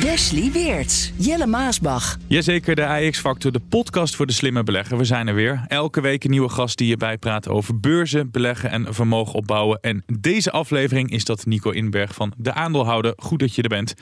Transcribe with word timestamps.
Wesley 0.00 0.52
Weerts, 0.52 1.12
Jelle 1.16 1.46
Maasbach. 1.46 2.16
Jazeker, 2.26 2.74
de 2.74 2.86
AX-factor, 2.86 3.52
de 3.52 3.60
podcast 3.68 4.16
voor 4.16 4.26
de 4.26 4.32
slimme 4.32 4.62
belegger. 4.62 4.98
We 4.98 5.04
zijn 5.04 5.28
er 5.28 5.34
weer. 5.34 5.64
Elke 5.66 6.00
week 6.00 6.24
een 6.24 6.30
nieuwe 6.30 6.48
gast 6.48 6.78
die 6.78 6.88
je 6.88 6.96
bijpraat 6.96 7.48
over 7.48 7.80
beurzen, 7.80 8.30
beleggen 8.30 8.70
en 8.70 8.94
vermogen 8.94 9.34
opbouwen. 9.34 9.80
En 9.80 10.04
deze 10.20 10.50
aflevering 10.50 11.10
is 11.10 11.24
dat 11.24 11.46
Nico 11.46 11.70
Inberg 11.70 12.14
van 12.14 12.32
De 12.36 12.52
Aandeelhouder. 12.52 13.12
Goed 13.16 13.38
dat 13.38 13.54
je 13.54 13.62
er 13.62 13.68
bent. 13.68 13.94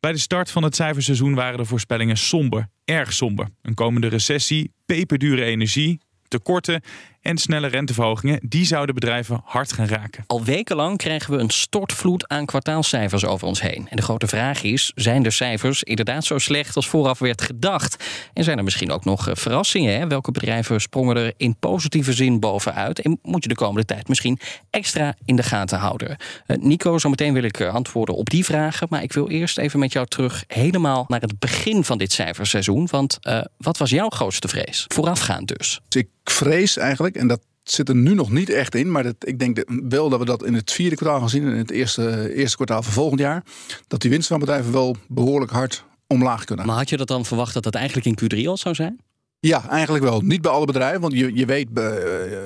Bij 0.00 0.12
de 0.12 0.18
start 0.18 0.50
van 0.50 0.62
het 0.62 0.74
cijferseizoen 0.74 1.34
waren 1.34 1.58
de 1.58 1.64
voorspellingen 1.64 2.16
somber. 2.16 2.68
Erg 2.84 3.12
somber. 3.12 3.48
Een 3.62 3.74
komende 3.74 4.06
recessie, 4.06 4.72
peperdure 4.86 5.44
energie, 5.44 6.00
tekorten 6.28 6.82
en 7.22 7.38
snelle 7.38 7.66
renteverhogingen, 7.66 8.40
die 8.42 8.64
zouden 8.64 8.94
bedrijven 8.94 9.40
hard 9.44 9.72
gaan 9.72 9.86
raken. 9.86 10.24
Al 10.26 10.44
wekenlang 10.44 10.96
krijgen 10.96 11.32
we 11.32 11.38
een 11.38 11.50
stortvloed 11.50 12.28
aan 12.28 12.46
kwartaalcijfers 12.46 13.24
over 13.24 13.46
ons 13.46 13.60
heen. 13.60 13.86
En 13.90 13.96
de 13.96 14.02
grote 14.02 14.26
vraag 14.26 14.62
is: 14.62 14.92
zijn 14.94 15.22
de 15.22 15.30
cijfers 15.30 15.82
inderdaad 15.82 16.24
zo 16.24 16.38
slecht 16.38 16.76
als 16.76 16.88
vooraf 16.88 17.18
werd 17.18 17.42
gedacht? 17.42 18.04
En 18.32 18.44
zijn 18.44 18.58
er 18.58 18.64
misschien 18.64 18.90
ook 18.90 19.04
nog 19.04 19.28
eh, 19.28 19.34
verrassingen? 19.34 19.98
Hè? 19.98 20.06
Welke 20.06 20.30
bedrijven 20.30 20.80
sprongen 20.80 21.16
er 21.16 21.32
in 21.36 21.56
positieve 21.56 22.12
zin 22.12 22.40
bovenuit? 22.40 23.00
En 23.00 23.18
moet 23.22 23.42
je 23.42 23.48
de 23.48 23.54
komende 23.54 23.84
tijd 23.84 24.08
misschien 24.08 24.38
extra 24.70 25.14
in 25.24 25.36
de 25.36 25.42
gaten 25.42 25.78
houden? 25.78 26.16
Uh, 26.46 26.56
Nico, 26.56 26.98
zometeen 26.98 27.32
wil 27.32 27.42
ik 27.42 27.60
eh, 27.60 27.74
antwoorden 27.74 28.14
op 28.14 28.30
die 28.30 28.44
vragen. 28.44 28.86
Maar 28.90 29.02
ik 29.02 29.12
wil 29.12 29.28
eerst 29.28 29.58
even 29.58 29.78
met 29.78 29.92
jou 29.92 30.06
terug 30.06 30.44
helemaal 30.46 31.04
naar 31.08 31.20
het 31.20 31.38
begin 31.38 31.84
van 31.84 31.98
dit 31.98 32.12
cijferseizoen. 32.12 32.88
Want 32.90 33.18
uh, 33.22 33.40
wat 33.56 33.78
was 33.78 33.90
jouw 33.90 34.08
grootste 34.08 34.48
vrees? 34.48 34.84
Voorafgaand 34.88 35.58
dus. 35.58 35.80
Ik 35.88 36.08
vrees 36.24 36.76
eigenlijk, 36.76 37.11
en 37.16 37.26
dat 37.26 37.40
zit 37.62 37.88
er 37.88 37.94
nu 37.94 38.14
nog 38.14 38.30
niet 38.30 38.50
echt 38.50 38.74
in, 38.74 38.90
maar 38.90 39.02
dat, 39.02 39.14
ik 39.18 39.38
denk 39.38 39.64
wel 39.88 40.08
dat 40.08 40.18
we 40.18 40.24
dat 40.24 40.44
in 40.44 40.54
het 40.54 40.72
vierde 40.72 40.96
kwartaal 40.96 41.20
gaan 41.20 41.28
zien, 41.28 41.42
in 41.42 41.56
het 41.56 41.70
eerste, 41.70 42.34
eerste 42.34 42.56
kwartaal 42.56 42.82
van 42.82 42.92
volgend 42.92 43.20
jaar, 43.20 43.44
dat 43.88 44.00
die 44.00 44.10
winst 44.10 44.28
van 44.28 44.38
bedrijven 44.38 44.72
wel 44.72 44.96
behoorlijk 45.08 45.52
hard 45.52 45.84
omlaag 46.06 46.44
kunnen. 46.44 46.66
Maar 46.66 46.76
had 46.76 46.88
je 46.88 46.96
dat 46.96 47.08
dan 47.08 47.24
verwacht 47.24 47.54
dat 47.54 47.62
dat 47.62 47.74
eigenlijk 47.74 48.06
in 48.06 48.42
Q3 48.42 48.46
al 48.46 48.56
zou 48.56 48.74
zijn? 48.74 49.00
Ja, 49.46 49.68
eigenlijk 49.68 50.04
wel. 50.04 50.20
Niet 50.20 50.40
bij 50.42 50.50
alle 50.50 50.66
bedrijven. 50.66 51.00
Want 51.00 51.12
je, 51.12 51.34
je 51.34 51.46
weet, 51.46 51.68
uh, 51.74 51.84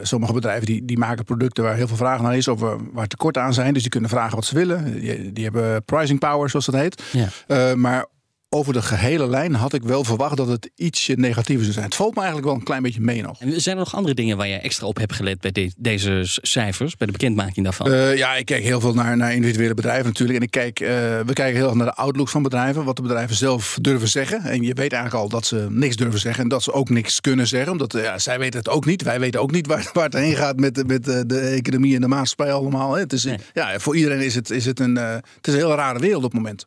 sommige 0.03 0.33
bedrijven 0.33 0.67
die, 0.67 0.85
die 0.85 0.99
maken 0.99 1.25
producten 1.25 1.65
waar 1.65 1.77
heel 1.77 1.87
veel 1.87 1.97
vraag 1.97 2.21
naar 2.21 2.37
is. 2.37 2.49
Of 2.49 2.61
waar 2.93 3.07
tekort 3.07 3.39
aan 3.39 3.55
zijn. 3.55 3.73
Dus 3.73 3.83
die 3.83 3.91
kunnen 3.91 4.11
vragen 4.11 4.35
wat 4.35 4.45
ze 4.45 4.55
willen. 4.55 5.01
Die, 5.01 5.33
die 5.33 5.45
hebben 5.45 5.85
pricing 5.85 6.19
power, 6.19 6.51
zoals 6.51 6.67
dat 6.67 6.75
heet. 6.75 7.03
Ja. 7.13 7.29
Uh, 7.49 7.75
maar 7.75 8.07
over 8.49 8.73
de 8.73 8.83
gehele 8.83 9.29
lijn 9.29 9.55
had 9.55 9.73
ik 9.73 9.83
wel 9.83 10.05
verwacht 10.05 10.37
dat 10.37 10.49
het 10.49 10.71
ietsje 10.75 11.13
negatiever 11.13 11.63
zou 11.63 11.73
zijn. 11.73 11.85
Het 11.85 11.95
valt 11.95 12.15
me 12.15 12.21
eigenlijk 12.21 12.49
wel 12.49 12.57
een 12.57 12.65
klein 12.65 12.83
beetje 12.83 13.01
mee 13.01 13.23
nog. 13.23 13.41
En 13.41 13.61
zijn 13.61 13.77
er 13.77 13.83
nog 13.83 13.95
andere 13.95 14.15
dingen 14.15 14.37
waar 14.37 14.49
je 14.49 14.57
extra 14.57 14.87
op 14.87 14.97
hebt 14.97 15.13
gelet 15.13 15.41
bij 15.41 15.53
de, 15.53 15.73
deze 15.77 16.21
cijfers, 16.25 16.97
bij 16.97 17.07
de 17.07 17.13
bekendmaking 17.13 17.65
daarvan? 17.65 17.91
Uh, 17.91 18.17
ja, 18.17 18.35
ik 18.35 18.47
kijk 18.47 18.63
heel 18.63 18.81
veel 18.81 18.95
naar, 18.95 19.17
naar 19.17 19.35
individuele 19.35 19.75
bedrijven 19.75 20.07
natuurlijk. 20.07 20.39
En 20.39 20.45
ik 20.45 20.51
kijk, 20.51 20.81
uh, 20.81 20.89
we 21.27 21.33
kijken 21.33 21.57
heel 21.57 21.67
erg 21.67 21.75
naar 21.75 21.87
de 21.87 21.95
outlook 21.95 22.29
van 22.29 22.43
bedrijven. 22.43 22.85
Wat 22.85 22.97
de 22.97 23.03
bedrijven 23.03 23.37
zelf 23.37 23.79
durven 23.81 24.09
zeggen. 24.09 24.43
En 24.43 24.63
je 24.63 24.75
weet 24.75 24.93
eigenlijk 24.93 25.15
al 25.15 25.29
dat 25.29 25.47
ze 25.47 25.67
niks 25.71 25.97
durven 25.97 26.21
zeggen. 26.21 26.43
En 26.43 26.49
dat 26.49 26.63
ze 26.63 26.73
ook 26.73 26.89
niks 26.89 27.21
kunnen 27.21 27.47
zeggen. 27.47 27.73
Omdat 27.73 27.93
ja, 27.93 28.19
zij 28.19 28.39
weten 28.39 28.59
het 28.59 28.69
ook 28.69 28.85
niet. 28.85 29.03
Wij 29.03 29.21
weten 29.21 29.41
ook 29.41 29.53
niet 29.53 29.67
waar, 29.73 29.91
waar 29.93 30.05
het 30.05 30.15
heen 30.15 30.37
gaat 30.37 30.61
met, 30.61 30.87
met 30.87 31.05
de 31.05 31.39
economie 31.39 31.95
en 31.95 32.01
de 32.01 32.09
maatschappij 32.09 32.53
allemaal. 32.53 32.97
Het 32.97 33.13
is, 33.13 33.25
nee. 33.25 33.39
ja, 33.53 33.79
voor 33.79 33.97
iedereen 33.97 34.21
is 34.21 34.35
het, 34.35 34.51
is 34.51 34.67
het, 34.67 34.81
een, 34.81 34.97
het 34.97 35.47
is 35.47 35.53
een 35.53 35.61
hele 35.61 35.75
rare 35.75 35.99
wereld 35.99 36.25
op 36.25 36.33
het 36.33 36.41
moment. 36.41 36.65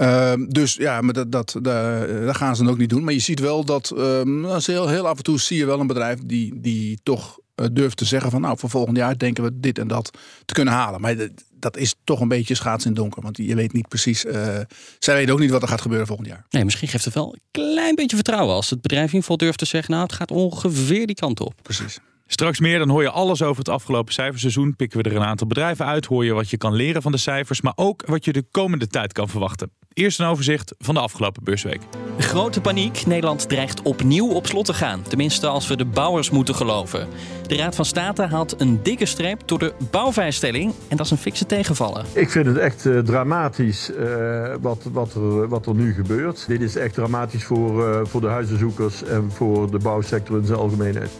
Uh, 0.00 0.32
dus 0.48 0.74
ja, 0.74 1.00
maar 1.00 1.14
dat, 1.14 1.32
dat, 1.32 1.56
dat, 1.62 2.08
dat, 2.24 2.36
gaan 2.36 2.56
ze 2.56 2.62
dan 2.62 2.72
ook 2.72 2.78
niet 2.78 2.90
doen. 2.90 3.04
Maar 3.04 3.12
je 3.12 3.18
ziet 3.18 3.40
wel 3.40 3.64
dat 3.64 3.92
um, 3.96 4.44
heel, 4.44 4.88
heel 4.88 5.08
af 5.08 5.16
en 5.16 5.22
toe 5.22 5.40
zie 5.40 5.56
je 5.56 5.66
wel 5.66 5.80
een 5.80 5.86
bedrijf 5.86 6.18
die, 6.24 6.60
die 6.60 7.00
toch 7.02 7.38
uh, 7.60 7.66
durft 7.72 7.96
te 7.96 8.04
zeggen 8.04 8.30
van 8.30 8.40
nou 8.40 8.58
voor 8.58 8.70
volgend 8.70 8.96
jaar 8.96 9.18
denken 9.18 9.44
we 9.44 9.50
dit 9.60 9.78
en 9.78 9.88
dat 9.88 10.10
te 10.44 10.54
kunnen 10.54 10.74
halen. 10.74 11.00
Maar 11.00 11.16
dat, 11.16 11.30
dat 11.50 11.76
is 11.76 11.94
toch 12.04 12.20
een 12.20 12.28
beetje 12.28 12.54
schaats 12.54 12.84
in 12.84 12.90
het 12.90 13.00
donker. 13.00 13.22
Want 13.22 13.36
je 13.36 13.54
weet 13.54 13.72
niet 13.72 13.88
precies. 13.88 14.24
Uh, 14.24 14.58
zij 14.98 15.14
weten 15.14 15.32
ook 15.32 15.40
niet 15.40 15.50
wat 15.50 15.62
er 15.62 15.68
gaat 15.68 15.80
gebeuren 15.80 16.06
volgend 16.06 16.28
jaar. 16.28 16.46
Nee, 16.50 16.64
misschien 16.64 16.88
geeft 16.88 17.04
het 17.04 17.14
wel 17.14 17.34
een 17.34 17.40
klein 17.50 17.94
beetje 17.94 18.16
vertrouwen 18.16 18.54
als 18.54 18.70
het 18.70 18.80
bedrijf 18.80 19.06
in 19.06 19.14
ieder 19.14 19.22
geval 19.22 19.36
durft 19.36 19.58
te 19.58 19.64
zeggen 19.64 19.90
nou 19.90 20.02
het 20.02 20.12
gaat 20.12 20.30
ongeveer 20.30 21.06
die 21.06 21.16
kant 21.16 21.40
op. 21.40 21.54
Precies. 21.62 21.98
Straks 22.32 22.60
meer, 22.60 22.78
dan 22.78 22.88
hoor 22.88 23.02
je 23.02 23.10
alles 23.10 23.42
over 23.42 23.58
het 23.58 23.68
afgelopen 23.68 24.12
cijferseizoen. 24.12 24.76
Pikken 24.76 25.02
we 25.02 25.10
er 25.10 25.16
een 25.16 25.22
aantal 25.22 25.46
bedrijven 25.46 25.86
uit, 25.86 26.06
hoor 26.06 26.24
je 26.24 26.32
wat 26.32 26.50
je 26.50 26.56
kan 26.56 26.74
leren 26.74 27.02
van 27.02 27.12
de 27.12 27.18
cijfers, 27.18 27.60
maar 27.60 27.72
ook 27.76 28.02
wat 28.06 28.24
je 28.24 28.32
de 28.32 28.44
komende 28.50 28.86
tijd 28.86 29.12
kan 29.12 29.28
verwachten. 29.28 29.70
Eerst 29.92 30.20
een 30.20 30.26
overzicht 30.26 30.74
van 30.78 30.94
de 30.94 31.00
afgelopen 31.00 31.44
beursweek. 31.44 31.80
Grote 32.18 32.60
paniek. 32.60 33.06
Nederland 33.06 33.48
dreigt 33.48 33.82
opnieuw 33.82 34.28
op 34.28 34.46
slot 34.46 34.64
te 34.64 34.74
gaan. 34.74 35.02
Tenminste, 35.02 35.46
als 35.46 35.68
we 35.68 35.76
de 35.76 35.84
bouwers 35.84 36.30
moeten 36.30 36.54
geloven. 36.54 37.08
De 37.46 37.56
Raad 37.56 37.74
van 37.74 37.84
State 37.84 38.22
haalt 38.22 38.60
een 38.60 38.82
dikke 38.82 39.06
streep 39.06 39.48
door 39.48 39.58
de 39.58 39.74
bouwvrijstelling. 39.90 40.72
En 40.88 40.96
dat 40.96 41.06
is 41.06 41.12
een 41.12 41.18
fikse 41.18 41.46
tegenvallen. 41.46 42.04
Ik 42.12 42.30
vind 42.30 42.46
het 42.46 42.56
echt 42.56 42.84
uh, 42.84 42.98
dramatisch 42.98 43.90
uh, 43.90 44.54
wat, 44.60 44.88
wat, 44.92 45.14
er, 45.14 45.48
wat 45.48 45.66
er 45.66 45.74
nu 45.74 45.94
gebeurt. 45.94 46.44
Dit 46.46 46.60
is 46.60 46.76
echt 46.76 46.94
dramatisch 46.94 47.44
voor, 47.44 47.88
uh, 47.88 48.00
voor 48.04 48.20
de 48.20 48.26
huizenzoekers 48.26 49.04
en 49.04 49.30
voor 49.30 49.70
de 49.70 49.78
bouwsector 49.78 50.38
in 50.38 50.46
zijn 50.46 50.58
algemeenheid. 50.58 51.10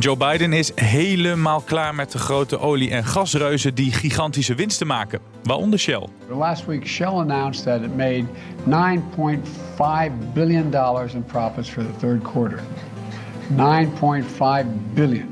Joe 0.00 0.16
Biden 0.16 0.52
is 0.52 0.72
helemaal 0.74 1.60
klaar 1.60 1.94
met 1.94 2.12
de 2.12 2.18
grote 2.18 2.58
olie- 2.58 2.90
en 2.90 3.04
gasreuzen 3.04 3.74
die 3.74 3.92
gigantische 3.92 4.54
winsten 4.54 4.86
maken, 4.86 5.20
waaronder 5.42 5.78
Shell. 5.78 6.08
Last 6.28 6.66
week 6.66 6.86
Shell 6.86 7.18
announced 7.18 7.64
that 7.64 7.80
it 7.82 7.96
made 7.96 8.24
9.5 8.64 10.32
billion 10.32 10.70
dollars 10.70 11.14
in 11.14 11.24
profits 11.24 11.68
for 11.70 11.82
the 11.82 12.06
third 12.06 12.22
quarter. 12.22 12.60
9.5 13.56 14.66
billion. 14.94 15.30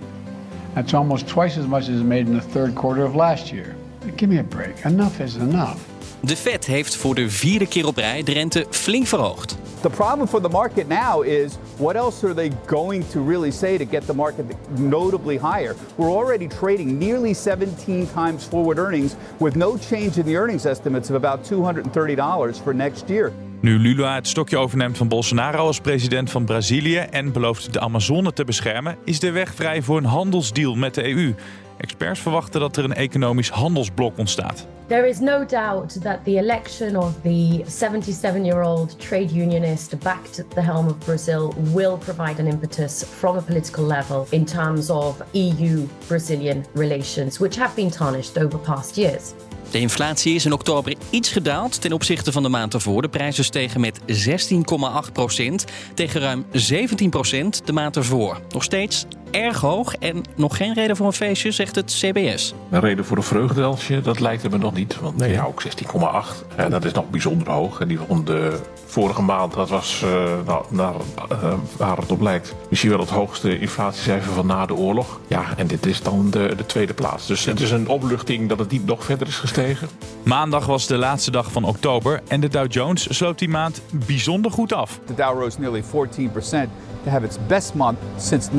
That's 0.75 0.94
almost 0.94 1.27
twice 1.27 1.59
as 1.60 1.66
much 1.66 1.83
as 1.83 2.00
it 2.00 2.04
made 2.06 2.27
in 2.27 2.34
the 2.34 2.47
third 2.53 2.75
quarter 2.75 3.04
of 3.04 3.15
last 3.15 3.53
year. 3.53 3.75
Give 4.16 4.28
me 4.28 4.38
a 4.38 4.44
break. 4.44 4.84
Enough 4.84 5.21
is 5.21 5.37
enough. 5.37 5.78
De 6.26 6.37
Fed 6.37 6.66
heeft 6.66 6.97
voor 6.97 7.14
de 7.14 7.31
vierde 7.31 7.66
keer 7.66 7.87
op 7.87 7.97
rij 7.97 8.22
de 8.22 8.32
rente 8.32 8.66
flink 8.70 9.06
verhoogd. 9.06 9.59
The 9.81 9.91
problem 9.91 10.28
for 10.28 10.41
the 10.41 10.48
market 10.48 10.88
now 10.88 11.25
is 11.25 11.53
what 11.76 11.94
else 11.94 12.26
are 12.26 12.34
they 12.34 12.53
going 12.66 13.04
to 13.10 13.28
really 13.28 13.50
say 13.50 13.78
to 13.78 13.84
get 13.91 14.06
the 14.06 14.14
market 14.14 14.44
notably 14.78 15.38
higher? 15.38 15.75
We're 15.97 16.10
already 16.10 16.47
trading 16.47 16.98
nearly 16.98 17.34
17 17.34 18.09
times 18.15 18.44
forward 18.44 18.78
earnings 18.78 19.15
with 19.38 19.54
no 19.54 19.76
change 19.91 20.16
in 20.16 20.25
the 20.25 20.36
earnings 20.36 20.65
estimates 20.65 21.10
of 21.10 21.16
about 21.16 21.50
$230 21.50 22.62
for 22.62 22.75
next 22.75 23.09
year. 23.09 23.32
Nu 23.60 23.78
Lula 23.78 24.15
het 24.15 24.28
stokje 24.28 24.56
overneemt 24.59 24.97
van 24.97 25.09
Bolsonaro 25.09 25.66
als 25.66 25.81
president 25.81 26.31
van 26.31 26.44
Brazilië 26.44 26.98
en 26.98 27.32
belooft 27.32 27.72
de 27.72 27.81
Amazone 27.81 28.32
te 28.32 28.44
beschermen, 28.44 28.97
is 29.04 29.20
de 29.20 29.31
weg 29.31 29.54
vrij 29.54 29.82
voor 29.82 29.97
een 29.97 30.04
handelsdeal 30.04 30.75
met 30.75 30.94
de 30.94 31.04
EU. 31.04 31.34
Experts 31.76 32.20
verwachten 32.20 32.60
dat 32.60 32.76
er 32.76 32.84
een 32.84 32.94
economisch 32.94 33.50
handelsblok 33.50 34.19
ontstaat. 34.19 34.66
There 34.87 35.09
is 35.09 35.19
no 35.19 35.44
doubt 35.44 36.03
that 36.03 36.25
the 36.25 36.38
election 36.38 36.97
of 36.97 37.12
the 37.22 37.62
77 37.66 38.44
year 38.44 38.62
old 38.62 39.00
trade 39.00 39.34
unionist 39.34 39.98
back 39.98 40.20
at 40.38 40.50
the 40.50 40.60
helm 40.60 40.86
of 40.86 40.98
Brazil 40.98 41.54
will 41.72 41.97
provide 41.97 42.41
an 42.41 42.47
impetus 42.47 43.04
from 43.19 43.36
a 43.36 43.41
political 43.41 43.84
level 43.84 44.26
in 44.31 44.44
terms 44.44 44.91
of 44.91 45.22
EU 45.32 45.86
Brazilian 46.06 46.65
relations, 46.75 47.38
which 47.38 47.56
have 47.56 47.75
been 47.75 47.91
tarnished 47.91 48.38
over 48.38 48.59
past 48.59 48.97
years. 48.97 49.32
De 49.70 49.78
inflatie 49.78 50.34
is 50.34 50.44
in 50.44 50.53
oktober 50.53 50.94
iets 51.10 51.32
gedaald 51.32 51.81
ten 51.81 51.92
opzichte 51.92 52.32
van 52.32 52.42
de 52.42 52.48
maand 52.48 52.75
ervoor. 52.75 53.03
De 53.03 53.09
prijzen 53.09 53.44
stegen 53.44 53.81
met 53.81 54.00
16,8 54.00 55.12
procent 55.12 55.65
tegen 55.95 56.21
ruim 56.21 56.47
17 56.53 57.10
procent 57.10 57.66
de 57.66 57.72
maand 57.72 57.97
ervoor. 57.97 58.41
Nog 58.53 58.65
steeds 58.65 59.06
erg 59.30 59.60
hoog 59.60 59.94
en 59.94 60.22
nog 60.34 60.56
geen 60.56 60.74
reden 60.74 60.96
voor 60.96 61.06
een 61.06 61.12
feestje, 61.12 61.50
zegt 61.50 61.74
het 61.74 61.92
CBS. 62.00 62.54
Een 62.70 62.80
reden 62.80 63.04
voor 63.04 63.16
een 63.16 63.22
vreugdelsje, 63.22 64.00
dat 64.00 64.20
lijkt 64.20 64.42
er 64.42 64.50
me 64.50 64.58
nog 64.58 64.74
niet. 64.74 65.00
Want 65.00 65.16
nee. 65.16 65.32
ja, 65.32 65.44
ook 65.44 65.62
16,8, 65.62 66.56
en 66.56 66.70
dat 66.70 66.84
is 66.84 66.92
nog 66.92 67.10
bijzonder 67.10 67.50
hoog. 67.50 67.80
En 67.80 67.88
die 67.88 67.98
van 68.08 68.24
de 68.24 68.60
vorige 68.86 69.22
maand, 69.22 69.54
dat 69.54 69.68
was 69.68 70.02
uh, 70.04 70.10
nou, 70.46 70.64
naar, 70.68 70.94
uh, 71.32 71.54
waar 71.76 71.96
het 71.96 72.10
op 72.10 72.20
lijkt, 72.20 72.54
misschien 72.68 72.90
wel 72.90 73.00
het 73.00 73.10
hoogste 73.10 73.58
inflatiecijfer 73.58 74.32
van 74.32 74.46
na 74.46 74.66
de 74.66 74.74
oorlog. 74.74 75.20
Ja, 75.26 75.44
en 75.56 75.66
dit 75.66 75.86
is 75.86 76.02
dan 76.02 76.30
de, 76.30 76.52
de 76.56 76.66
tweede 76.66 76.94
plaats. 76.94 77.26
Dus 77.26 77.44
het 77.44 77.60
is 77.60 77.70
een 77.70 77.88
opluchting 77.88 78.48
dat 78.48 78.58
het 78.58 78.70
niet 78.70 78.86
nog 78.86 79.04
verder 79.04 79.26
is 79.26 79.36
gestegen. 79.36 79.88
Maandag 80.22 80.66
was 80.66 80.86
de 80.86 80.96
laatste 80.96 81.30
dag 81.30 81.52
van 81.52 81.64
oktober 81.64 82.20
en 82.28 82.40
de 82.40 82.48
Dow 82.48 82.72
Jones 82.72 83.16
sloot 83.16 83.38
die 83.38 83.48
maand 83.48 83.82
bijzonder 84.06 84.50
goed 84.50 84.72
af. 84.72 85.00
The 85.04 85.14
Dow 85.14 85.40
rose 85.40 85.60
nearly 85.60 85.82
14% 85.82 86.68
to 87.04 87.10
have 87.10 87.24
its 87.24 87.38
best 87.46 87.74
month 87.74 87.98
since 88.16 88.50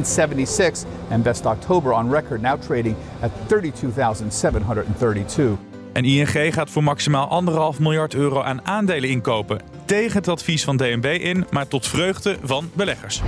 1976 0.00 0.88
and 1.10 1.22
best 1.22 1.46
October 1.46 1.92
on 1.92 2.10
record, 2.10 2.40
now 2.40 2.60
trading 2.60 2.96
at 3.20 3.30
32,732. 3.48 5.58
En 5.92 6.04
ING 6.04 6.54
gaat 6.54 6.70
voor 6.70 6.82
maximaal 6.82 7.28
anderhalf 7.28 7.78
miljard 7.78 8.14
euro 8.14 8.42
aan 8.42 8.66
aandelen 8.66 9.10
inkopen. 9.10 9.60
Tegen 9.84 10.16
het 10.16 10.28
advies 10.28 10.64
van 10.64 10.76
DNB 10.76 11.18
in, 11.20 11.46
maar 11.50 11.68
tot 11.68 11.86
vreugde 11.86 12.38
van 12.42 12.70
beleggers. 12.74 13.22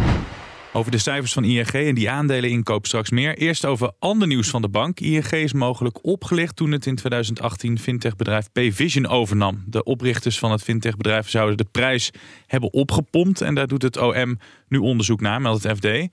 Over 0.75 0.91
de 0.91 0.99
cijfers 0.99 1.33
van 1.33 1.45
ING 1.45 1.69
en 1.69 1.95
die 1.95 2.11
aandeleninkoop 2.11 2.87
straks 2.87 3.11
meer. 3.11 3.37
Eerst 3.37 3.65
over 3.65 3.93
ander 3.99 4.29
nieuws 4.29 4.49
van 4.49 4.63
de 4.63 4.69
bank. 4.69 5.01
ING 5.01 5.31
is 5.31 5.53
mogelijk 5.53 6.05
opgelicht 6.05 6.57
toen 6.57 6.73
het 6.73 6.87
in 6.87 6.95
2018 6.95 7.79
fintechbedrijf 7.79 8.53
Payvision 8.53 9.07
overnam. 9.07 9.65
De 9.67 9.83
oprichters 9.83 10.39
van 10.39 10.51
het 10.51 10.63
fintechbedrijf 10.63 11.29
zouden 11.29 11.57
de 11.57 11.67
prijs 11.71 12.11
hebben 12.47 12.73
opgepompt. 12.73 13.41
En 13.41 13.55
daar 13.55 13.67
doet 13.67 13.83
het 13.83 13.97
OM 13.97 14.39
nu 14.69 14.79
onderzoek 14.79 15.21
naar, 15.21 15.41
meldt 15.41 15.63
het 15.63 15.77
FD. 15.77 16.09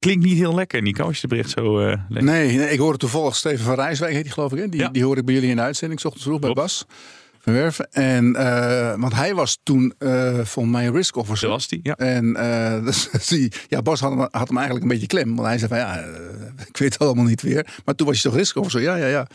Klinkt 0.00 0.24
niet 0.24 0.36
heel 0.36 0.54
lekker, 0.54 0.82
Nico, 0.82 1.04
als 1.04 1.14
je 1.14 1.20
de 1.20 1.28
bericht 1.28 1.50
zo 1.50 1.80
uh, 1.80 1.94
leest. 2.08 2.24
Nee, 2.24 2.56
nee, 2.56 2.70
ik 2.70 2.78
hoorde 2.78 2.98
toevallig 2.98 3.36
Steven 3.36 3.64
van 3.64 3.74
Rijswijk, 3.74 4.12
heet 4.12 4.22
die 4.22 4.32
geloof 4.32 4.52
ik. 4.52 4.58
Hè? 4.58 4.68
Die, 4.68 4.80
Ja. 4.80 4.88
die 4.88 5.04
hoorde 5.04 5.20
ik 5.20 5.26
bij 5.26 5.34
jullie 5.34 5.50
in 5.50 5.56
de 5.56 5.62
uitzending, 5.62 6.00
's 6.00 6.04
ochtends 6.04 6.26
vroeg 6.26 6.40
bij 6.40 6.52
Bas 6.52 6.84
van 7.40 7.52
Werven. 7.52 7.92
En, 7.92 8.36
eh, 8.36 8.94
want 9.00 9.14
hij 9.14 9.34
was 9.34 9.58
toen 9.62 9.94
eh 9.98 10.34
volgens 10.34 10.74
mij 10.74 10.86
risk 10.86 11.16
officer. 11.16 11.38
Zo 11.38 11.48
was 11.48 11.68
die, 11.68 11.80
ja. 11.82 11.94
En 11.96 12.32
dus, 12.84 13.08
die, 13.28 13.52
ja, 13.68 13.82
Bas 13.82 14.00
had 14.00 14.10
hem, 14.10 14.28
had 14.30 14.48
hem 14.48 14.56
eigenlijk 14.56 14.82
een 14.82 14.92
beetje 14.92 15.06
klem. 15.06 15.34
Want 15.36 15.48
hij 15.48 15.58
zei 15.58 15.68
van 15.68 15.78
ja, 15.78 15.98
ik 16.66 16.76
weet 16.76 16.92
het 16.92 16.98
allemaal 17.02 17.24
niet 17.24 17.42
weer. 17.42 17.66
Maar 17.84 17.94
toen 17.94 18.06
was 18.06 18.16
je 18.16 18.22
toch 18.22 18.36
risk 18.36 18.56
officer? 18.56 18.80
Ja, 18.80 18.96
ja, 18.96 19.06
ja. 19.06 19.26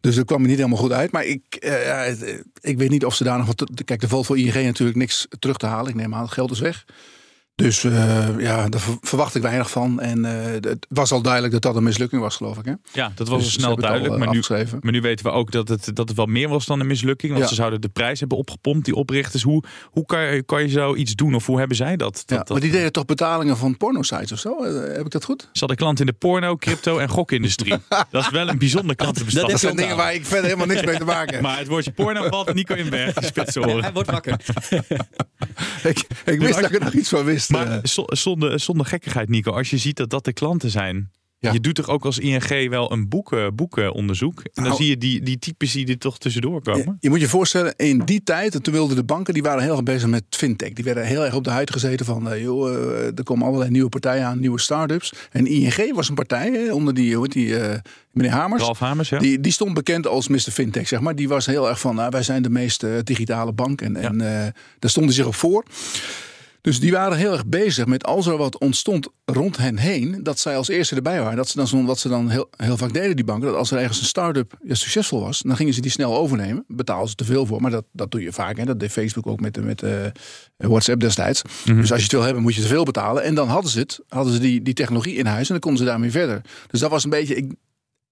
Dus 0.00 0.14
dat 0.14 0.24
kwam 0.24 0.42
er 0.42 0.48
niet 0.48 0.56
helemaal 0.56 0.78
goed 0.78 0.92
uit. 0.92 1.10
Maar 1.12 1.24
ik, 1.24 1.42
ik 2.60 2.78
weet 2.78 2.90
niet 2.90 3.04
of 3.04 3.14
ze 3.14 3.24
daar 3.24 3.38
nog 3.38 3.46
wat... 3.46 3.70
Kijk, 3.84 4.02
er 4.02 4.08
valt 4.08 4.26
voor 4.26 4.38
ING 4.38 4.54
natuurlijk 4.54 4.98
niks 4.98 5.26
terug 5.38 5.56
te 5.56 5.66
halen. 5.66 5.88
Ik 5.90 5.94
neem 5.96 6.14
aan, 6.14 6.22
het 6.22 6.32
geld 6.32 6.50
is 6.50 6.60
weg. 6.60 6.84
Dus 7.58 7.84
eh, 7.84 8.28
ja, 8.38 8.68
daar 8.68 8.80
ver- 8.80 8.96
verwacht 9.00 9.34
ik 9.34 9.42
weinig 9.42 9.70
van. 9.70 10.00
En 10.00 10.24
eh, 10.24 10.52
het 10.70 10.86
was 10.88 11.12
al 11.12 11.22
duidelijk 11.22 11.52
dat 11.52 11.62
dat 11.62 11.76
een 11.76 11.82
mislukking 11.82 12.22
was, 12.22 12.36
geloof 12.36 12.58
ik. 12.58 12.64
Hè? 12.64 12.72
Ja, 12.92 13.12
dat 13.14 13.28
was 13.28 13.36
Dus 13.38 13.46
al 13.46 13.52
ze 13.52 13.58
snel 13.58 13.70
al, 13.70 13.76
duidelijk. 13.76 14.12
eh, 14.12 14.18
maar, 14.18 14.28
nu, 14.34 14.42
maar 14.80 14.92
nu 14.92 15.00
weten 15.00 15.24
we 15.24 15.30
ook 15.32 15.50
dat 15.52 15.68
het, 15.68 15.90
dat 15.96 16.08
het 16.08 16.16
wel 16.16 16.26
meer 16.26 16.48
was 16.48 16.66
dan 16.66 16.80
een 16.80 16.86
mislukking. 16.86 17.32
Want 17.32 17.42
Ja. 17.44 17.48
ze 17.50 17.54
zouden 17.54 17.80
de 17.80 17.88
prijs 17.88 18.20
hebben 18.20 18.38
opgepompt, 18.38 18.84
die 18.84 18.94
oprichters. 18.94 19.42
Hoe, 19.42 19.62
hoe 19.84 20.06
kan, 20.06 20.20
je, 20.20 20.42
kan 20.42 20.62
je 20.62 20.68
zoiets 20.68 21.14
doen? 21.14 21.34
Of 21.34 21.46
hoe 21.46 21.58
hebben 21.58 21.76
zij 21.76 21.96
dat? 21.96 22.12
dat, 22.14 22.24
Ja, 22.26 22.36
dat 22.36 22.48
maar 22.48 22.60
die 22.60 22.70
deden 22.70 22.92
toch 22.92 23.04
betalingen 23.04 23.56
van 23.56 23.76
pornosites 23.76 24.32
of 24.32 24.38
zo? 24.38 24.64
Heb 24.64 25.04
ik 25.04 25.10
dat 25.10 25.24
goed? 25.24 25.48
Zat 25.52 25.68
de 25.68 25.74
klant 25.74 26.00
in 26.00 26.06
de 26.06 26.12
porno, 26.12 26.56
crypto 26.56 26.98
en 26.98 27.08
gokindustrie. 27.08 27.74
dat 28.10 28.22
is 28.24 28.30
wel 28.30 28.48
een 28.48 28.58
bijzonder 28.58 28.96
klantenbestand. 28.96 29.50
Dat 29.50 29.60
zijn 29.60 29.76
dingen 29.76 29.96
waar 29.96 30.14
ik 30.14 30.24
verder 30.26 30.44
helemaal 30.44 30.66
niks 30.66 30.84
mee 30.84 30.98
te 30.98 31.04
maken 31.04 31.32
heb. 31.34 31.42
Maar 31.42 31.58
het 31.58 31.68
woordje 31.68 31.92
porno 31.92 32.28
valt 32.28 32.54
Nico 32.54 32.74
in 32.74 32.88
Berg. 32.90 33.14
Hij 33.14 33.92
wordt 33.92 34.10
wakker. 34.10 34.40
ik, 35.82 36.06
ik 36.24 36.40
wist 36.40 36.54
dat 36.60 36.64
ik 36.70 36.74
er 36.78 36.84
nog 36.84 36.92
iets 36.92 37.08
van 37.08 37.24
wist. 37.24 37.47
Maar 37.48 37.70
eh. 37.72 37.78
zo- 37.82 38.04
zonder, 38.06 38.60
zonder 38.60 38.86
gekkigheid, 38.86 39.28
Nico, 39.28 39.52
als 39.52 39.70
je 39.70 39.76
ziet 39.78 39.96
dat 39.96 40.10
dat 40.10 40.24
de 40.24 40.32
klanten 40.32 40.70
zijn. 40.70 41.10
Ja. 41.40 41.52
Je 41.52 41.60
doet 41.60 41.74
toch 41.74 41.88
ook 41.88 42.04
als 42.04 42.18
ING 42.18 42.68
wel 42.70 42.92
een 42.92 43.08
boeken, 43.08 43.54
boekenonderzoek. 43.54 44.38
En 44.40 44.50
dan 44.52 44.64
Nou, 44.64 44.76
zie 44.76 44.86
je 44.88 44.98
die, 44.98 45.22
die 45.22 45.38
types 45.38 45.72
die 45.72 45.86
er 45.86 45.98
toch 45.98 46.18
tussendoor 46.18 46.62
komen. 46.62 46.84
Je, 46.84 46.94
je 47.00 47.08
moet 47.08 47.20
je 47.20 47.28
voorstellen, 47.28 47.74
in 47.76 47.98
die 48.04 48.22
tijd, 48.22 48.54
en 48.54 48.62
toen 48.62 48.72
wilden 48.72 48.96
de 48.96 49.04
banken, 49.04 49.34
die 49.34 49.42
waren 49.42 49.62
heel 49.62 49.72
erg 49.72 49.82
bezig 49.82 50.08
met 50.08 50.22
fintech. 50.30 50.72
Die 50.72 50.84
werden 50.84 51.04
heel 51.06 51.24
erg 51.24 51.34
op 51.34 51.44
de 51.44 51.50
huid 51.50 51.70
gezeten 51.72 52.06
van, 52.06 52.30
eh, 52.30 52.42
joh, 52.42 52.74
eh, 52.74 53.06
er 53.18 53.22
komen 53.22 53.46
allerlei 53.46 53.70
nieuwe 53.70 53.88
partijen 53.88 54.26
aan, 54.26 54.40
nieuwe 54.40 54.60
start-ups. 54.60 55.12
En 55.30 55.46
ING 55.46 55.94
was 55.94 56.08
een 56.08 56.14
partij 56.14 56.50
hè, 56.52 56.72
onder 56.72 56.94
die, 56.94 57.16
hoe 57.16 57.28
die 57.28 57.56
eh, 57.58 57.78
meneer 58.12 58.32
Hamers. 58.32 58.62
Ralf 58.62 58.78
Hamers, 58.78 59.08
ja. 59.08 59.18
Die, 59.18 59.40
die 59.40 59.52
stond 59.52 59.74
bekend 59.74 60.06
als 60.06 60.28
Mr. 60.28 60.38
Fintech, 60.38 60.88
zeg 60.88 61.00
maar. 61.00 61.14
Die 61.16 61.28
was 61.28 61.46
heel 61.46 61.68
erg 61.68 61.80
van, 61.80 61.94
nou, 61.94 62.10
wij 62.10 62.22
zijn 62.22 62.42
de 62.42 62.50
meest 62.50 62.82
eh, 62.82 62.90
digitale 63.04 63.52
bank. 63.52 63.80
En, 63.80 63.96
en 63.96 64.20
eh, 64.20 64.46
daar 64.78 64.90
stonden 64.90 65.12
ze 65.12 65.18
zich 65.18 65.28
op 65.28 65.34
voor. 65.34 65.64
Dus 66.68 66.80
die 66.80 66.92
waren 66.92 67.18
heel 67.18 67.32
erg 67.32 67.46
bezig 67.46 67.86
met 67.86 68.04
als 68.04 68.26
er 68.26 68.36
wat 68.36 68.58
ontstond 68.58 69.08
rond 69.24 69.56
hen 69.56 69.78
heen, 69.78 70.20
dat 70.22 70.38
zij 70.38 70.56
als 70.56 70.68
eerste 70.68 70.94
erbij 70.94 71.20
waren. 71.20 71.36
Dat 71.36 71.48
ze 71.48 71.56
dan, 71.56 71.86
wat 71.86 71.98
ze 71.98 72.08
dan 72.08 72.28
heel, 72.28 72.48
heel 72.56 72.76
vaak 72.76 72.92
deden, 72.92 73.16
die 73.16 73.24
banken, 73.24 73.48
dat 73.48 73.56
als 73.56 73.70
er 73.70 73.78
ergens 73.78 74.00
een 74.00 74.06
start-up 74.06 74.58
ja, 74.62 74.74
succesvol 74.74 75.20
was, 75.20 75.42
dan 75.42 75.56
gingen 75.56 75.74
ze 75.74 75.80
die 75.80 75.90
snel 75.90 76.16
overnemen. 76.16 76.64
Betaalden 76.66 77.08
ze 77.08 77.14
te 77.14 77.24
veel 77.24 77.46
voor, 77.46 77.60
maar 77.60 77.70
dat, 77.70 77.84
dat 77.92 78.10
doe 78.10 78.22
je 78.22 78.32
vaak. 78.32 78.56
Hè. 78.56 78.64
Dat 78.64 78.80
deed 78.80 78.92
Facebook 78.92 79.26
ook 79.26 79.40
met, 79.40 79.64
met 79.64 79.82
eh, 79.82 79.92
WhatsApp 80.56 81.00
destijds. 81.00 81.42
Dus 81.64 81.90
als 81.90 81.98
je 81.98 82.04
het 82.04 82.12
wil 82.12 82.22
hebben, 82.22 82.42
moet 82.42 82.54
je 82.54 82.60
te 82.60 82.66
veel 82.66 82.84
betalen. 82.84 83.22
En 83.22 83.34
dan 83.34 83.48
hadden 83.48 83.70
ze 83.70 83.78
het, 83.78 84.00
hadden 84.08 84.32
ze 84.32 84.38
die, 84.38 84.62
die 84.62 84.74
technologie 84.74 85.14
in 85.14 85.26
huis 85.26 85.46
en 85.46 85.52
dan 85.52 85.60
konden 85.60 85.80
ze 85.80 85.86
daarmee 85.86 86.10
verder. 86.10 86.40
Dus 86.70 86.80
dat 86.80 86.90
was 86.90 87.04
een 87.04 87.10
beetje. 87.10 87.34
Ik, 87.34 87.52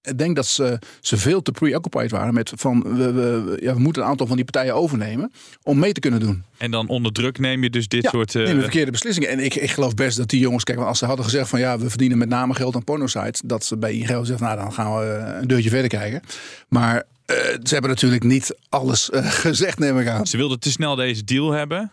ik 0.07 0.17
denk 0.17 0.35
dat 0.35 0.45
ze, 0.45 0.79
ze 1.01 1.17
veel 1.17 1.41
te 1.41 1.51
preoccupied 1.51 2.11
waren 2.11 2.33
met 2.33 2.51
van 2.55 2.83
we, 2.97 3.11
we, 3.11 3.57
ja, 3.61 3.73
we 3.73 3.79
moeten 3.79 4.01
een 4.01 4.07
aantal 4.07 4.27
van 4.27 4.35
die 4.35 4.45
partijen 4.45 4.75
overnemen 4.75 5.31
om 5.63 5.79
mee 5.79 5.91
te 5.91 5.99
kunnen 5.99 6.19
doen. 6.19 6.43
En 6.57 6.71
dan 6.71 6.87
onder 6.87 7.11
druk 7.11 7.39
neem 7.39 7.63
je 7.63 7.69
dus 7.69 7.87
dit 7.87 8.03
Ja, 8.03 8.09
soort... 8.09 8.35
eh, 8.35 8.43
nemen 8.43 8.61
verkeerde 8.61 8.91
beslissingen. 8.91 9.29
En 9.29 9.39
ik, 9.39 9.55
ik 9.55 9.71
geloof 9.71 9.93
best 9.93 10.17
dat 10.17 10.29
die 10.29 10.39
jongens, 10.39 10.63
kijk, 10.63 10.79
als 10.79 10.99
ze 10.99 11.05
hadden 11.05 11.25
gezegd 11.25 11.49
van 11.49 11.59
ja, 11.59 11.79
we 11.79 11.89
verdienen 11.89 12.17
met 12.17 12.29
name 12.29 12.53
geld 12.53 12.75
aan 12.75 12.83
pornosites, 12.83 13.41
dat 13.45 13.65
ze 13.65 13.77
bij 13.77 13.93
ING 13.93 14.07
zeggen, 14.07 14.45
nou 14.45 14.57
dan 14.57 14.73
gaan 14.73 14.97
we 14.99 15.05
eh, 15.05 15.41
een 15.41 15.47
deurtje 15.47 15.69
verder 15.69 15.89
kijken. 15.89 16.21
Maar 16.67 17.03
eh, 17.25 17.35
ze 17.37 17.73
hebben 17.73 17.89
natuurlijk 17.89 18.23
niet 18.23 18.55
alles 18.69 19.09
gezegd, 19.13 19.79
neem 19.79 19.99
ik 19.99 20.07
aan. 20.07 20.27
Ze 20.27 20.37
wilden 20.37 20.59
te 20.59 20.71
snel 20.71 20.95
deze 20.95 21.23
deal 21.23 21.51
hebben. 21.51 21.91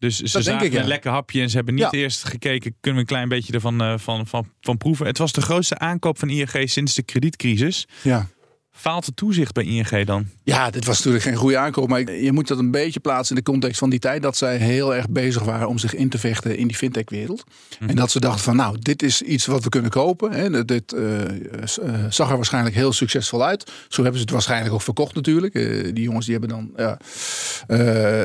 Dus 0.00 0.16
ze 0.16 0.32
denk 0.32 0.44
zagen 0.44 0.66
ik, 0.66 0.72
ja. 0.72 0.80
een 0.80 0.86
lekker 0.86 1.10
hapje 1.10 1.40
en 1.42 1.50
ze 1.50 1.56
hebben 1.56 1.74
niet 1.74 1.82
Ja. 1.82 1.90
eerst 1.90 2.24
gekeken... 2.24 2.74
kunnen 2.80 2.94
we 2.94 3.06
een 3.08 3.14
klein 3.14 3.28
beetje 3.28 3.52
ervan 3.52 3.80
eh, 3.80 3.94
van, 3.98 4.26
van, 4.26 4.46
van 4.60 4.76
proeven. 4.76 5.06
Het 5.06 5.18
was 5.18 5.32
de 5.32 5.40
grootste 5.40 5.78
aankoop 5.78 6.18
van 6.18 6.28
ING 6.28 6.50
sinds 6.64 6.94
de 6.94 7.02
kredietcrisis. 7.02 7.88
Ja. 8.02 8.26
Faalt 8.72 9.06
het 9.06 9.16
toezicht 9.16 9.52
bij 9.52 9.64
ING 9.64 10.04
dan? 10.06 10.26
Ja, 10.42 10.70
dit 10.70 10.84
was 10.84 10.96
natuurlijk 10.96 11.24
geen 11.24 11.34
goede 11.36 11.58
aankoop. 11.58 11.88
Maar 11.88 12.00
ik- 12.00 12.20
je 12.22 12.32
moet 12.32 12.48
dat 12.48 12.58
een 12.58 12.70
beetje 12.70 13.00
plaatsen 13.00 13.36
in 13.36 13.42
de 13.44 13.50
context 13.50 13.78
van 13.78 13.90
die 13.90 13.98
tijd. 13.98 14.22
Dat 14.22 14.36
zij 14.36 14.56
heel 14.56 14.94
erg 14.94 15.08
bezig 15.08 15.42
waren 15.42 15.68
om 15.68 15.78
zich 15.78 15.94
in 15.94 16.08
te 16.08 16.18
vechten 16.18 16.56
in 16.56 16.66
die 16.66 16.76
fintech-wereld. 16.76 17.44
En 17.86 17.96
dat 17.96 18.10
ze 18.10 18.20
dachten 18.20 18.42
van 18.44 18.56
nou, 18.56 18.76
dit 18.78 19.02
is 19.02 19.22
iets 19.22 19.46
wat 19.46 19.62
we 19.64 19.68
kunnen 19.68 19.90
kopen. 19.90 20.32
Hè. 20.32 20.64
Dit 20.64 20.92
eh, 20.92 21.22
eh, 21.22 22.04
zag 22.10 22.30
er 22.30 22.36
waarschijnlijk 22.36 22.74
heel 22.74 22.92
succesvol 22.92 23.44
uit. 23.44 23.70
Zo 23.88 23.96
hebben 24.02 24.14
ze 24.20 24.24
het 24.24 24.30
waarschijnlijk 24.34 24.74
ook 24.74 24.82
verkocht 24.82 25.14
natuurlijk. 25.14 25.52
Die 25.94 26.02
jongens 26.04 26.26
die 26.26 26.38
hebben 26.38 26.56
dan 26.56 26.72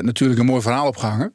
natuurlijk 0.02 0.40
een 0.40 0.46
mooi 0.46 0.62
verhaal 0.62 0.88
opgehangen. 0.88 1.34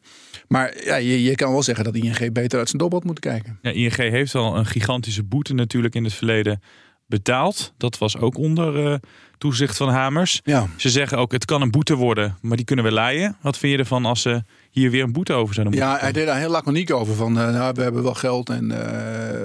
Maar 0.53 0.85
ja, 0.85 0.97
je, 0.97 1.23
je 1.23 1.35
kan 1.35 1.53
wel 1.53 1.63
zeggen 1.63 1.85
dat 1.85 1.95
ING 1.95 2.33
beter 2.33 2.59
uit 2.59 2.69
zijn 2.69 2.83
had 2.83 3.05
moeten 3.05 3.31
kijken. 3.31 3.59
Ja, 3.63 3.71
ING 3.71 3.97
heeft 3.97 4.35
al 4.35 4.57
een 4.57 4.67
gigantische 4.67 5.23
boete 5.23 5.55
natuurlijk 5.55 5.95
in 5.95 6.05
het 6.05 6.13
verleden 6.13 6.63
betaald. 7.07 7.73
Dat 7.77 7.99
was 7.99 8.19
ook 8.19 8.39
onder 8.39 8.87
eh, 8.87 8.95
toezicht 9.39 9.77
van 9.77 9.89
Hamers. 9.89 10.41
Ja. 10.45 10.67
Ze 10.77 10.91
zeggen 10.91 11.19
ook, 11.19 11.33
het 11.33 11.45
kan 11.45 11.63
een 11.63 11.71
boete 11.71 11.95
worden, 11.95 12.37
maar 12.41 12.57
die 12.57 12.67
kunnen 12.67 12.85
we 12.85 12.93
leien. 12.93 13.37
Wat 13.41 13.59
vind 13.59 13.73
je 13.73 13.79
ervan 13.79 14.05
als 14.05 14.23
ze 14.23 14.43
hier 14.71 14.91
weer 14.91 15.03
een 15.03 15.13
boete 15.13 15.33
over 15.33 15.63
moeten 15.63 15.81
Ja, 15.81 15.99
hij 15.99 16.13
deed 16.13 16.27
daar 16.27 16.39
heel 16.39 16.51
laconiek 16.51 16.93
over. 16.93 17.15
Van, 17.15 17.39
eh, 17.39 17.53
nou, 17.53 17.73
we 17.75 17.83
hebben 17.83 18.03
wel 18.03 18.15
geld. 18.15 18.49
En 18.49 18.71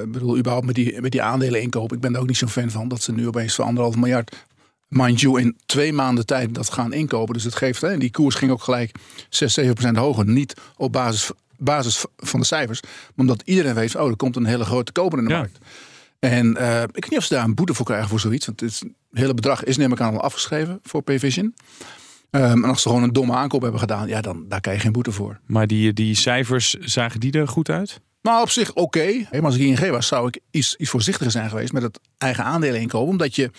ik 0.04 0.12
bedoel, 0.12 0.38
überhaupt 0.38 0.66
met 0.66 0.76
die, 0.76 1.02
met 1.02 1.12
die 1.12 1.22
aandelen 1.22 1.62
inkoop. 1.62 1.94
Ik 1.94 2.00
ben 2.00 2.12
daar 2.12 2.22
ook 2.22 2.28
niet 2.28 2.38
zo'n 2.38 2.50
fan 2.50 2.72
van. 2.72 2.88
Dat 2.88 3.02
ze 3.02 3.14
nu 3.14 3.28
opeens 3.28 3.56
voor 3.56 3.66
anderhalf 3.66 3.96
miljard, 3.96 4.46
mind 4.96 5.20
you, 5.22 5.40
in 5.42 5.58
twee 5.66 5.94
maanden 5.94 6.26
tijd 6.26 6.56
dat 6.56 6.70
gaan 6.72 6.94
inkopen. 6.94 7.34
Dus 7.34 7.44
het 7.44 7.56
geeft, 7.56 7.82
hè, 7.82 7.98
die 7.98 8.12
koers 8.12 8.36
ging 8.36 8.52
ook 8.52 8.64
gelijk 8.64 8.96
6, 9.30 9.54
7 9.54 9.74
procent 9.74 9.98
hoger. 9.98 10.26
Niet 10.26 10.54
op 10.78 10.92
basis, 10.92 11.30
basis 11.58 12.06
van 12.18 12.40
de 12.40 12.46
cijfers. 12.46 12.82
Maar 12.82 12.92
omdat 13.16 13.42
iedereen 13.46 13.74
weet, 13.74 13.96
oh, 13.96 14.08
er 14.10 14.16
komt 14.16 14.36
een 14.36 14.46
hele 14.46 14.66
grote 14.66 14.92
koper 14.92 15.18
in 15.20 15.26
de 15.26 15.32
Ja. 15.32 15.38
markt. 15.38 15.58
En 16.20 16.58
eh, 16.58 16.82
ik 16.82 16.90
weet 16.94 17.10
niet 17.10 17.20
of 17.20 17.26
ze 17.26 17.34
daar 17.34 17.44
een 17.44 17.56
boete 17.56 17.74
voor 17.74 17.86
krijgen 17.86 18.10
voor 18.10 18.20
zoiets. 18.20 18.46
Want 18.46 18.60
het 18.60 18.84
hele 19.12 19.34
bedrag 19.34 19.64
is 19.64 19.78
neem 19.78 19.92
ik 19.92 20.02
aan 20.02 20.14
al 20.14 20.22
afgeschreven 20.22 20.80
voor 20.84 21.02
Pvision. 21.02 21.56
Ehm 22.30 22.64
en 22.64 22.64
als 22.64 22.82
ze 22.82 22.88
gewoon 22.88 23.04
een 23.04 23.14
domme 23.14 23.34
aankoop 23.34 23.62
hebben 23.62 23.80
gedaan, 23.80 24.08
ja, 24.08 24.22
dan 24.22 24.46
daar 24.50 24.62
krijg 24.62 24.78
je 24.78 24.84
geen 24.84 24.92
boete 24.92 25.12
voor. 25.12 25.40
Maar 25.46 25.68
die, 25.68 25.94
die 25.94 26.16
cijfers, 26.16 26.74
zagen 26.74 27.20
die 27.20 27.32
er 27.32 27.48
goed 27.48 27.70
uit? 27.70 28.02
Nou, 28.26 28.42
op 28.42 28.50
zich 28.50 28.74
oké. 28.74 29.00
Hey, 29.00 29.28
Maar 29.32 29.44
als 29.44 29.56
ik 29.56 29.62
ING 29.62 29.90
was, 29.90 30.08
zou 30.08 30.28
ik 30.28 30.40
iets, 30.52 30.76
iets 30.76 30.90
voorzichtiger 30.90 31.32
zijn 31.32 31.50
geweest 31.50 31.74
met 31.74 31.84
het 31.84 32.00
eigen 32.18 32.44
aandelen 32.44 32.82
inkopen. 32.82 33.10
Omdat 33.10 33.36
je, 33.36 33.52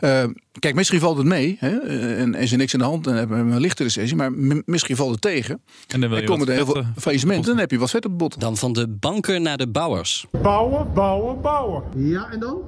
eh, 0.00 0.24
kijk, 0.58 0.74
misschien 0.74 1.00
valt 1.00 1.16
het 1.16 1.26
mee. 1.26 1.56
Hè? 1.60 1.78
eh, 1.78 2.20
En 2.20 2.34
is 2.34 2.52
er 2.52 2.58
niks 2.58 2.72
aan 2.74 2.80
de 2.80 2.86
hand 2.86 3.06
en 3.06 3.14
hebben 3.14 3.46
we 3.48 3.54
een 3.54 3.60
lichte 3.60 3.82
recessie. 3.82 4.16
Maar 4.16 4.32
misschien 4.64 4.96
valt 4.96 5.10
het 5.10 5.20
tegen. 5.20 5.60
En 5.88 6.00
dan 6.00 6.08
wil 6.08 6.18
En 6.18 6.24
je 6.24 6.30
komen 6.30 6.46
er 6.48 6.54
heel 6.54 6.66
veel 6.66 6.84
faillissementen. 6.96 7.46
Dan 7.46 7.58
heb 7.58 7.70
je 7.70 7.78
wat 7.78 7.90
vet 7.90 8.04
op 8.04 8.18
bot. 8.18 8.40
Dan 8.40 8.56
van 8.56 8.72
de 8.72 8.88
banken 8.88 9.42
naar 9.42 9.56
de 9.56 9.68
bouwers. 9.68 10.26
Bouwen, 10.42 10.92
bouwen, 10.94 11.40
bouwen. 11.40 11.82
Ja, 11.96 12.30
en 12.30 12.40
dan? 12.40 12.58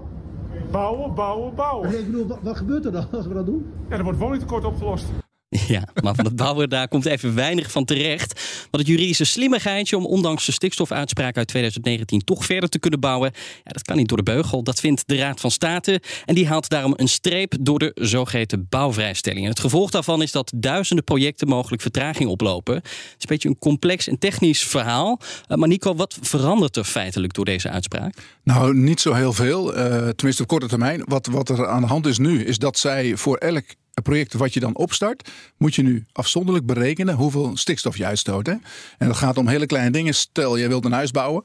Bouwen, 0.71 1.15
bouwen, 1.15 1.55
bouwen. 1.55 1.99
Ik 1.99 2.07
bedoel, 2.07 2.27
wat, 2.27 2.39
wat 2.43 2.57
gebeurt 2.57 2.85
er 2.85 2.93
dan 2.93 3.09
als 3.13 3.27
we 3.27 3.35
dat 3.35 3.47
doen? 3.47 3.67
Ja, 3.89 3.95
dan 3.97 4.05
wordt 4.05 4.19
woningtekort 4.19 4.65
opgelost. 4.65 5.05
Ja, 5.69 5.89
maar 6.03 6.15
van 6.15 6.25
het 6.25 6.37
bouwen 6.37 6.69
daar 6.69 6.89
komt 6.89 7.07
even 7.07 7.35
weinig 7.35 7.71
van 7.71 7.85
terecht. 7.85 8.41
Want 8.71 8.83
het 8.83 8.87
juridische 8.87 9.25
slimmigheidje 9.25 9.97
om 9.97 10.07
ondanks 10.07 10.47
de 10.47 10.53
stikstofuitspraak 10.53 11.37
uit 11.37 11.47
2019 11.49 12.25
toch 12.25 12.45
verder 12.45 12.69
te 12.69 12.79
kunnen 12.79 13.01
bouwen, 13.01 13.31
ja, 13.35 13.71
dat 13.73 13.83
kan 13.83 13.97
niet 13.97 14.09
door 14.09 14.17
de 14.17 14.23
beugel. 14.23 14.63
Dat 14.63 14.81
vindt 14.81 15.03
de 15.07 15.17
Raad 15.17 15.41
van 15.41 15.51
State. 15.51 16.01
En 16.25 16.35
die 16.35 16.47
haalt 16.47 16.69
daarom 16.69 16.93
een 16.97 17.09
streep 17.09 17.55
door 17.61 17.79
de 17.79 17.91
zogeheten 17.95 18.67
bouwvrijstelling. 18.69 19.45
En 19.45 19.51
het 19.51 19.61
gevolg 19.61 19.91
daarvan 19.91 20.23
is 20.23 20.33
dat 20.33 20.53
duizenden 20.57 21.05
projecten 21.05 21.49
mogelijk 21.49 21.83
vertraging 21.83 22.29
oplopen. 22.31 22.75
Het 22.75 22.85
is 22.85 22.91
een 23.19 23.27
beetje 23.29 23.49
een 23.49 23.59
complex 23.59 24.09
en 24.09 24.19
technisch 24.19 24.63
verhaal. 24.63 25.21
Eh, 25.47 25.57
Maar 25.57 25.69
Nico, 25.69 25.95
wat 25.95 26.19
verandert 26.21 26.77
er 26.77 26.85
feitelijk 26.85 27.33
door 27.35 27.45
deze 27.45 27.71
uitspraak? 27.71 28.15
Nou, 28.45 28.75
niet 28.75 29.01
zo 29.01 29.13
heel 29.13 29.33
veel. 29.33 29.75
eh, 29.75 30.09
tenminste 30.09 30.43
op 30.43 30.49
korte 30.49 30.67
termijn. 30.69 31.03
Wat, 31.05 31.27
wat 31.27 31.49
er 31.49 31.67
aan 31.69 31.81
de 31.81 31.87
hand 31.87 32.07
is 32.07 32.19
nu, 32.19 32.45
is 32.45 32.59
dat 32.59 32.79
zij 32.79 33.17
voor 33.17 33.37
elk 33.37 33.65
project 34.03 34.33
wat 34.33 34.55
je 34.55 34.61
dan 34.61 34.77
opstart, 34.77 35.31
moet 35.57 35.75
je 35.75 35.83
nu 35.83 36.05
afzonderlijk 36.13 36.67
berekenen 36.67 37.15
hoeveel 37.15 37.57
stikstof 37.57 37.97
je 37.97 38.05
uitstoot. 38.05 38.47
Hè? 38.47 38.53
En 38.99 39.07
dat 39.07 39.17
gaat 39.17 39.37
om 39.37 39.49
hele 39.49 39.67
kleine 39.67 39.91
dingen. 39.91 40.15
Stel, 40.15 40.59
jij 40.59 40.69
wilt 40.69 40.85
een 40.85 40.93
huis 40.93 41.11
bouwen. 41.11 41.43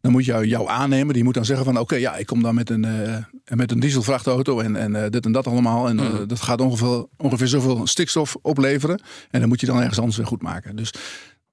Dan 0.00 0.12
moet 0.12 0.24
jou, 0.24 0.46
jouw 0.46 0.68
aannemer, 0.68 1.14
die 1.14 1.24
moet 1.24 1.34
dan 1.34 1.44
zeggen 1.44 1.64
van 1.64 1.78
oké, 1.78 1.96
ja, 1.96 2.16
ik 2.16 2.26
kom 2.26 2.42
dan 2.42 2.54
met 2.54 2.70
een, 2.70 2.84
eh, 2.84 3.56
met 3.56 3.70
een 3.70 3.80
dieselvrachtauto 3.80 4.60
en, 4.60 4.76
en 4.76 5.04
eh, 5.04 5.10
dit 5.10 5.24
en 5.24 5.32
dat 5.32 5.46
allemaal. 5.46 5.88
En 5.88 5.98
eh, 5.98 6.06
dat 6.26 6.40
gaat 6.40 6.60
ongeveer, 6.60 7.06
ongeveer 7.16 7.46
zoveel 7.46 7.86
stikstof 7.86 8.36
opleveren. 8.42 9.00
En 9.30 9.40
dan 9.40 9.48
moet 9.48 9.60
je 9.60 9.66
dan 9.66 9.78
ergens 9.78 9.98
anders 9.98 10.16
weer 10.16 10.26
goed 10.26 10.42
maken. 10.42 10.76
Dus 10.76 10.92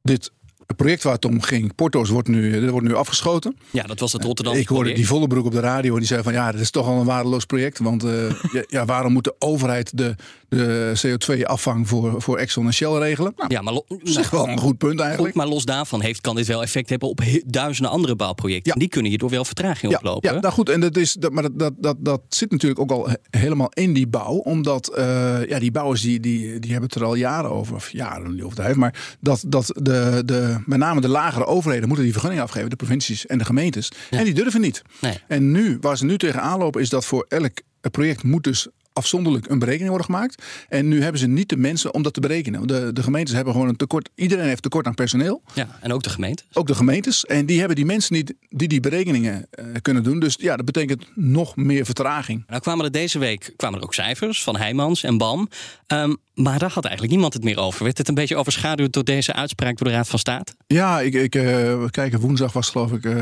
dit 0.01 0.31
het 0.67 0.75
project 0.77 1.03
waar 1.03 1.13
het 1.13 1.25
om 1.25 1.41
ging, 1.41 1.75
Porto's, 1.75 2.09
wordt 2.09 2.27
nu, 2.27 2.61
dat 2.61 2.69
wordt 2.69 2.87
nu 2.87 2.95
afgeschoten. 2.95 3.57
Ja, 3.71 3.83
dat 3.83 3.99
was 3.99 4.13
het 4.13 4.23
Rotterdam. 4.23 4.53
Ik 4.55 4.67
hoorde 4.67 4.93
die 4.93 5.07
volle 5.07 5.27
broek 5.27 5.45
op 5.45 5.51
de 5.51 5.59
radio 5.59 5.91
en 5.93 5.97
die 5.99 6.07
zei 6.07 6.23
van 6.23 6.33
ja, 6.33 6.51
dat 6.51 6.61
is 6.61 6.71
toch 6.71 6.87
al 6.87 6.99
een 6.99 7.05
waardeloos 7.05 7.45
project. 7.45 7.79
Want 7.79 8.03
eh, 8.03 8.11
ja, 8.67 8.85
waarom 8.85 9.13
moet 9.13 9.23
de 9.23 9.35
overheid 9.39 9.97
de, 9.97 10.15
de 10.49 10.91
CO2-afvang 11.07 11.87
voor, 11.87 12.21
voor 12.21 12.37
Exxon 12.37 12.65
en 12.65 12.73
Shell 12.73 12.91
regelen? 12.97 13.33
Nou, 13.35 13.53
ja, 13.53 13.61
maar 13.61 13.73
lo- 13.73 13.85
dat 13.87 13.99
is 14.03 14.29
wel 14.29 14.47
een 14.47 14.59
goed 14.59 14.77
punt 14.77 14.99
eigenlijk. 14.99 15.33
Goed, 15.33 15.43
maar 15.43 15.53
los 15.53 15.65
daarvan 15.65 16.01
heeft, 16.01 16.21
kan 16.21 16.35
dit 16.35 16.47
wel 16.47 16.61
effect 16.61 16.89
hebben 16.89 17.09
op 17.09 17.19
he- 17.19 17.41
duizenden 17.45 17.91
andere 17.91 18.15
bouwprojecten. 18.15 18.73
En 18.73 18.79
Die 18.79 18.87
kunnen 18.89 19.09
hierdoor 19.09 19.29
wel 19.29 19.45
vertraging 19.45 19.91
Ja, 19.91 19.97
oplopen. 19.97 20.33
ja 20.33 20.39
nou 20.39 20.53
goed, 20.53 20.69
en 20.69 20.79
dat 20.79 20.97
is, 20.97 21.13
dat, 21.13 21.31
maar 21.31 21.43
dat, 21.43 21.59
dat, 21.59 21.73
dat, 21.77 21.95
dat 21.99 22.21
zit 22.29 22.51
natuurlijk 22.51 22.79
ook 22.81 22.91
al 22.91 23.09
he- 23.09 23.39
helemaal 23.39 23.69
in 23.73 23.93
die 23.93 24.07
bouw. 24.07 24.33
Omdat 24.35 24.87
eh, 24.87 25.45
ja, 25.49 25.59
die 25.59 25.71
bouwers 25.71 26.01
die, 26.01 26.19
die, 26.19 26.59
die 26.59 26.71
hebben 26.71 26.89
het 26.89 26.95
er 26.99 27.05
al 27.05 27.15
jaren 27.15 27.51
over. 27.51 27.75
Of 27.75 27.91
jaren, 27.91 28.31
niet 28.33 28.43
overdrijven. 28.43 28.79
Maar 28.79 29.17
dat, 29.19 29.43
dat 29.47 29.65
de, 29.81 30.21
de, 30.25 30.56
met 30.65 30.79
name 30.79 31.01
de 31.01 31.07
lagere 31.07 31.45
overheden 31.45 31.87
moeten 31.87 32.03
die 32.03 32.13
vergunning 32.13 32.41
afgeven. 32.43 32.69
De 32.69 32.75
provincies 32.75 33.25
en 33.25 33.37
de 33.37 33.45
gemeentes. 33.45 33.91
En 34.09 34.23
die 34.23 34.33
durven 34.33 34.61
niet. 34.61 34.81
Nee. 35.01 35.19
En 35.27 35.51
nu, 35.51 35.77
waar 35.81 35.97
ze 35.97 36.05
nu 36.05 36.17
tegenaan 36.17 36.59
lopen, 36.59 36.81
is 36.81 36.89
dat 36.89 37.05
voor 37.05 37.25
elk 37.29 37.61
project 37.91 38.23
moet 38.23 38.43
dus 38.43 38.67
afzonderlijk 38.97 39.49
een 39.49 39.59
berekening 39.59 39.89
worden 39.89 40.05
gemaakt. 40.05 40.43
En 40.69 40.87
nu 40.87 41.01
hebben 41.01 41.19
ze 41.19 41.27
niet 41.27 41.49
de 41.49 41.57
mensen 41.57 41.93
om 41.93 42.03
dat 42.03 42.13
te 42.13 42.19
berekenen. 42.19 42.67
De, 42.67 42.93
de 42.93 43.03
gemeentes 43.03 43.33
hebben 43.33 43.53
gewoon 43.53 43.67
een 43.67 43.75
tekort. 43.75 44.09
Iedereen 44.15 44.47
heeft 44.47 44.61
tekort 44.61 44.85
aan 44.85 44.93
personeel. 44.93 45.41
Ja, 45.53 45.77
en 45.81 45.93
ook 45.93 46.03
de 46.03 46.09
gemeente. 46.09 46.43
Ook 46.53 46.67
de 46.67 46.75
gemeentes. 46.75 47.25
En 47.25 47.45
die 47.45 47.57
hebben 47.59 47.75
die 47.75 47.85
mensen 47.85 48.13
niet 48.13 48.33
die 48.49 48.67
die 48.67 48.79
berekeningen 48.79 49.47
eh, 49.49 49.65
kunnen 49.81 50.03
doen. 50.03 50.19
Dus 50.19 50.35
ja, 50.39 50.55
dat 50.55 50.65
betekent 50.65 51.05
nog 51.15 51.55
meer 51.55 51.85
vertraging. 51.85 52.43
Nou 52.47 52.61
kwamen 52.61 52.85
er 52.85 52.91
deze 52.91 53.19
week 53.19 53.53
kwamen 53.55 53.79
er 53.79 53.85
ook 53.85 53.93
cijfers 53.93 54.43
van 54.43 54.55
Heijmans 54.55 55.03
en 55.03 55.17
BAM. 55.17 55.49
Ehm, 55.87 56.13
maar 56.43 56.59
daar 56.59 56.71
had 56.71 56.83
eigenlijk 56.83 57.13
niemand 57.13 57.33
het 57.33 57.43
meer 57.43 57.57
over. 57.57 57.83
Werd 57.83 57.97
het 57.97 58.07
een 58.07 58.13
beetje 58.13 58.35
overschaduwd 58.35 58.93
door 58.93 59.03
deze 59.03 59.33
uitspraak 59.33 59.77
door 59.77 59.87
de 59.87 59.93
Raad 59.93 60.07
van 60.07 60.19
State? 60.19 60.53
Ja, 60.67 60.99
ik, 61.01 61.13
ik, 61.13 61.35
eh, 61.35 61.43
we 61.43 61.87
kijken, 61.91 62.19
woensdag 62.19 62.53
was 62.53 62.69
geloof 62.69 62.91
ik, 62.91 63.05
eh 63.05 63.13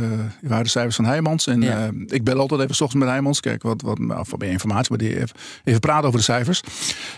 waren 0.42 0.64
de 0.64 0.70
cijfers 0.70 0.96
van 0.96 1.06
Heijmans. 1.06 1.48
En 1.48 1.62
Ja. 1.62 1.86
eh, 1.86 1.90
ik 2.08 2.24
bel 2.24 2.40
altijd 2.40 2.62
even 2.62 2.76
's 2.76 2.82
ochtends 2.82 3.04
met 3.04 3.14
Heijmans. 3.14 3.40
Kijk, 3.40 3.64
wat, 3.64 3.82
wat, 3.82 4.00
of 4.20 4.30
wat 4.32 4.40
meer 4.40 4.50
informatie, 4.50 4.90
maar 4.90 4.98
die 5.08 5.16
even, 5.16 5.30
even 5.64 5.80
praten 5.80 6.06
over 6.08 6.20
de 6.20 6.26
cijfers. 6.26 6.62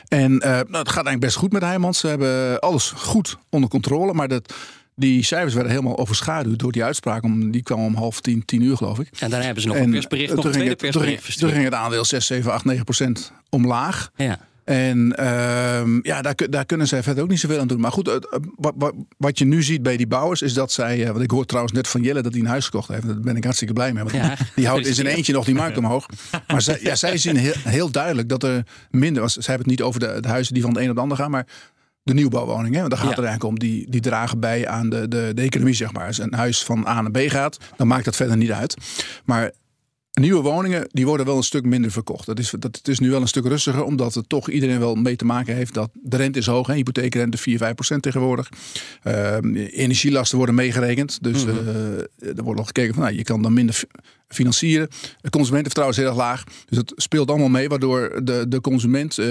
En 0.07 0.39
eh, 0.39 0.49
nou, 0.51 0.59
het 0.61 0.71
gaat 0.71 0.85
eigenlijk 0.87 1.19
best 1.19 1.35
goed 1.35 1.51
met 1.51 1.61
Heijmans. 1.61 1.99
Ze 1.99 2.07
hebben 2.07 2.59
alles 2.59 2.91
goed 2.91 3.37
onder 3.49 3.69
controle. 3.69 4.13
Maar 4.13 4.27
dat, 4.27 4.53
die 4.95 5.23
cijfers 5.23 5.53
werden 5.53 5.71
helemaal 5.71 5.97
overschaduwd 5.97 6.59
door 6.59 6.71
die 6.71 6.83
uitspraak. 6.83 7.23
Om, 7.23 7.51
die 7.51 7.63
kwam 7.63 7.79
om 7.79 7.95
half 7.95 8.21
tien, 8.21 8.45
tien 8.45 8.61
uur 8.61 8.77
geloof 8.77 8.99
ik. 8.99 9.07
En 9.19 9.29
daarna 9.29 9.45
hebben 9.45 9.61
ze 9.61 9.67
nog 9.67 9.77
En, 9.77 9.83
een 9.83 9.91
persbericht, 9.91 10.29
eh, 10.29 10.35
nog 10.35 10.45
een 10.45 10.51
tweede 10.51 10.69
het- 10.69 10.77
persbericht 10.79 11.39
Toen 11.39 11.51
ging 11.51 11.63
het 11.63 11.73
aandeel 11.73 12.05
6, 12.05 12.25
7, 12.25 12.51
8, 12.53 12.65
9 12.65 12.83
procent 12.83 13.31
omlaag. 13.49 14.09
Ja. 14.15 14.39
En 14.67 15.15
ehm, 15.17 15.99
ja, 16.01 16.21
daar, 16.21 16.35
daar 16.49 16.65
kunnen 16.65 16.87
zij 16.87 17.03
verder 17.03 17.23
ook 17.23 17.29
niet 17.29 17.39
zoveel 17.39 17.59
aan 17.59 17.67
doen. 17.67 17.79
Maar 17.79 17.91
goed, 17.91 18.07
het- 18.07 18.39
wat, 18.55 18.73
wat, 18.77 18.93
wat 19.17 19.39
je 19.39 19.45
nu 19.45 19.63
ziet 19.63 19.83
bij 19.83 19.97
die 19.97 20.07
bouwers 20.07 20.41
is 20.41 20.53
dat 20.53 20.71
zij... 20.71 21.03
eh, 21.05 21.09
Want 21.11 21.23
ik 21.23 21.31
hoor 21.31 21.45
trouwens 21.45 21.73
net 21.75 21.87
van 21.87 22.01
Jelle 22.01 22.21
dat 22.21 22.31
hij 22.31 22.41
een 22.41 22.47
huis 22.47 22.65
gekocht 22.65 22.87
heeft. 22.87 23.07
Daar 23.07 23.19
ben 23.19 23.35
ik 23.35 23.43
hartstikke 23.43 23.73
blij 23.73 23.93
mee. 23.93 24.03
Want 24.03 24.15
Ja, 24.15 24.35
die 24.55 24.67
houdt 24.67 24.85
in 24.87 24.93
zijn 24.93 25.07
eentje 25.07 25.33
nog 25.33 25.45
die 25.45 25.55
markt 25.55 25.77
omhoog. 25.77 26.05
Maar 26.47 26.61
zij, 26.61 26.79
ja, 26.81 26.95
zij 26.95 27.17
zien 27.17 27.37
heel, 27.37 27.53
heel 27.63 27.91
duidelijk 27.91 28.29
dat 28.29 28.43
er 28.43 28.63
minder 28.91 29.21
was. 29.21 29.33
Zij 29.33 29.43
hebben 29.55 29.67
het 29.71 29.77
niet 29.79 29.87
over 29.87 29.99
de, 29.99 30.17
de 30.21 30.27
huizen 30.27 30.53
die 30.53 30.63
van 30.63 30.71
het 30.71 30.79
een 30.81 30.89
op 30.89 30.93
het 30.95 31.03
ander 31.03 31.17
gaan. 31.17 31.31
Maar 31.31 31.47
de 32.03 32.13
nieuwbouwwoningen. 32.13 32.79
Want 32.79 32.89
daar 32.89 32.99
gaat 32.99 33.09
Ja. 33.09 33.15
het 33.15 33.25
eigenlijk 33.25 33.53
om. 33.53 33.59
Die, 33.59 33.89
die 33.89 34.01
dragen 34.01 34.39
bij 34.39 34.67
aan 34.67 34.89
de, 34.89 35.07
de, 35.07 35.31
de 35.35 35.41
economie, 35.41 35.73
zeg 35.73 35.93
maar. 35.93 36.07
Als 36.07 36.19
een 36.19 36.33
huis 36.33 36.63
van 36.63 36.87
A 36.87 37.01
naar 37.01 37.11
B 37.11 37.17
gaat, 37.17 37.57
dan 37.77 37.87
maakt 37.87 38.05
dat 38.05 38.15
verder 38.15 38.37
niet 38.37 38.51
uit. 38.51 38.77
Maar 39.25 39.51
nieuwe 40.19 40.41
woningen, 40.41 40.87
die 40.91 41.05
worden 41.05 41.25
wel 41.25 41.37
een 41.37 41.43
stuk 41.43 41.65
minder 41.65 41.91
verkocht. 41.91 42.25
Dat 42.25 42.39
is, 42.39 42.53
dat, 42.59 42.75
het 42.75 42.87
is 42.87 42.99
nu 42.99 43.09
wel 43.09 43.21
een 43.21 43.27
stuk 43.27 43.45
rustiger, 43.45 43.83
omdat 43.83 44.13
het 44.13 44.29
toch 44.29 44.49
iedereen 44.49 44.79
wel 44.79 44.95
mee 44.95 45.15
te 45.15 45.25
maken 45.25 45.55
heeft 45.55 45.73
dat 45.73 45.89
de 45.93 46.17
rente 46.17 46.39
is 46.39 46.45
hoog. 46.45 46.67
Hè? 46.67 46.73
Hypotheekrente 46.73 47.37
4, 47.37 47.57
5 47.57 47.73
procent 47.73 48.01
tegenwoordig. 48.01 48.49
Ehm, 49.03 49.55
energielasten 49.55 50.37
worden 50.37 50.55
meegerekend. 50.55 51.23
Dus 51.23 51.45
eh, 51.45 51.55
er 52.37 52.43
wordt 52.43 52.57
nog 52.57 52.67
gekeken 52.67 52.93
van, 52.93 53.03
nou, 53.03 53.15
je 53.15 53.23
kan 53.23 53.41
dan 53.41 53.53
minder 53.53 53.83
financieren. 54.27 54.87
Het 55.21 55.31
consumentenvertrouwen 55.31 55.95
is 55.97 56.01
heel 56.01 56.11
erg 56.11 56.17
laag. 56.17 56.43
Dus 56.43 56.77
dat 56.77 56.93
speelt 56.95 57.29
allemaal 57.29 57.47
mee, 57.47 57.69
waardoor 57.69 58.19
de, 58.23 58.45
de 58.47 58.61
consument 58.61 59.17
eh, 59.17 59.27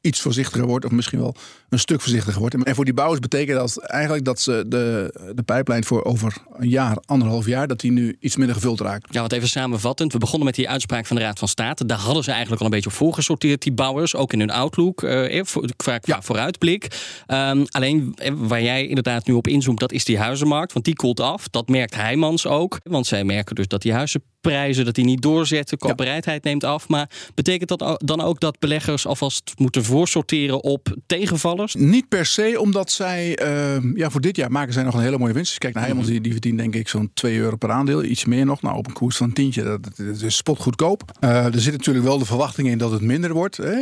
iets 0.00 0.20
voorzichtiger 0.20 0.66
wordt. 0.66 0.84
Of 0.84 0.90
misschien 0.90 1.18
wel 1.18 1.34
een 1.68 1.78
stuk 1.78 2.00
voorzichtiger 2.00 2.40
wordt. 2.40 2.54
En 2.64 2.74
voor 2.74 2.84
die 2.84 2.94
bouwers 2.94 3.20
betekent 3.20 3.58
dat 3.58 3.78
eigenlijk 3.78 4.24
dat 4.24 4.40
ze 4.40 4.64
de, 4.68 5.14
de 5.34 5.42
pijplijn 5.42 5.84
voor 5.84 6.04
over 6.04 6.36
een 6.56 6.68
jaar, 6.68 6.96
anderhalf 7.04 7.46
jaar, 7.46 7.66
dat 7.66 7.80
die 7.80 7.92
nu 7.92 8.16
iets 8.20 8.36
minder 8.36 8.54
gevuld 8.54 8.80
raakt. 8.80 9.14
Ja, 9.14 9.20
want 9.20 9.32
even 9.32 9.48
samenvattend. 9.48 10.12
We 10.12 10.18
begonnen 10.18 10.46
met 10.46 10.54
die 10.54 10.68
uitspraak 10.68 11.06
van 11.06 11.16
de 11.16 11.22
Raad 11.22 11.38
van 11.38 11.48
State. 11.48 11.86
Daar 11.86 11.98
hadden 11.98 12.24
ze 12.24 12.30
eigenlijk 12.30 12.60
al 12.60 12.66
een 12.66 12.72
beetje 12.72 12.90
op 12.90 12.96
voorgesorteerd, 12.96 13.62
die 13.62 13.72
bouwers. 13.72 14.14
Ook 14.14 14.32
in 14.32 14.38
hun 14.38 14.50
outlook, 14.50 15.00
voor- 15.42 15.68
qua, 15.76 16.00
vooruitblik. 16.22 16.88
Ehm, 17.26 17.64
alleen 17.68 18.16
waar 18.34 18.62
jij 18.62 18.86
inderdaad 18.86 19.26
nu 19.26 19.34
op 19.34 19.46
inzoomt, 19.46 19.80
dat 19.80 19.92
is 19.92 20.04
die 20.04 20.18
huizenmarkt. 20.18 20.72
Want 20.72 20.84
die 20.84 20.94
koelt 20.94 21.20
af. 21.20 21.48
Dat 21.48 21.68
merkt 21.68 21.94
Heijmans 21.94 22.46
ook. 22.46 22.80
Want 22.82 23.06
zij 23.06 23.24
merken 23.24 23.54
dus 23.54 23.68
dat 23.68 23.82
die 23.82 23.92
huizen 24.04 24.33
huizenprijzen 24.50 24.84
dat 24.84 24.94
die 24.94 25.04
niet 25.04 25.22
doorzetten. 25.22 25.78
Koopbereidheid 25.78 26.44
neemt 26.44 26.64
af. 26.64 26.88
Maar 26.88 27.08
betekent 27.34 27.68
dat 27.68 28.02
dan 28.04 28.20
ook 28.20 28.40
dat 28.40 28.58
beleggers 28.58 29.06
alvast 29.06 29.52
moeten 29.56 29.84
voorsorteren 29.84 30.62
op 30.62 30.96
tegenvallers? 31.06 31.74
Niet 31.74 32.08
per 32.08 32.26
se, 32.26 32.60
omdat 32.60 32.90
zij, 32.90 33.36
eh, 33.36 33.94
ja, 33.94 34.10
voor 34.10 34.20
dit 34.20 34.36
jaar 34.36 34.50
maken 34.50 34.72
zij 34.72 34.82
nog 34.82 34.94
een 34.94 35.02
hele 35.02 35.18
mooie 35.18 35.32
winst. 35.32 35.58
Kijkt 35.58 35.74
naar 35.74 35.84
Heijmans, 35.84 36.08
die, 36.08 36.20
die 36.20 36.32
verdient 36.32 36.58
denk 36.58 36.74
ik 36.74 36.88
zo'n 36.88 37.10
2 37.14 37.38
euro 37.38 37.56
per 37.56 37.70
aandeel. 37.70 38.04
Iets 38.04 38.24
meer 38.24 38.46
nog. 38.46 38.62
Nou, 38.62 38.76
op 38.76 38.86
een 38.86 38.92
koers 38.92 39.16
van 39.16 39.26
een 39.26 39.32
tientje, 39.32 39.62
dat, 39.62 39.82
dat 39.96 40.20
is 40.22 40.36
spotgoedkoop. 40.36 41.12
Eh, 41.20 41.44
er 41.44 41.60
zit 41.60 41.72
natuurlijk 41.72 42.04
wel 42.04 42.18
de 42.18 42.24
verwachting 42.24 42.68
in 42.68 42.78
dat 42.78 42.90
het 42.90 43.00
minder 43.00 43.32
wordt. 43.32 43.56
Hè. 43.56 43.74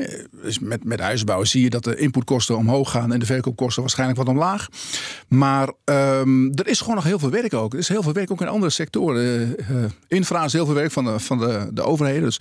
Dus 0.43 0.59
met, 0.59 0.85
met 0.85 1.01
huisbouwen 1.01 1.49
zie 1.49 1.63
je 1.63 1.71
dat 1.71 1.85
de 1.85 1.97
inputkosten 1.97 2.57
omhoog 2.57 2.91
gaan 2.91 3.13
en 3.13 3.19
de 3.19 3.27
verkoopkosten 3.27 3.83
waarschijnlijk 3.83 4.19
wat 4.19 4.29
omlaag. 4.29 4.69
Maar 5.29 5.73
ehm, 5.85 6.51
er 6.55 6.67
is 6.67 6.81
gewoon 6.81 6.95
nog 6.95 7.05
heel 7.05 7.19
veel 7.19 7.31
werk 7.31 7.55
ook. 7.55 7.73
Er 7.73 7.79
is 7.79 7.89
heel 7.89 8.03
veel 8.03 8.13
werk 8.13 8.31
ook 8.31 8.41
in 8.41 8.49
andere 8.49 8.71
sectoren. 8.71 9.59
Eh, 9.59 9.77
infra 10.09 10.49
is 10.53 10.59
heel 10.59 10.67
veel 10.67 10.81
werk 10.81 10.93
van 10.93 11.05
de, 11.05 11.19
van 11.21 11.39
de, 11.39 11.71
de 11.73 11.83
overheden. 11.83 12.23
Dus 12.23 12.41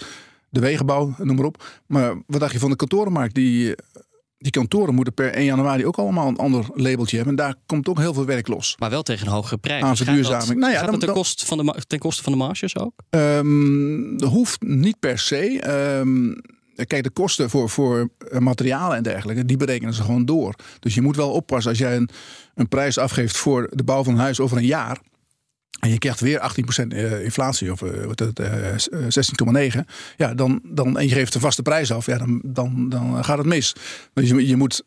de 0.49 0.59
wegenbouw, 0.59 1.15
noem 1.17 1.35
maar 1.35 1.45
op. 1.45 1.63
Maar 1.87 2.15
wat 2.27 2.39
dacht 2.39 2.51
je 2.53 2.59
van 2.59 2.69
de 2.69 2.75
kantorenmarkt? 2.75 3.35
Die, 3.35 3.75
die 4.37 4.51
kantoren 4.51 4.95
moeten 4.95 5.13
per 5.13 5.33
1 5.33 5.45
januari 5.45 5.85
ook 5.85 5.97
allemaal 5.97 6.27
een 6.27 6.37
ander 6.37 6.65
labeltje 6.73 7.15
hebben. 7.15 7.37
En 7.37 7.43
daar 7.45 7.55
komt 7.65 7.89
ook 7.89 7.97
heel 7.97 8.13
veel 8.13 8.25
werk 8.25 8.47
los. 8.47 8.75
Maar 8.79 8.89
wel 8.89 9.03
tegen 9.03 9.27
een 9.27 9.33
hogere 9.33 9.57
prijs. 9.57 9.83
Aan 9.83 9.97
verduurzaming. 9.97 10.59
Nou 10.59 10.71
ja, 10.71 10.77
gaat 10.77 10.89
dan- 10.89 10.99
dat 10.99 11.03
ten, 11.09 11.13
koste 11.13 11.45
van 11.45 11.57
de, 11.57 11.73
ten 11.87 11.99
koste 11.99 12.23
van 12.23 12.31
de 12.31 12.37
marges 12.37 12.77
ook? 12.77 12.93
Ehm, 13.09 14.17
dat 14.17 14.29
hoeft 14.29 14.61
niet 14.61 14.99
per 14.99 15.19
se. 15.19 15.59
Ehm, 15.59 16.33
kijk, 16.85 17.03
de 17.03 17.09
kosten 17.09 17.49
voor, 17.49 17.69
voor 17.69 18.09
eh, 18.31 18.39
materialen 18.39 18.97
en 18.97 19.03
dergelijke, 19.03 19.45
die 19.45 19.57
berekenen 19.57 19.93
ze 19.93 20.03
gewoon 20.03 20.25
door. 20.25 20.55
Dus 20.79 20.93
je 20.93 21.01
moet 21.01 21.15
wel 21.15 21.31
oppassen 21.31 21.69
als 21.71 21.79
jij 21.79 21.95
een, 21.95 22.09
een 22.55 22.67
prijs 22.67 22.97
afgeeft 22.97 23.37
voor 23.37 23.69
de 23.73 23.83
bouw 23.83 24.03
van 24.03 24.13
een 24.13 24.19
huis 24.19 24.39
over 24.39 24.57
een 24.57 24.65
jaar. 24.65 24.99
En 25.79 25.89
je 25.89 25.97
krijgt 25.97 26.19
weer 26.19 26.39
18% 26.83 26.87
eh, 26.87 27.23
inflatie 27.23 27.71
of 27.71 27.81
eh, 27.81 28.05
wat 28.05 28.19
het, 28.19 28.39
eh, 28.39 28.49
s- 28.75 28.89
eh, 28.89 28.99
16,9. 29.09 29.85
Ja, 30.17 30.33
dan, 30.33 30.61
dan, 30.63 30.97
en 30.97 31.07
je 31.07 31.13
geeft 31.13 31.33
de 31.33 31.39
vaste 31.39 31.61
prijs 31.61 31.91
af. 31.91 32.05
Ja, 32.05 32.17
dan, 32.17 32.41
dan, 32.45 32.89
dan 32.89 33.23
gaat 33.23 33.37
het 33.37 33.47
mis. 33.47 33.75
Dus 34.13 34.29
je, 34.29 34.47
je 34.47 34.55
moet 34.55 34.83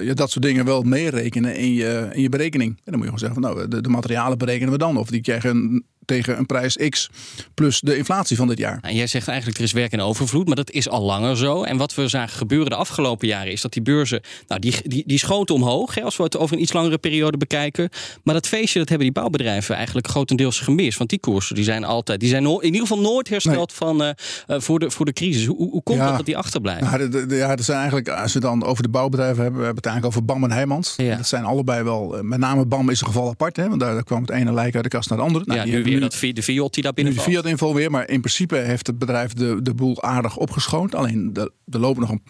ja, 0.00 0.14
dat 0.14 0.30
soort 0.30 0.44
dingen 0.44 0.64
wel 0.64 0.82
meerekenen 0.82 1.56
in 1.56 1.74
je, 1.74 2.08
in 2.12 2.22
je 2.22 2.28
berekening. 2.28 2.70
En 2.70 2.82
dan 2.92 2.94
moet 2.98 3.08
je 3.08 3.14
gewoon 3.14 3.18
zeggen 3.30 3.42
van 3.42 3.52
nou, 3.54 3.68
de, 3.68 3.80
de 3.80 3.88
materialen 3.88 4.38
berekenen 4.38 4.72
we 4.72 4.78
dan. 4.78 4.96
Of 4.96 5.08
die 5.08 5.20
krijgen 5.20 5.84
tegen 6.06 6.38
een 6.38 6.46
prijs 6.46 6.76
X 6.88 7.10
plus 7.54 7.80
de 7.80 7.96
inflatie 7.96 8.36
van 8.36 8.48
dit 8.48 8.58
jaar. 8.58 8.78
En 8.82 8.94
jij 8.94 9.06
zegt 9.06 9.28
eigenlijk 9.28 9.58
er 9.58 9.64
is 9.64 9.72
werk 9.72 9.92
in 9.92 10.00
overvloed, 10.00 10.46
maar 10.46 10.56
dat 10.56 10.70
is 10.70 10.88
al 10.88 11.02
langer 11.02 11.36
zo. 11.36 11.62
En 11.62 11.76
wat 11.76 11.94
we 11.94 12.08
zagen 12.08 12.36
gebeuren 12.36 12.70
de 12.70 12.76
afgelopen 12.76 13.28
jaren 13.28 13.52
is 13.52 13.60
dat 13.60 13.72
die 13.72 13.82
beurzen, 13.82 14.20
nou 14.48 14.60
die, 14.60 14.74
die, 14.84 15.02
die 15.06 15.18
schoten 15.18 15.54
omhoog, 15.54 15.94
hè, 15.94 16.02
als 16.02 16.16
we 16.16 16.22
het 16.22 16.36
over 16.36 16.56
een 16.56 16.62
iets 16.62 16.72
langere 16.72 16.98
periode 16.98 17.36
bekijken. 17.36 17.88
Maar 18.24 18.34
dat 18.34 18.46
feestje 18.46 18.78
dat 18.78 18.88
hebben 18.88 19.06
die 19.06 19.16
bouwbedrijven 19.16 19.74
eigenlijk 19.76 20.08
grotendeels 20.08 20.60
gemist. 20.60 20.98
Want 20.98 21.10
die 21.10 21.18
koersen 21.20 21.54
die 21.54 21.64
zijn 21.64 21.84
altijd, 21.84 22.20
die 22.20 22.28
zijn 22.28 22.44
in 22.46 22.64
ieder 22.64 22.80
geval 22.80 23.00
nooit 23.00 23.28
hersteld 23.28 23.72
van, 23.72 24.02
eh, 24.02 24.08
eh, 24.46 24.60
voor, 24.60 24.78
de, 24.78 24.90
voor 24.90 25.04
de 25.06 25.12
crisis. 25.12 25.46
Hoe, 25.46 25.56
hoe 25.70 25.82
komt 25.82 25.98
Ja. 25.98 26.06
het 26.06 26.16
dat 26.16 26.26
die 26.26 26.36
achterblijven? 26.36 26.84
Nou, 26.86 26.98
de, 26.98 27.08
de, 27.08 27.26
de- 27.26 27.34
ja, 27.36 27.56
dat 27.56 27.64
zijn 27.64 27.76
eigenlijk, 27.78 28.08
als 28.08 28.32
we 28.32 28.40
dan 28.40 28.64
over 28.64 28.82
de 28.82 28.88
bouwbedrijven 28.88 29.42
hebben, 29.42 29.60
we 29.60 29.64
hebben 29.66 29.82
het 29.84 29.92
eigenlijk 29.92 30.16
over 30.16 30.34
BAM 30.34 30.44
en 30.44 30.52
Heijmans. 30.56 30.96
Dat 30.96 31.26
zijn 31.26 31.44
allebei 31.44 31.82
wel, 31.82 32.16
eh, 32.16 32.22
met 32.22 32.38
name 32.38 32.66
BAM 32.66 32.90
is 32.90 33.00
een 33.00 33.06
geval 33.06 33.28
apart, 33.28 33.56
hè, 33.56 33.68
want 33.68 33.80
daar, 33.80 33.94
daar 33.94 34.04
kwam 34.04 34.20
het 34.20 34.30
ene 34.30 34.52
lijk 34.52 34.74
uit 34.74 34.84
de 34.84 34.90
kast 34.90 35.08
naar 35.08 35.18
de 35.18 35.24
andere. 35.24 35.44
Nou, 35.46 35.70
ja, 35.70 35.82
die 35.82 35.95
dat, 36.00 36.14
vi- 36.14 36.32
de 36.32 36.42
Fiat 36.42 36.74
die 36.74 36.82
daar 36.82 36.92
nu 36.96 37.02
de 37.02 37.08
binnen 37.08 37.24
Fiat 37.24 37.46
inval 37.46 37.74
weer, 37.74 37.90
maar 37.90 38.08
in 38.08 38.20
principe 38.20 38.56
heeft 38.56 38.86
het 38.86 38.98
bedrijf 38.98 39.32
de, 39.32 39.62
de 39.62 39.74
boel 39.74 40.02
aardig 40.02 40.36
opgeschoond. 40.36 40.94
Alleen 40.94 41.30
er 41.34 41.50
lopen 41.78 42.00
nog 42.00 42.10
een, 42.10 42.22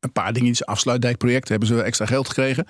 een 0.00 0.12
paar 0.12 0.32
dingetjes. 0.32 0.66
Afsluitdijkproject 0.66 1.48
hebben 1.48 1.68
ze 1.68 1.82
extra 1.82 2.06
geld 2.06 2.28
gekregen. 2.28 2.66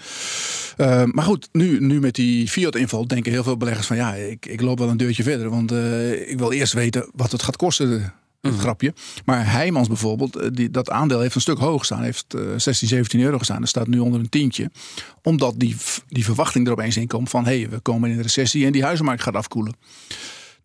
Eh, 0.76 1.04
maar 1.04 1.24
goed, 1.24 1.48
nu, 1.52 1.80
nu 1.80 2.00
met 2.00 2.14
die 2.14 2.48
Fiat 2.48 2.76
inval 2.76 3.06
denken 3.06 3.32
heel 3.32 3.42
veel 3.42 3.56
beleggers 3.56 3.86
van 3.86 3.96
ja, 3.96 4.14
ik, 4.14 4.46
ik 4.46 4.60
loop 4.60 4.78
wel 4.78 4.88
een 4.88 4.96
deurtje 4.96 5.22
verder. 5.22 5.50
Want 5.50 5.72
eh, 5.72 6.30
ik 6.30 6.38
wil 6.38 6.52
eerst 6.52 6.72
weten 6.72 7.10
wat 7.14 7.32
het 7.32 7.42
gaat 7.42 7.56
kosten. 7.56 8.12
Het 8.40 8.54
grapje. 8.54 8.94
Maar 9.24 9.50
Heijmans 9.50 9.88
bijvoorbeeld, 9.88 10.36
eh, 10.36 10.48
die, 10.52 10.70
dat 10.70 10.90
aandeel 10.90 11.20
heeft 11.20 11.34
een 11.34 11.40
stuk 11.40 11.58
hoog 11.58 11.78
gestaan. 11.78 12.02
Heeft 12.02 12.34
eh, 12.34 12.42
16, 12.56 12.88
17 12.88 13.20
euro 13.20 13.38
gestaan. 13.38 13.60
Dat 13.60 13.68
staat 13.68 13.86
nu 13.86 13.98
onder 13.98 14.20
een 14.20 14.28
tientje. 14.28 14.70
Omdat 15.22 15.54
die, 15.56 15.76
die 16.08 16.24
verwachting 16.24 16.66
er 16.66 16.72
opeens 16.72 16.96
in 16.96 17.06
komt 17.06 17.30
van... 17.30 17.44
hé, 17.44 17.60
hey, 17.60 17.68
we 17.68 17.78
komen 17.80 18.10
in 18.10 18.16
een 18.16 18.22
recessie 18.22 18.66
en 18.66 18.72
die 18.72 18.82
huizenmarkt 18.82 19.22
gaat 19.22 19.34
afkoelen. 19.34 19.74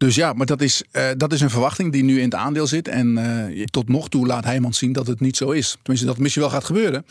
Dus 0.03 0.15
ja, 0.15 0.33
maar 0.33 0.45
dat 0.45 0.61
is, 0.61 0.83
eh, 0.91 1.09
dat 1.17 1.33
is 1.33 1.41
een 1.41 1.49
verwachting 1.49 1.91
die 1.91 2.03
nu 2.03 2.17
in 2.17 2.23
het 2.23 2.35
aandeel 2.35 2.67
zit. 2.67 2.87
En 2.87 3.17
eh, 3.17 3.63
tot 3.63 3.89
nog 3.89 4.09
toe 4.09 4.25
laat 4.25 4.43
Heijmans 4.43 4.77
zien 4.77 4.93
dat 4.93 5.07
het 5.07 5.19
niet 5.19 5.37
zo 5.37 5.51
is. 5.51 5.71
Tenminste, 5.71 6.05
dat 6.05 6.13
het 6.13 6.23
misschien 6.23 6.43
wel 6.43 6.51
gaat 6.51 6.63
gebeuren. 6.63 7.05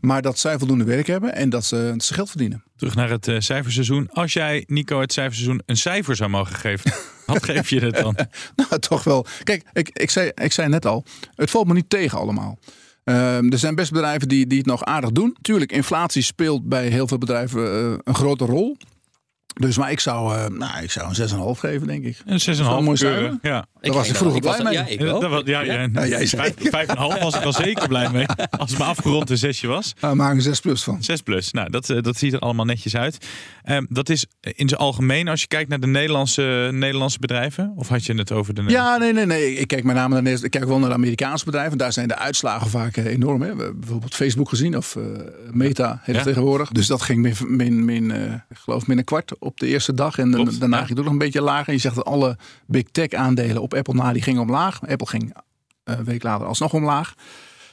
Maar 0.00 0.22
dat 0.22 0.38
zij 0.38 0.58
voldoende 0.58 0.84
werk 0.84 1.06
hebben 1.06 1.34
en 1.34 1.50
dat 1.50 1.64
ze, 1.64 1.90
dat 1.92 2.04
ze 2.04 2.14
geld 2.14 2.28
verdienen. 2.28 2.62
Terug 2.76 2.94
naar 2.94 3.10
het 3.10 3.28
eh, 3.28 3.36
cijferseizoen. 3.38 4.08
Als 4.12 4.32
jij, 4.32 4.64
Nico, 4.66 5.00
het 5.00 5.12
cijferseizoen 5.12 5.62
een 5.66 5.76
cijfer 5.76 6.16
zou 6.16 6.30
mogen 6.30 6.54
geven, 6.54 6.92
wat 7.26 7.44
geef 7.44 7.70
je 7.70 7.80
het 7.80 7.94
dan? 7.94 8.16
Nou, 8.56 8.80
toch 8.80 9.04
wel. 9.04 9.26
Kijk, 9.44 9.62
ik, 9.72 9.90
ik, 9.92 10.10
zei, 10.10 10.30
ik 10.34 10.52
zei 10.52 10.68
net 10.68 10.86
al, 10.86 11.04
het 11.34 11.50
valt 11.50 11.66
me 11.66 11.72
niet 11.72 11.90
tegen 11.90 12.18
allemaal. 12.18 12.58
Ehm, 13.04 13.52
er 13.52 13.58
zijn 13.58 13.74
best 13.74 13.92
bedrijven 13.92 14.28
die, 14.28 14.46
die 14.46 14.58
het 14.58 14.66
nog 14.66 14.84
aardig 14.84 15.10
doen. 15.10 15.36
Tuurlijk, 15.42 15.72
inflatie 15.72 16.22
speelt 16.22 16.68
bij 16.68 16.88
heel 16.88 17.08
veel 17.08 17.18
bedrijven 17.18 17.60
een 18.04 18.14
grote 18.14 18.44
rol. 18.44 18.76
Dus, 19.60 19.76
maar 19.78 19.90
ik 19.90 20.00
zou, 20.00 20.34
eh, 20.36 20.46
nou, 20.46 20.82
ik 20.82 20.90
zou 20.90 21.08
een 21.08 21.14
6,5 21.14 21.60
geven, 21.60 21.86
denk 21.86 22.04
ik. 22.04 22.16
Een 22.26 22.40
6,5 22.40 22.44
Dat 22.44 22.66
is 22.66 22.72
wel 22.72 22.82
mooi 22.82 22.98
keuren. 22.98 23.38
Ja. 23.42 23.66
Daar 23.80 23.92
was 23.94 24.08
ik 24.08 24.16
vroeger 24.16 24.40
blij 24.40 24.62
mee. 24.62 24.72
ja, 24.72 24.86
ik. 24.86 24.98
Dat 25.00 25.22
was- 25.28 25.42
ja, 25.44 25.60
ja, 25.60 25.88
Ja, 25.92 26.06
jij 26.06 26.26
zei- 26.26 26.42
vijf, 26.42 26.70
vijf 26.70 26.88
en 26.88 26.94
een 26.96 27.02
half 27.02 27.18
was 27.22 27.34
ik 27.36 27.42
al 27.44 27.52
zeker 27.66 27.88
blij 27.88 28.10
mee. 28.10 28.26
Als 28.58 28.70
het 28.70 28.78
me 28.78 28.84
afgerond 28.84 29.30
een 29.30 29.38
zesje 29.38 29.66
was. 29.66 29.94
Nou, 30.00 30.14
maak 30.16 30.34
een 30.34 30.42
6 30.42 30.60
plus 30.60 30.82
van. 30.84 31.02
6 31.02 31.20
plus. 31.20 31.52
Nou, 31.52 31.70
dat, 31.70 31.90
eh, 31.90 32.02
dat 32.02 32.16
ziet 32.16 32.32
er 32.32 32.38
allemaal 32.38 32.64
netjes 32.64 32.96
uit. 32.96 33.26
Ehm, 33.62 33.84
dat 33.88 34.08
is 34.08 34.26
in 34.40 34.68
zijn 34.68 34.80
algemeen 34.80 35.28
als 35.28 35.40
je 35.40 35.46
kijkt 35.46 35.68
naar 35.68 35.80
de 35.80 35.86
Nederlandse, 35.86 36.68
Nederlandse 36.72 37.18
bedrijven. 37.18 37.72
Of 37.76 37.88
had 37.88 38.04
je 38.04 38.14
het 38.14 38.32
over 38.32 38.54
de 38.54 38.62
Ja, 38.66 38.96
nee, 38.96 39.12
nee, 39.12 39.26
nee. 39.26 39.54
Ik 39.54 39.66
kijk 39.68 39.84
met 39.84 39.94
name 39.94 40.14
naar, 40.20 40.34
de- 40.36 40.44
ik 40.44 40.50
kijk 40.50 40.64
wel 40.64 40.78
naar 40.78 40.88
de 40.88 40.94
Amerikaanse 40.94 41.44
bedrijven. 41.44 41.78
Daar 41.78 41.92
zijn 41.92 42.08
de 42.08 42.16
uitslagen 42.18 42.70
vaak 42.70 42.96
eh, 42.96 43.06
enorm. 43.06 43.42
Hè. 43.42 43.54
We 43.56 43.62
hebben 43.62 43.80
bijvoorbeeld 43.80 44.14
Facebook 44.14 44.48
gezien 44.48 44.76
of 44.76 44.96
eh, 44.96 45.02
Meta 45.50 46.00
heeft 46.02 46.18
Ja. 46.18 46.24
tegenwoordig. 46.24 46.68
Dus 46.70 46.86
dat 46.86 47.02
ging 47.02 47.20
min, 47.22 47.34
min, 47.56 47.84
min 47.84 48.10
eh, 48.10 48.32
ik 48.32 48.56
geloof 48.56 48.86
min 48.86 48.98
een 48.98 49.04
kwart 49.04 49.38
op 49.46 49.58
de 49.60 49.66
eerste 49.66 49.94
dag. 49.94 50.18
En 50.18 50.30
Klopt, 50.30 50.60
daarna 50.60 50.76
ja. 50.76 50.84
ging 50.84 50.88
het 50.90 50.98
ook 50.98 51.04
nog 51.04 51.12
een 51.12 51.18
beetje 51.24 51.42
lager. 51.42 51.72
Je 51.72 51.78
zegt 51.78 51.94
dat 51.94 52.04
alle 52.04 52.36
big 52.66 52.84
tech 52.92 53.10
aandelen 53.10 53.62
op 53.62 53.74
Apple 53.74 53.94
na, 53.94 54.12
die 54.12 54.22
gingen 54.22 54.42
omlaag. 54.42 54.88
Apple 54.88 55.06
ging 55.06 55.34
eh, 55.84 55.96
een 55.98 56.04
week 56.04 56.22
later 56.22 56.46
alsnog 56.46 56.72
omlaag. 56.72 57.14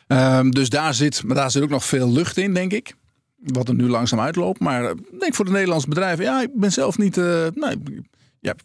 Ehm, 0.08 0.50
dus 0.50 0.70
daar 0.70 0.94
zit, 0.94 1.24
maar 1.24 1.36
daar 1.36 1.52
zit 1.52 1.64
ook 1.64 1.70
nog 1.70 1.86
veel 1.86 2.12
lucht 2.12 2.38
in, 2.38 2.54
denk 2.54 2.72
ik. 2.72 2.96
Wat 3.38 3.68
er 3.68 3.76
nu 3.76 3.88
langzaam 3.88 4.20
uitloopt. 4.20 4.60
Maar 4.60 4.84
eh, 4.84 4.90
ik 5.12 5.20
denk 5.20 5.36
voor 5.36 5.46
de 5.46 5.52
Nederlandse 5.52 5.88
bedrijven, 5.88 6.24
ja, 6.24 6.42
ik 6.42 6.50
ben 6.54 6.72
zelf 6.72 6.98
niet. 6.98 7.18
eh 7.18 7.24
nou, 7.54 7.84
ja, 8.40 8.56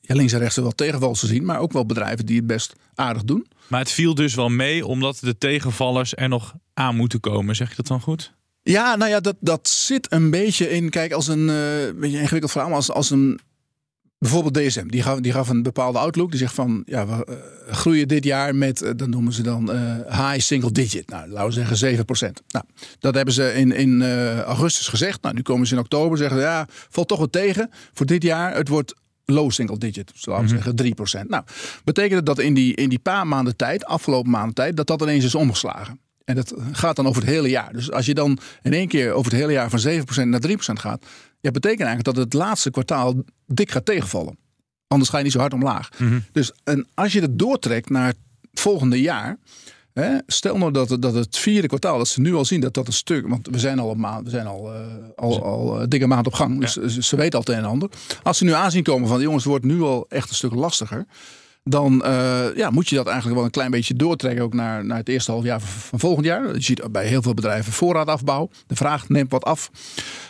ja, 0.00 0.14
links 0.14 0.32
en 0.32 0.38
rechts 0.38 0.56
er 0.56 0.62
wel 0.62 0.72
tegenvallers 0.72 1.20
te 1.20 1.26
zien, 1.26 1.44
maar 1.44 1.58
ook 1.58 1.72
wel 1.72 1.86
bedrijven 1.86 2.26
die 2.26 2.36
het 2.36 2.46
best 2.46 2.72
aardig 2.94 3.24
doen. 3.24 3.46
Maar 3.66 3.80
het 3.80 3.90
viel 3.90 4.14
dus 4.14 4.34
wel 4.34 4.48
mee 4.48 4.86
omdat 4.86 5.18
de 5.20 5.38
tegenvallers 5.38 6.16
er 6.16 6.28
nog 6.28 6.54
aan 6.74 6.96
moeten 6.96 7.20
komen. 7.20 7.56
Zeg 7.56 7.68
je 7.68 7.76
dat 7.76 7.86
dan 7.86 8.00
goed? 8.00 8.34
Ja, 8.68 8.96
nou 8.96 9.10
ja, 9.10 9.20
dat, 9.20 9.36
dat 9.40 9.68
zit 9.68 10.12
een 10.12 10.30
beetje 10.30 10.70
in. 10.70 10.90
Kijk, 10.90 11.12
als 11.12 11.28
een 11.28 11.48
eh, 11.48 12.00
beetje 12.00 12.18
ingewikkeld 12.18 12.50
verhaal, 12.50 12.68
maar 12.68 12.78
als, 12.78 12.90
als 12.90 13.10
een. 13.10 13.40
Bijvoorbeeld 14.18 14.54
DSM, 14.54 14.86
die 14.86 15.02
gaf, 15.02 15.20
die 15.20 15.32
gaf 15.32 15.48
een 15.48 15.62
bepaalde 15.62 15.98
outlook. 15.98 16.30
Die 16.30 16.38
zegt 16.38 16.54
van, 16.54 16.82
ja, 16.86 17.06
we 17.06 17.24
eh, 17.24 17.74
groeien 17.74 18.08
dit 18.08 18.24
jaar 18.24 18.54
met, 18.54 18.82
eh, 18.82 18.90
dan 18.96 19.10
noemen 19.10 19.32
ze 19.32 19.42
dan 19.42 19.70
high 20.08 20.38
single 20.38 20.72
digit. 20.72 21.10
Nou, 21.10 21.28
laten 21.28 21.46
we 21.48 21.52
zeggen 21.52 21.76
7%. 21.76 22.42
Nou, 22.48 22.64
dat 22.98 23.14
hebben 23.14 23.34
ze 23.34 23.52
in, 23.54 23.72
in 23.72 24.02
augustus 24.42 24.88
gezegd. 24.88 25.22
Nou, 25.22 25.34
nu 25.34 25.42
komen 25.42 25.66
ze 25.66 25.74
in 25.74 25.80
oktober 25.80 26.18
zeggen, 26.18 26.40
ja, 26.40 26.66
valt 26.68 27.08
toch 27.08 27.18
wat 27.18 27.32
tegen. 27.32 27.70
Voor 27.92 28.06
dit 28.06 28.22
jaar, 28.22 28.54
het 28.54 28.68
wordt 28.68 28.94
low 29.24 29.50
single 29.50 29.78
digit. 29.78 30.12
Dus 30.12 30.26
laten 30.26 30.44
we 30.44 30.50
zeggen 30.50 31.24
3%. 31.24 31.28
Nou, 31.28 31.44
betekent 31.84 32.26
dat 32.26 32.38
in 32.38 32.54
die, 32.54 32.74
in 32.74 32.88
die 32.88 32.98
paar 32.98 33.26
maanden 33.26 33.56
tijd, 33.56 33.84
afgelopen 33.84 34.30
maanden 34.30 34.54
tijd, 34.54 34.76
dat 34.76 34.86
dat 34.86 35.02
ineens 35.02 35.24
is 35.24 35.34
omgeslagen. 35.34 36.00
En 36.26 36.34
dat 36.34 36.54
gaat 36.72 36.96
dan 36.96 37.06
over 37.06 37.22
het 37.22 37.30
hele 37.30 37.48
jaar. 37.48 37.72
Dus 37.72 37.90
als 37.90 38.06
je 38.06 38.14
dan 38.14 38.38
in 38.62 38.72
één 38.72 38.88
keer 38.88 39.12
over 39.12 39.30
het 39.32 39.40
hele 39.40 39.52
jaar 39.52 39.70
van 39.70 39.80
7% 39.80 40.28
naar 40.28 40.40
3% 40.40 40.52
gaat, 40.56 41.04
ja, 41.40 41.50
betekent 41.50 41.80
eigenlijk 41.86 42.04
dat 42.16 42.24
het 42.24 42.32
laatste 42.34 42.70
kwartaal 42.70 43.14
dik 43.46 43.70
gaat 43.70 43.84
tegenvallen. 43.84 44.38
Anders 44.88 45.10
ga 45.10 45.18
je 45.18 45.24
niet 45.24 45.32
zo 45.32 45.38
hard 45.38 45.52
omlaag. 45.52 45.88
Dus 46.32 46.52
en 46.64 46.86
als 46.94 47.12
je 47.12 47.20
het 47.20 47.38
doortrekt 47.38 47.90
naar 47.90 48.06
het 48.06 48.16
volgende 48.52 49.00
jaar. 49.00 49.38
Hè, 49.92 50.16
stel 50.26 50.58
nou 50.58 50.72
dat, 50.72 50.88
het- 50.90 51.02
dat 51.02 51.14
het 51.14 51.38
vierde 51.38 51.68
kwartaal, 51.68 51.98
dat 51.98 52.08
ze 52.08 52.20
nu 52.20 52.34
al 52.34 52.44
zien 52.44 52.60
dat 52.60 52.74
dat 52.74 52.86
een 52.86 52.92
stuk. 52.92 53.28
Want 53.28 53.48
we 53.50 53.58
zijn 53.58 53.78
al 53.78 53.90
een 53.90 54.00
maand, 54.00 54.24
we 54.24 54.30
zijn 54.30 54.46
al, 54.46 54.74
eh, 54.74 54.80
al, 55.16 55.42
al 55.44 55.80
een 55.82 55.88
dikke 55.88 56.06
maand 56.06 56.26
op 56.26 56.32
gang. 56.32 56.60
Dus 56.60 56.72
ze, 56.72 57.02
ze 57.02 57.16
weten 57.16 57.32
al 57.32 57.40
het 57.40 57.48
een 57.48 57.56
en 57.56 57.64
ander. 57.64 57.90
Als 58.22 58.38
ze 58.38 58.44
nu 58.44 58.52
aanzien 58.52 58.82
komen 58.82 59.08
van 59.08 59.20
jongens, 59.20 59.42
het 59.42 59.52
wordt 59.52 59.64
nu 59.64 59.80
al 59.82 60.06
echt 60.08 60.28
een 60.28 60.34
stuk 60.34 60.54
lastiger 60.54 61.06
dan 61.68 62.04
eh, 62.04 62.44
ja, 62.56 62.70
moet 62.70 62.88
je 62.88 62.94
dat 62.96 63.06
eigenlijk 63.06 63.36
wel 63.36 63.44
een 63.44 63.50
klein 63.50 63.70
beetje 63.70 63.94
doortrekken 63.94 64.44
ook 64.44 64.54
naar, 64.54 64.84
naar 64.84 64.96
het 64.96 65.08
eerste 65.08 65.30
halfjaar 65.30 65.60
van, 65.60 65.68
van 65.80 65.98
volgend 65.98 66.26
jaar. 66.26 66.54
Je 66.54 66.60
ziet 66.62 66.92
bij 66.92 67.06
heel 67.06 67.22
veel 67.22 67.34
bedrijven 67.34 67.72
voorraadafbouw. 67.72 68.50
De 68.66 68.76
vraag 68.76 69.08
neemt 69.08 69.30
wat 69.30 69.44
af. 69.44 69.70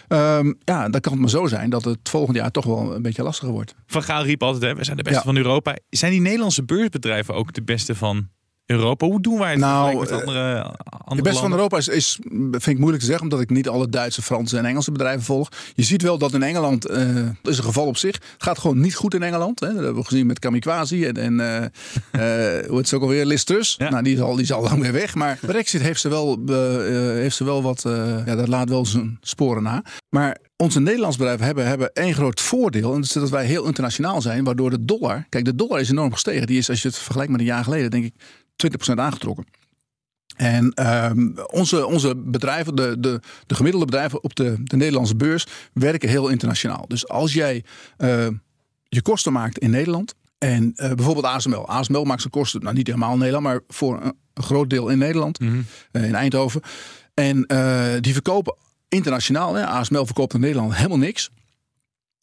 Ehm, 0.09 0.53
ja, 0.65 0.89
dan 0.89 1.01
kan 1.01 1.13
het 1.13 1.21
maar 1.21 1.31
zo 1.31 1.47
zijn 1.47 1.71
dat 1.71 1.85
het 1.85 1.99
volgend 2.03 2.37
jaar 2.37 2.51
toch 2.51 2.65
wel 2.65 2.95
een 2.95 3.03
beetje 3.03 3.23
lastiger 3.23 3.53
wordt. 3.53 3.75
Van 3.87 4.03
Gaal 4.03 4.23
riep 4.25 4.43
altijd, 4.43 4.63
hè, 4.63 4.75
we 4.79 4.85
zijn 4.85 4.97
de 4.97 5.03
beste 5.03 5.19
Ja. 5.19 5.25
van 5.25 5.37
Europa. 5.37 5.77
Zijn 5.91 6.13
die 6.13 6.21
Nederlandse 6.21 6.65
beursbedrijven 6.65 7.35
ook 7.35 7.53
de 7.53 7.63
beste 7.63 7.95
van 7.95 8.29
Europa? 8.67 9.07
Hoe 9.07 9.21
doen 9.21 9.39
wij 9.39 9.51
het 9.51 9.59
Nou, 9.59 9.99
met 9.99 10.13
andere, 10.13 10.63
andere 10.63 11.17
De 11.17 11.23
beste 11.23 11.41
van? 11.41 11.51
Europa 11.51 11.77
is, 11.77 11.89
is, 11.89 12.19
vind 12.51 12.67
ik 12.67 12.79
moeilijk 12.79 13.01
te 13.01 13.09
zeggen, 13.09 13.25
omdat 13.25 13.41
ik 13.41 13.51
niet 13.51 13.69
alle 13.69 13.89
Duitse, 13.89 14.23
Franse 14.23 14.59
en 14.59 14.65
Engelse 14.65 14.93
bedrijven 14.93 15.25
volg. 15.25 15.49
Je 15.75 15.83
ziet 15.83 16.03
wel 16.03 16.19
dat 16.19 16.33
in 16.33 16.43
Engeland, 16.43 16.87
eh, 16.87 17.15
dat 17.43 17.53
is 17.53 17.59
een 17.59 17.65
geval 17.65 17.87
op 17.87 17.97
zich, 17.97 18.15
het 18.15 18.43
gaat 18.43 18.59
gewoon 18.59 18.81
niet 18.81 18.95
goed 18.95 19.15
in 19.15 19.23
Engeland. 19.23 19.61
Hè. 19.61 19.67
Dat 19.67 19.77
hebben 19.77 20.03
we 20.03 20.09
gezien 20.09 20.27
met 20.27 20.39
Kamikaze 20.39 21.07
en, 21.07 21.17
en 21.17 21.41
eh, 21.41 21.65
eh, 22.61 22.69
hoe 22.69 22.77
het 22.77 22.87
is 22.87 22.95
ook 22.95 23.03
alweer, 23.03 23.27
Liz 23.27 23.43
Truss. 23.43 23.75
Ja. 23.79 23.91
Nou, 23.91 24.03
die 24.03 24.15
is, 24.15 24.21
al, 24.21 24.33
die 24.33 24.43
is 24.43 24.53
al 24.53 24.63
lang 24.63 24.83
weer 24.83 24.93
weg. 24.93 25.15
Maar 25.15 25.39
Brexit 25.41 25.81
heeft 25.81 26.01
ze 26.01 26.09
wel, 26.09 26.39
eh, 26.47 27.11
eh, 27.11 27.15
heeft 27.15 27.37
ze 27.37 27.45
wel 27.45 27.63
wat, 27.63 27.85
eh, 27.85 28.27
ja, 28.27 28.35
dat 28.35 28.49
laat 28.49 28.69
wel 28.69 28.87
zijn 28.87 29.19
sporen 29.21 29.63
na. 29.63 29.85
Maar 30.09 30.39
onze 30.57 30.81
Nederlandse 30.81 31.19
bedrijven 31.19 31.47
hebben, 31.47 31.67
hebben 31.67 31.93
één 31.93 32.15
groot 32.15 32.41
voordeel. 32.41 32.89
En 32.89 32.97
dat 32.97 33.05
is 33.05 33.13
dat 33.13 33.31
wij 33.31 33.47
heel 33.47 33.67
internationaal 33.67 34.23
zijn, 34.23 34.45
waardoor 34.45 34.71
de 34.71 34.85
dollar, 34.85 35.27
kijk 35.29 35.45
de 35.45 35.55
dollar 35.55 35.81
is 35.81 35.91
enorm 35.91 36.13
gestegen. 36.13 36.47
Die 36.47 36.59
is, 36.59 36.71
als 36.71 36.83
je 36.83 36.89
het 36.89 36.99
vergelijkt 36.99 37.33
met 37.33 37.41
een 37.41 37.47
jaar 37.47 37.65
geleden, 37.65 37.91
denk 37.91 38.05
ik 38.05 38.15
20% 38.57 38.95
aangetrokken. 38.95 39.47
En 40.37 40.73
ehm, 40.73 41.29
onze, 41.47 41.87
onze 41.87 42.17
bedrijven, 42.17 42.75
de, 42.77 42.97
de, 42.99 43.21
de 43.47 43.55
gemiddelde 43.55 43.87
bedrijven 43.87 44.23
op 44.25 44.35
de, 44.35 44.57
de 44.63 44.77
Nederlandse 44.77 45.17
beurs, 45.17 45.47
werken 45.73 46.09
heel 46.09 46.29
internationaal. 46.29 46.85
Dus 46.89 47.09
als 47.09 47.33
jij 47.33 47.65
eh, 47.97 48.27
je 48.89 49.03
kosten 49.03 49.33
maakt 49.33 49.59
in 49.59 49.71
Nederland. 49.71 50.15
En 50.39 50.73
eh, 50.75 50.93
bijvoorbeeld 50.93 51.27
ASML. 51.27 51.69
ASML 51.69 52.05
maakt 52.05 52.21
zijn 52.21 52.33
kosten, 52.33 52.63
nou 52.63 52.75
niet 52.75 52.87
helemaal 52.87 53.13
in 53.13 53.19
Nederland, 53.19 53.45
maar 53.45 53.61
voor 53.69 54.03
een, 54.03 54.13
een 54.35 54.43
groot 54.43 54.71
deel 54.71 54.89
in 54.89 54.99
Nederland, 54.99 55.41
Mhm. 55.41 55.61
eh, 55.93 56.05
in 56.05 56.15
Eindhoven. 56.15 56.61
En 57.15 57.37
die 58.01 58.13
verkopen 58.13 58.57
internationaal. 58.89 59.55
Hè. 59.55 59.67
ASML 59.67 60.05
verkoopt 60.07 60.35
in 60.35 60.41
Nederland 60.41 60.75
helemaal 60.75 60.99
niks. 60.99 61.31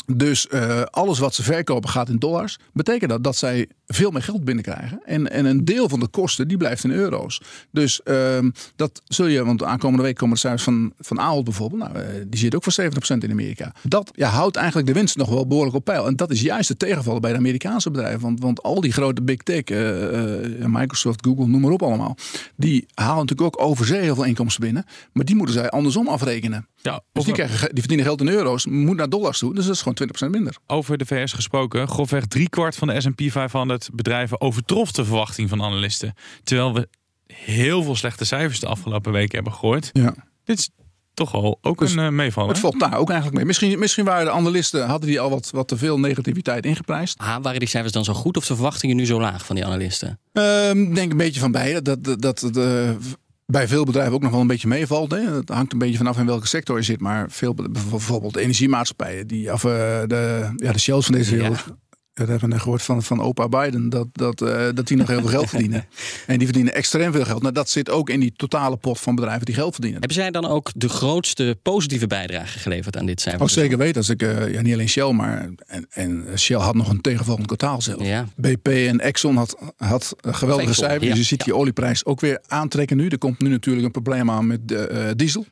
Dus 0.05 0.49
alles 0.89 1.19
wat 1.19 1.35
ze 1.35 1.43
verkopen 1.43 1.89
gaat 1.89 2.09
in 2.09 2.17
dollars. 2.19 2.57
Betekent 2.73 3.09
dat 3.09 3.23
dat 3.23 3.35
zij 3.35 3.69
veel 3.85 4.11
meer 4.11 4.21
geld 4.23 4.43
binnenkrijgen. 4.43 5.01
En, 5.05 5.31
en 5.31 5.45
een 5.45 5.65
deel 5.65 5.89
van 5.89 5.99
de 5.99 6.07
kosten 6.07 6.47
die 6.47 6.57
blijft 6.57 6.83
in 6.83 6.91
euro's. 6.91 7.41
Dus 7.71 8.03
ehm, 8.03 8.49
dat 8.75 9.01
zul 9.05 9.25
je, 9.27 9.45
want 9.45 9.63
aankomende 9.63 10.03
week 10.03 10.15
komen 10.15 10.33
de 10.33 10.39
cijfers 10.39 10.63
van, 10.63 10.93
van 10.99 11.19
Ahold 11.19 11.43
bijvoorbeeld. 11.43 11.81
Nou, 11.81 11.95
eh, 11.95 12.05
die 12.27 12.39
zit 12.39 12.55
ook 12.55 12.63
voor 12.63 12.73
70% 12.73 13.23
in 13.23 13.31
Amerika. 13.31 13.73
Dat 13.83 14.11
ja, 14.15 14.29
houdt 14.29 14.55
eigenlijk 14.55 14.87
de 14.87 14.93
winst 14.93 15.15
nog 15.17 15.29
wel 15.29 15.47
behoorlijk 15.47 15.75
op 15.75 15.83
peil. 15.85 16.07
En 16.07 16.15
dat 16.15 16.31
is 16.31 16.41
juist 16.41 16.69
het 16.69 16.79
tegenvallen 16.79 17.21
bij 17.21 17.31
de 17.31 17.37
Amerikaanse 17.37 17.91
bedrijven. 17.91 18.21
Want, 18.21 18.39
want 18.39 18.63
al 18.63 18.81
die 18.81 18.91
grote 18.91 19.21
big 19.21 19.37
tech, 19.37 19.63
eh, 19.63 20.43
eh, 20.63 20.65
Microsoft, 20.67 21.25
Google, 21.25 21.47
noem 21.47 21.61
maar 21.61 21.71
op 21.71 21.83
allemaal. 21.83 22.17
Die 22.55 22.85
halen 22.93 23.25
natuurlijk 23.25 23.55
ook 23.59 23.65
over 23.67 23.85
zee 23.85 24.01
heel 24.01 24.15
veel 24.15 24.23
inkomsten 24.23 24.61
binnen. 24.63 24.85
Maar 25.13 25.25
die 25.25 25.35
moeten 25.35 25.55
zij 25.55 25.69
andersom 25.69 26.07
afrekenen. 26.07 26.67
Ja, 26.81 27.01
Dus 27.11 27.23
die, 27.23 27.33
krijgen, 27.33 27.57
ge- 27.57 27.69
die 27.71 27.79
verdienen 27.79 28.05
geld 28.05 28.21
in 28.21 28.27
euro's, 28.27 28.65
moet 28.65 28.95
naar 28.97 29.09
dollars 29.09 29.39
toe. 29.39 29.53
Dus 29.55 29.65
dat 29.65 29.73
is 29.75 29.81
gewoon 29.81 30.27
20% 30.27 30.29
minder. 30.31 30.55
Over 30.67 30.97
de 30.97 31.05
VS 31.05 31.33
gesproken, 31.33 31.87
grofweg 31.87 32.25
driekwart 32.25 32.75
van 32.75 32.87
de 32.87 33.01
S&P 33.01 33.21
500 33.31 33.72
bedrijven 33.93 34.41
overtrof 34.41 34.91
de 34.91 35.05
verwachting 35.05 35.49
van 35.49 35.63
analisten. 35.63 36.13
Terwijl 36.43 36.73
we 36.73 36.87
heel 37.33 37.83
veel 37.83 37.95
slechte 37.95 38.25
cijfers 38.25 38.59
de 38.59 38.67
afgelopen 38.67 39.11
weken 39.11 39.35
hebben 39.35 39.53
gehoord. 39.53 39.89
Ja. 39.93 40.15
Dit 40.43 40.57
is 40.57 40.69
toch 41.13 41.33
al 41.33 41.57
ook 41.61 41.79
Dus 41.79 41.95
een 41.95 42.03
uh, 42.03 42.09
meevaller. 42.09 42.49
Het 42.49 42.59
valt 42.59 42.79
daar 42.79 42.97
ook 42.97 43.07
eigenlijk 43.07 43.37
mee. 43.37 43.45
Misschien, 43.45 43.79
misschien 43.79 44.05
waren 44.05 44.25
de 44.25 44.31
analisten, 44.31 44.85
hadden 44.85 45.09
die 45.09 45.19
al 45.19 45.29
wat, 45.29 45.49
wat 45.51 45.67
te 45.67 45.77
veel 45.77 45.99
negativiteit 45.99 46.65
ingeprijsd. 46.65 47.17
Ah, 47.17 47.37
waren 47.41 47.59
die 47.59 47.67
cijfers 47.67 47.93
dan 47.93 48.03
zo 48.03 48.13
goed 48.13 48.37
of 48.37 48.45
de 48.45 48.53
verwachtingen 48.53 48.95
nu 48.95 49.05
zo 49.05 49.19
laag 49.19 49.45
van 49.45 49.55
die 49.55 49.65
analisten? 49.65 50.19
Ehm, 50.31 50.93
denk 50.93 51.11
een 51.11 51.17
beetje 51.17 51.39
van 51.39 51.51
beide. 51.51 51.81
Dat, 51.81 52.03
dat, 52.03 52.21
dat 52.21 52.39
het, 52.39 52.57
eh, 52.57 52.89
bij 53.45 53.67
veel 53.67 53.83
bedrijven 53.83 54.13
ook 54.13 54.21
nog 54.21 54.31
wel 54.31 54.41
een 54.41 54.47
beetje 54.47 54.67
meevalt. 54.67 55.11
Hè. 55.11 55.35
Het 55.35 55.49
hangt 55.49 55.73
een 55.73 55.79
beetje 55.79 55.97
vanaf 55.97 56.17
in 56.17 56.25
welke 56.25 56.47
sector 56.47 56.77
je 56.77 56.83
zit. 56.83 56.99
Maar 56.99 57.31
veel, 57.31 57.53
bijvoorbeeld 57.53 58.33
de 58.33 58.41
energiemaatschappijen, 58.41 59.27
die, 59.27 59.53
of, 59.53 59.63
eh, 59.63 59.71
de, 60.07 60.53
ja, 60.55 60.71
de 60.71 60.79
shells 60.79 61.05
van 61.05 61.15
deze 61.15 61.35
wereld. 61.35 61.63
Dat 62.13 62.27
hebben 62.27 62.47
we 62.47 62.53
net 62.53 62.63
gehoord 62.63 62.81
van, 62.81 63.03
van 63.03 63.21
opa 63.21 63.47
Biden. 63.49 63.89
Dat, 63.89 64.07
dat, 64.11 64.41
eh, 64.41 64.67
dat 64.73 64.87
die 64.87 64.97
nog 64.97 65.07
heel 65.07 65.19
veel 65.19 65.29
geld 65.29 65.49
verdienen. 65.55 65.85
En 66.27 66.37
die 66.37 66.47
verdienen 66.47 66.73
extreem 66.73 67.11
veel 67.11 67.25
geld. 67.25 67.41
Nou, 67.41 67.53
dat 67.53 67.69
zit 67.69 67.89
ook 67.89 68.09
in 68.09 68.19
die 68.19 68.33
totale 68.35 68.77
pot 68.77 68.99
van 68.99 69.15
bedrijven 69.15 69.45
die 69.45 69.55
geld 69.55 69.71
verdienen. 69.71 69.99
Hebben 69.99 70.17
zij 70.17 70.31
dan 70.31 70.45
ook 70.45 70.71
de 70.75 70.89
grootste 70.89 71.57
positieve 71.61 72.07
bijdrage 72.07 72.59
geleverd 72.59 72.97
aan 72.97 73.05
dit 73.05 73.21
cijfer? 73.21 73.41
Oh, 73.41 73.47
zeker 73.47 73.77
weten. 73.77 73.95
Als 73.95 74.09
ik, 74.09 74.21
eh, 74.21 74.53
ja, 74.53 74.61
niet 74.61 74.73
alleen 74.73 74.89
Shell, 74.89 75.11
maar 75.11 75.49
en, 75.65 75.85
en 75.89 76.25
Shell 76.37 76.57
had 76.57 76.75
nog 76.75 76.89
een 76.89 77.01
tegenvallend 77.01 77.45
kwartaal 77.45 77.81
zelf. 77.81 78.05
Ja. 78.05 78.27
BP 78.35 78.67
en 78.67 78.99
Exxon 78.99 79.35
had, 79.35 79.57
had 79.77 80.15
geweldige 80.21 80.67
Exxon, 80.67 80.85
cijfers. 80.85 81.03
ja. 81.03 81.09
Dus 81.09 81.19
je 81.19 81.25
ziet 81.25 81.43
die 81.43 81.55
olieprijs 81.55 82.05
ook 82.05 82.19
weer 82.19 82.41
aantrekken 82.47 82.97
nu. 82.97 83.07
Er 83.07 83.17
komt 83.17 83.41
nu 83.41 83.49
natuurlijk 83.49 83.85
een 83.85 83.91
probleem 83.91 84.29
aan 84.29 84.47
met 84.47 84.67
de, 84.67 84.87
eh, 84.87 85.11
diesel. 85.15 85.45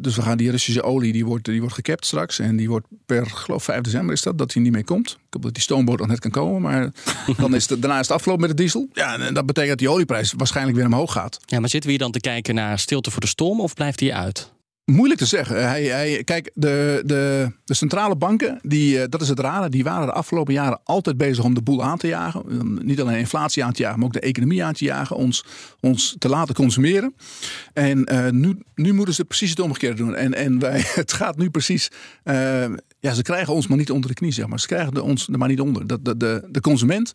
Dus 0.00 0.16
we 0.16 0.22
gaan 0.22 0.36
die 0.36 0.50
Russische 0.50 0.82
olie, 0.82 1.12
die 1.12 1.24
wordt, 1.24 1.44
die 1.44 1.60
wordt 1.60 1.74
gekapt 1.74 2.06
straks. 2.06 2.38
En 2.38 2.56
die 2.56 2.68
wordt 2.68 2.86
per, 3.06 3.26
geloof 3.26 3.64
5 3.64 3.80
december 3.80 4.14
is 4.14 4.22
dat, 4.22 4.38
dat 4.38 4.52
die 4.52 4.62
niet 4.62 4.72
meer 4.72 4.84
komt. 4.84 5.18
Hoop 5.36 5.44
dat 5.44 5.54
die 5.54 5.62
stoomboot 5.62 5.98
nog 5.98 6.08
net 6.08 6.18
kan 6.18 6.30
komen. 6.30 6.62
Maar 6.62 6.90
dan 7.36 7.54
is 7.54 7.68
het, 7.68 7.82
daarna 7.82 7.98
is 7.98 8.06
het 8.06 8.16
afgelopen 8.16 8.46
met 8.46 8.56
de 8.56 8.62
diesel. 8.62 8.88
Ja, 8.92 9.18
en 9.18 9.34
dat 9.34 9.46
betekent 9.46 9.68
dat 9.70 9.78
die 9.78 9.90
olieprijs 9.90 10.34
waarschijnlijk 10.36 10.76
weer 10.76 10.86
omhoog 10.86 11.12
gaat. 11.12 11.38
Ja, 11.44 11.60
maar 11.60 11.68
zitten 11.68 11.90
we 11.90 11.96
hier 11.96 12.04
dan 12.04 12.12
te 12.12 12.20
kijken 12.20 12.54
naar 12.54 12.78
stilte 12.78 13.10
voor 13.10 13.20
de 13.20 13.26
storm 13.26 13.60
of 13.60 13.74
blijft 13.74 14.00
hij 14.00 14.12
uit? 14.12 14.54
Moeilijk 14.92 15.20
te 15.20 15.26
zeggen. 15.26 15.68
Hij, 15.68 15.84
hij, 15.84 16.24
kijk, 16.24 16.50
de, 16.54 17.02
de, 17.04 17.52
de 17.64 17.74
centrale 17.74 18.16
banken, 18.16 18.58
die, 18.62 19.00
eh, 19.00 19.08
dat 19.08 19.20
is 19.22 19.28
het 19.28 19.40
rare, 19.40 19.68
die 19.68 19.84
waren 19.84 20.06
de 20.06 20.12
afgelopen 20.12 20.54
jaren 20.54 20.80
altijd 20.84 21.16
bezig 21.16 21.44
om 21.44 21.54
de 21.54 21.62
boel 21.62 21.84
aan 21.84 21.98
te 21.98 22.06
jagen. 22.06 22.42
Niet 22.82 23.00
alleen 23.00 23.18
inflatie 23.18 23.64
aan 23.64 23.72
te 23.72 23.82
jagen, 23.82 23.98
maar 23.98 24.06
ook 24.06 24.12
de 24.12 24.20
economie 24.20 24.64
aan 24.64 24.72
te 24.72 24.84
jagen. 24.84 25.16
Ons, 25.16 25.44
ons 25.80 26.16
te 26.18 26.28
laten 26.28 26.54
consumeren. 26.54 27.14
En 27.72 28.12
uh, 28.12 28.28
nu, 28.30 28.58
nu 28.74 28.92
moeten 28.92 29.14
ze 29.14 29.24
precies 29.24 29.50
het 29.50 29.60
omgekeerde 29.60 29.96
doen. 29.96 30.14
En, 30.14 30.34
en 30.34 30.58
wij, 30.58 30.84
het 30.94 31.12
gaat 31.12 31.36
nu 31.36 31.50
precies. 31.50 31.90
Uh, 32.24 32.64
ja, 33.00 33.12
ze 33.12 33.22
krijgen 33.22 33.54
ons 33.54 33.66
maar 33.66 33.78
niet 33.78 33.90
onder 33.90 34.08
de 34.08 34.14
knie, 34.14 34.32
zeg 34.32 34.46
maar. 34.46 34.60
Ze 34.60 34.66
krijgen 34.66 34.94
de, 34.94 35.02
ons 35.02 35.28
er 35.28 35.38
maar 35.38 35.48
niet 35.48 35.60
onder. 35.60 35.86
De, 35.86 36.02
de, 36.02 36.16
de, 36.16 36.48
de 36.50 36.60
consument 36.60 37.12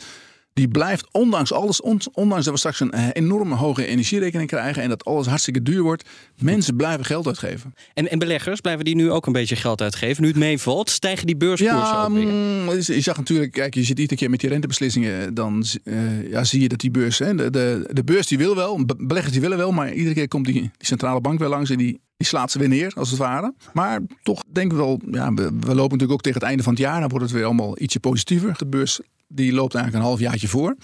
die 0.53 0.67
blijft, 0.67 1.07
ondanks 1.11 1.53
alles, 1.53 1.81
ondanks 2.13 2.45
dat 2.45 2.53
we 2.53 2.57
straks 2.57 2.79
een 2.79 3.11
enorme 3.11 3.55
hoge 3.55 3.85
energierekening 3.85 4.49
krijgen 4.49 4.83
en 4.83 4.89
dat 4.89 5.05
alles 5.05 5.27
hartstikke 5.27 5.61
duur 5.61 5.81
wordt, 5.81 6.09
mensen 6.39 6.75
blijven 6.75 7.05
geld 7.05 7.27
uitgeven. 7.27 7.73
En, 7.93 8.09
en 8.09 8.19
beleggers, 8.19 8.61
blijven 8.61 8.85
die 8.85 8.95
nu 8.95 9.11
ook 9.11 9.25
een 9.25 9.33
beetje 9.33 9.55
geld 9.55 9.81
uitgeven? 9.81 10.21
Nu 10.21 10.27
het 10.27 10.37
meevalt, 10.37 10.89
stijgen 10.89 11.25
die 11.27 11.37
beurskoersen 11.37 11.77
ja, 11.77 12.03
ook 12.03 12.13
weer? 12.13 12.25
mm, 12.25 12.69
Je 12.69 13.01
zag 13.01 13.17
natuurlijk, 13.17 13.51
kijk, 13.51 13.73
je 13.73 13.83
zit 13.83 13.99
iedere 13.99 14.19
keer 14.19 14.29
met 14.29 14.39
die 14.39 14.49
rentebeslissingen, 14.49 15.33
dan 15.33 15.65
uh, 15.83 16.29
ja, 16.29 16.43
zie 16.43 16.61
je 16.61 16.67
dat 16.67 16.79
die 16.79 16.91
beurs, 16.91 17.19
hè, 17.19 17.35
de, 17.35 17.49
de, 17.49 17.89
de 17.91 18.03
beurs 18.03 18.27
die 18.27 18.37
wil 18.37 18.55
wel, 18.55 18.85
beleggers 18.97 19.31
die 19.31 19.41
willen 19.41 19.57
wel, 19.57 19.71
maar 19.71 19.93
iedere 19.93 20.15
keer 20.15 20.27
komt 20.27 20.45
die, 20.45 20.53
die 20.53 20.71
centrale 20.77 21.21
bank 21.21 21.39
weer 21.39 21.49
langs 21.49 21.69
en 21.69 21.77
die, 21.77 22.01
die 22.21 22.29
slaat 22.29 22.51
ze 22.51 22.59
weer 22.59 22.67
neer, 22.67 22.91
als 22.95 23.09
het 23.09 23.19
ware. 23.19 23.53
Maar 23.73 23.99
toch 24.23 24.43
denken 24.51 24.77
we 24.77 24.83
wel, 24.83 24.99
ja, 25.11 25.33
we, 25.33 25.43
we 25.43 25.75
lopen 25.75 25.75
natuurlijk 25.75 26.11
ook 26.11 26.21
tegen 26.21 26.39
het 26.39 26.47
einde 26.47 26.63
van 26.63 26.73
het 26.73 26.81
jaar. 26.81 26.99
Dan 26.99 27.09
wordt 27.09 27.25
het 27.25 27.33
weer 27.33 27.45
allemaal 27.45 27.79
ietsje 27.81 27.99
positiever. 27.99 28.53
De 28.57 28.65
beurs 28.65 28.99
die 29.27 29.53
loopt 29.53 29.75
eigenlijk 29.75 30.03
een 30.03 30.09
half 30.09 30.21
jaartje 30.21 30.47
voor. 30.47 30.75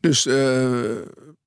Dus 0.00 0.26
uh, 0.26 0.34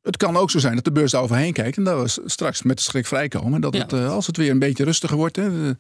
het 0.02 0.18
kan 0.18 0.38
ook 0.38 0.52
zo 0.52 0.60
zijn 0.60 0.76
dat 0.76 0.84
de 0.84 0.92
beurs 0.92 1.12
daar 1.12 1.22
overheen 1.22 1.54
kijkt. 1.54 1.78
En 1.78 1.84
dat 1.84 2.16
we 2.16 2.22
straks 2.26 2.62
met 2.62 2.78
de 2.78 2.84
schrik 2.84 3.06
vrijkomen. 3.06 3.62
Dat 3.62 3.74
het, 3.74 3.94
uh, 3.94 4.12
als 4.12 4.28
het 4.28 4.38
weer 4.38 4.52
een 4.52 4.60
beetje 4.60 4.84
rustiger 4.84 5.18
wordt. 5.18 5.36
Hè, 5.36 5.72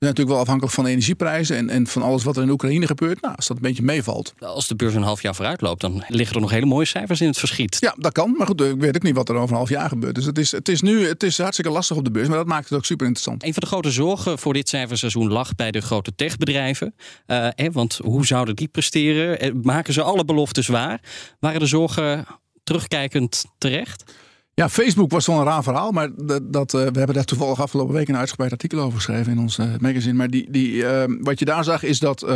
zijn 0.00 0.12
natuurlijk 0.12 0.36
wel 0.36 0.46
afhankelijk 0.46 0.74
van 0.74 0.84
de 0.84 0.90
energieprijzen 0.90 1.56
en, 1.56 1.68
en 1.68 1.86
van 1.86 2.02
alles 2.02 2.24
wat 2.24 2.36
er 2.36 2.42
in 2.42 2.50
Oekraïne 2.50 2.86
gebeurt. 2.86 3.20
Nou, 3.20 3.36
als 3.36 3.46
dat 3.46 3.56
een 3.56 3.62
beetje 3.62 3.82
meevalt. 3.82 4.34
Als 4.38 4.68
de 4.68 4.76
beurs 4.76 4.94
een 4.94 5.02
half 5.02 5.22
jaar 5.22 5.34
vooruit 5.34 5.60
loopt, 5.60 5.80
dan 5.80 6.04
liggen 6.08 6.34
er 6.34 6.40
nog 6.40 6.50
hele 6.50 6.66
mooie 6.66 6.86
cijfers 6.86 7.20
in 7.20 7.26
het 7.26 7.38
verschiet. 7.38 7.76
Ja, 7.80 7.94
dat 7.98 8.12
kan. 8.12 8.34
Maar 8.36 8.46
goed, 8.46 8.60
ik 8.60 8.80
weet 8.80 8.96
ook 8.96 9.02
niet 9.02 9.14
wat 9.14 9.28
er 9.28 9.34
over 9.34 9.50
een 9.50 9.56
half 9.56 9.68
jaar 9.68 9.88
gebeurt. 9.88 10.14
Dus 10.14 10.24
het 10.24 10.38
is, 10.38 10.52
het 10.52 10.68
is 10.68 10.80
nu 10.80 11.06
het 11.06 11.22
is 11.22 11.38
hartstikke 11.38 11.70
lastig 11.70 11.96
op 11.96 12.04
de 12.04 12.10
beurs, 12.10 12.28
maar 12.28 12.36
dat 12.36 12.46
maakt 12.46 12.68
het 12.68 12.78
ook 12.78 12.84
super 12.84 13.06
interessant. 13.06 13.44
Een 13.44 13.52
van 13.52 13.62
de 13.62 13.68
grote 13.68 13.90
zorgen 13.90 14.38
voor 14.38 14.52
dit 14.52 14.68
cijferseizoen 14.68 15.28
lag 15.28 15.54
bij 15.54 15.70
de 15.70 15.80
grote 15.80 16.14
techbedrijven. 16.16 16.94
Uh, 17.26 17.48
hè, 17.54 17.70
want 17.70 18.00
hoe 18.02 18.26
zouden 18.26 18.56
die 18.56 18.68
presteren? 18.68 19.60
Maken 19.62 19.92
ze 19.92 20.02
alle 20.02 20.24
beloftes 20.24 20.66
waar? 20.66 21.00
Waren 21.40 21.60
de 21.60 21.66
zorgen 21.66 22.26
terugkijkend 22.64 23.44
terecht? 23.58 24.12
Ja, 24.54 24.68
Facebook 24.68 25.10
was 25.10 25.26
wel 25.26 25.38
een 25.38 25.44
raar 25.44 25.62
verhaal, 25.62 25.90
maar 25.90 26.08
dat, 26.16 26.52
dat 26.52 26.74
uh, 26.74 26.80
we 26.80 26.98
hebben 26.98 27.14
daar 27.14 27.24
toevallig 27.24 27.60
afgelopen 27.60 27.94
week 27.94 28.08
een 28.08 28.16
uitgebreid 28.16 28.52
artikel 28.52 28.80
over 28.80 28.96
geschreven 28.96 29.32
in 29.32 29.38
ons 29.38 29.58
uh, 29.58 29.66
magazine. 29.78 30.14
Maar 30.14 30.30
die, 30.30 30.50
die, 30.50 30.72
uh, 30.72 31.04
wat 31.06 31.38
je 31.38 31.44
daar 31.44 31.64
zag 31.64 31.82
is 31.82 31.98
dat 31.98 32.26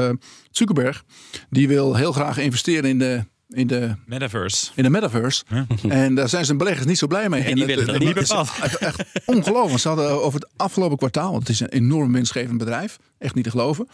Zuckerberg, 0.50 1.04
die 1.50 1.68
wil 1.68 1.94
heel 1.94 2.12
graag 2.12 2.38
investeren 2.38 2.90
in 2.90 2.98
de 2.98 3.24
in 3.54 3.66
de 3.66 3.94
metaverse. 4.06 4.70
In 4.74 4.82
de 4.82 4.90
metaverse. 4.90 5.44
En 5.88 6.14
daar 6.14 6.28
zijn 6.28 6.44
zijn 6.44 6.58
beleggers 6.58 6.86
niet 6.86 6.98
zo 6.98 7.06
blij 7.06 7.28
mee. 7.28 7.42
En 7.42 7.54
die 7.54 7.66
willen 7.66 7.86
dat 7.86 7.98
niet 7.98 8.14
bepaald. 8.14 8.50
Echt, 8.80 9.04
ongelooflijk. 9.24 9.80
Ze 9.80 9.88
hadden 9.88 10.22
over 10.22 10.40
het 10.40 10.50
afgelopen 10.56 10.96
kwartaal, 10.96 11.30
want 11.30 11.42
het 11.42 11.48
is 11.48 11.60
een 11.60 11.68
enorm 11.68 12.12
winstgevend 12.12 12.58
bedrijf, 12.58 12.98
echt 13.18 13.34
niet 13.34 13.44
te 13.44 13.50
geloven. 13.50 13.88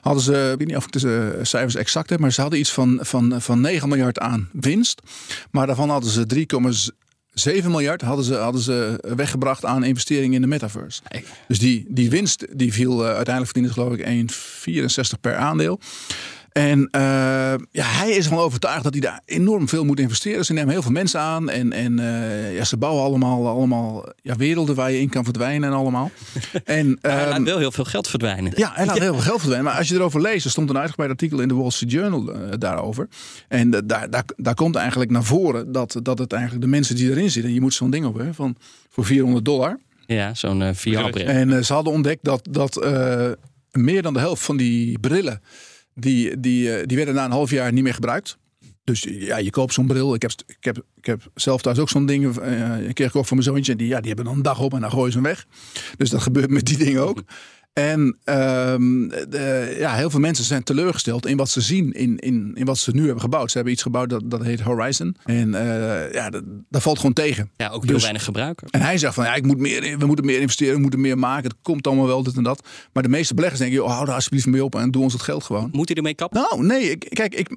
Hadden 0.00 0.22
ze, 0.22 0.50
ik 0.52 0.58
weet 0.58 0.66
niet 0.66 0.76
of 0.76 0.84
ik 0.84 0.92
de 0.92 1.38
cijfers 1.42 1.74
exact 1.74 2.10
heb, 2.10 2.18
maar 2.18 2.32
ze 2.32 2.40
hadden 2.40 2.58
iets 2.58 2.72
van, 2.72 2.98
van, 3.02 3.40
van 3.40 3.60
9 3.60 3.88
miljard 3.88 4.18
aan 4.18 4.48
winst. 4.52 5.02
Maar 5.50 5.66
daarvan 5.66 5.90
hadden 5.90 6.10
ze 6.10 6.46
3,7 6.90 7.03
7 7.34 7.70
miljard 7.70 8.00
hadden 8.00 8.24
ze, 8.24 8.34
hadden 8.34 8.60
ze 8.60 8.98
weggebracht 9.16 9.64
aan 9.64 9.84
investeringen 9.84 10.34
in 10.34 10.40
de 10.40 10.46
metaverse. 10.46 11.02
Dus 11.48 11.58
die, 11.58 11.86
die 11.88 12.10
winst 12.10 12.46
die 12.58 12.72
viel 12.72 13.00
uh, 13.00 13.06
uiteindelijk 13.06 13.44
verdiende 13.44 13.72
geloof 13.72 13.92
ik 13.92 14.30
1,64 15.14 15.20
per 15.20 15.36
aandeel. 15.36 15.80
En 16.54 16.78
uh, 16.78 17.54
ja, 17.70 17.84
hij 17.84 18.10
is 18.10 18.24
ervan 18.24 18.38
overtuigd 18.38 18.82
dat 18.82 18.92
hij 18.92 19.00
daar 19.00 19.20
enorm 19.24 19.68
veel 19.68 19.84
moet 19.84 20.00
investeren. 20.00 20.44
Ze 20.44 20.52
nemen 20.52 20.70
heel 20.70 20.82
veel 20.82 20.90
mensen 20.90 21.20
aan 21.20 21.50
en, 21.50 21.72
en 21.72 21.98
uh, 21.98 22.56
ja, 22.56 22.64
ze 22.64 22.76
bouwen 22.76 23.04
allemaal, 23.04 23.48
allemaal 23.48 24.04
ja, 24.22 24.36
werelden 24.36 24.74
waar 24.74 24.90
je 24.90 25.00
in 25.00 25.08
kan 25.08 25.24
verdwijnen 25.24 25.68
en 25.68 25.76
allemaal. 25.76 26.10
en, 26.64 26.86
um, 26.86 26.98
hij 27.00 27.28
laat 27.28 27.42
wel 27.42 27.58
heel 27.58 27.72
veel 27.72 27.84
geld 27.84 28.08
verdwijnen. 28.08 28.52
Ja, 28.56 28.72
hij 28.74 28.86
laat 28.86 28.98
heel 29.08 29.12
veel 29.12 29.22
geld 29.22 29.38
verdwijnen. 29.38 29.70
Maar 29.70 29.78
als 29.78 29.88
je 29.88 29.94
erover 29.94 30.20
leest, 30.20 30.44
er 30.44 30.50
stond 30.50 30.70
een 30.70 30.78
uitgebreid 30.78 31.10
artikel 31.10 31.40
in 31.40 31.48
de 31.48 31.54
Wall 31.54 31.70
Street 31.70 31.92
Journal 31.92 32.30
uh, 32.30 32.36
daarover. 32.58 33.08
En 33.48 33.70
daar, 33.70 34.10
daar, 34.10 34.24
daar 34.36 34.54
komt 34.54 34.76
eigenlijk 34.76 35.10
naar 35.10 35.24
voren 35.24 35.72
dat, 35.72 35.96
dat 36.02 36.18
het 36.18 36.32
eigenlijk 36.32 36.62
de 36.62 36.70
mensen 36.70 36.96
die 36.96 37.10
erin 37.10 37.30
zitten, 37.30 37.52
je 37.52 37.60
moet 37.60 37.74
zo'n 37.74 37.90
ding 37.90 38.06
op 38.06 38.18
hè, 38.18 38.34
van 38.34 38.56
voor 38.90 39.04
400 39.04 39.44
dollar. 39.44 39.78
Ja, 40.06 40.34
zo'n 40.34 40.60
uh, 40.60 40.68
VR-bril. 40.72 41.26
En 41.26 41.64
ze 41.64 41.72
hadden 41.72 41.92
ontdekt 41.92 42.24
dat, 42.24 42.48
dat 42.50 42.86
meer 43.70 44.02
dan 44.02 44.12
de 44.12 44.18
helft 44.20 44.42
van 44.42 44.56
die 44.56 44.98
brillen 44.98 45.40
die, 45.94 46.40
die, 46.40 46.86
die 46.86 46.96
werden 46.96 47.14
na 47.14 47.24
een 47.24 47.30
half 47.30 47.50
jaar 47.50 47.72
niet 47.72 47.82
meer 47.82 47.94
gebruikt. 47.94 48.38
Dus 48.84 49.06
ja, 49.10 49.36
je 49.36 49.50
koopt 49.50 49.72
zo'n 49.72 49.86
bril. 49.86 50.14
Ik 50.14 50.22
heb, 50.22 50.32
ik, 50.46 50.64
heb, 50.64 50.76
ik 50.96 51.06
heb 51.06 51.30
zelf 51.34 51.62
thuis 51.62 51.78
ook 51.78 51.88
zo'n 51.88 52.06
ding. 52.06 52.38
Uh, 52.38 52.88
ik 52.88 52.94
kreeg 52.94 53.16
ook 53.16 53.26
voor 53.26 53.36
mijn 53.36 53.48
zoontje. 53.48 53.72
En 53.72 53.78
die, 53.78 53.88
ja, 53.88 53.98
die 53.98 54.06
hebben 54.06 54.24
dan 54.24 54.34
een 54.34 54.42
dag 54.42 54.60
op 54.60 54.74
en 54.74 54.80
dan 54.80 54.90
gooien 54.90 55.12
ze 55.12 55.18
hem 55.18 55.26
weg. 55.26 55.46
Dus 55.96 56.10
dat 56.10 56.22
gebeurt 56.22 56.50
met 56.50 56.66
die 56.66 56.76
dingen 56.76 57.02
ook. 57.02 57.22
En 57.74 58.16
um, 58.24 59.08
de, 59.08 59.76
ja, 59.78 59.94
heel 59.94 60.10
veel 60.10 60.20
mensen 60.20 60.44
zijn 60.44 60.62
teleurgesteld 60.62 61.26
in 61.26 61.36
wat 61.36 61.50
ze 61.50 61.60
zien, 61.60 61.92
in, 61.92 62.18
in, 62.18 62.50
in 62.54 62.64
wat 62.64 62.78
ze 62.78 62.90
nu 62.90 63.04
hebben 63.04 63.20
gebouwd. 63.20 63.48
Ze 63.50 63.56
hebben 63.56 63.72
iets 63.72 63.82
gebouwd 63.82 64.10
dat, 64.10 64.22
dat 64.24 64.42
heet 64.42 64.60
Horizon. 64.60 65.16
En 65.24 65.48
uh, 65.48 66.12
ja, 66.12 66.30
dat, 66.30 66.42
dat, 66.68 66.82
valt 66.82 66.96
gewoon 66.96 67.12
tegen. 67.12 67.50
Ja, 67.56 67.68
ook 67.68 67.82
heel 67.82 67.92
dus, 67.92 68.02
weinig 68.02 68.24
gebruiken. 68.24 68.68
En 68.70 68.80
hij 68.80 68.98
zegt 68.98 69.14
van 69.14 69.24
ja, 69.24 69.34
ik 69.34 69.46
moet 69.46 69.58
meer, 69.58 69.98
we 69.98 70.06
moeten 70.06 70.24
meer 70.24 70.40
investeren, 70.40 70.74
we 70.74 70.80
moeten 70.80 71.00
meer 71.00 71.18
maken. 71.18 71.50
Het 71.50 71.58
komt 71.62 71.86
allemaal 71.86 72.06
wel, 72.06 72.22
dit 72.22 72.36
en 72.36 72.42
dat. 72.42 72.66
Maar 72.92 73.02
de 73.02 73.08
meeste 73.08 73.34
beleggers 73.34 73.60
denken, 73.60 73.78
joh, 73.78 73.90
hou 73.90 74.04
daar 74.04 74.14
alsjeblieft 74.14 74.46
mee 74.46 74.64
op 74.64 74.74
en 74.74 74.90
doe 74.90 75.02
ons 75.02 75.12
het 75.12 75.22
geld 75.22 75.44
gewoon. 75.44 75.68
Moet 75.72 75.88
hij 75.88 75.96
ermee 75.96 76.14
kappen? 76.14 76.40
Nou, 76.40 76.66
nee. 76.66 76.90
Ik, 76.90 77.06
kijk, 77.10 77.34
ik, 77.34 77.56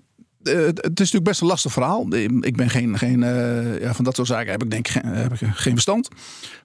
het 0.56 0.80
is 0.84 0.84
natuurlijk 0.84 1.24
best 1.24 1.42
een 1.42 1.48
lastig 1.48 1.72
verhaal. 1.72 2.14
Ik 2.42 2.56
ben 2.56 2.70
geen, 2.70 2.98
geen 2.98 3.22
uh, 3.22 3.82
ja, 3.82 3.94
van 3.94 4.04
dat 4.04 4.16
soort 4.16 4.28
zaken 4.28 4.52
heb 4.52 4.64
ik 4.64 4.72
denk 4.72 4.88
geen, 4.88 5.06
heb 5.06 5.34
ik 5.34 5.40
geen 5.40 5.74
verstand. 5.74 6.08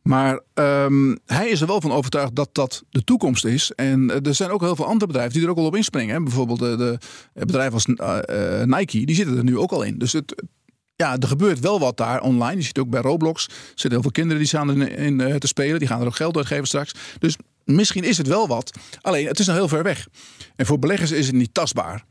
Maar 0.03 0.41
um, 0.55 1.19
hij 1.27 1.49
is 1.49 1.61
er 1.61 1.67
wel 1.67 1.81
van 1.81 1.93
overtuigd 1.93 2.35
dat 2.35 2.49
dat 2.53 2.83
de 2.91 3.05
toekomst 3.05 3.45
is. 3.45 3.73
En 3.73 4.25
er 4.25 4.35
zijn 4.35 4.51
ook 4.51 4.61
heel 4.61 4.77
veel 4.77 4.87
andere 4.87 5.07
bedrijven 5.07 5.33
die 5.35 5.43
er 5.43 5.51
ook 5.51 5.57
al 5.57 5.65
op 5.65 5.77
inspringen. 5.77 6.15
Hè. 6.15 6.23
Bijvoorbeeld 6.23 6.59
de, 6.59 6.77
de 6.77 6.99
bedrijven 7.33 7.73
als 7.73 7.87
Nike, 8.65 9.05
die 9.05 9.15
zitten 9.15 9.37
er 9.37 9.45
nu 9.45 9.59
ook 9.59 9.73
al 9.73 9.83
in. 9.83 9.99
Dus 9.99 10.13
het, 10.13 10.43
ja, 10.97 11.19
er 11.19 11.29
gebeurt 11.29 11.61
wel 11.61 11.79
wat 11.79 11.97
daar 11.97 12.21
online. 12.21 12.57
Je 12.57 12.63
ziet 12.63 12.79
ook 12.79 12.91
bij 12.91 13.01
Roblox. 13.01 13.47
Er 13.47 13.55
zitten 13.67 13.91
heel 13.91 14.03
veel 14.03 14.11
kinderen 14.11 14.39
die 14.39 14.49
staan 14.49 14.83
in, 14.83 14.97
in 14.97 15.39
te 15.39 15.47
spelen. 15.47 15.79
Die 15.79 15.89
gaan 15.89 16.01
er 16.01 16.07
ook 16.07 16.17
geld 16.17 16.37
uitgeven 16.37 16.67
straks. 16.67 16.95
Dus 17.19 17.37
misschien 17.65 18.05
is 18.05 18.19
het 18.19 18.27
wel 18.27 18.49
wat. 18.49 18.79
Alleen, 19.01 19.27
het 19.27 19.39
is 19.39 19.47
nog 19.47 19.57
heel 19.57 19.69
ver 19.69 19.83
weg. 19.83 20.07
En 20.57 20.67
voor 20.67 20.79
beleggers 20.79 21.11
is 21.11 21.27
het 21.27 21.35
niet 21.35 21.55
tastbaar. 21.55 22.05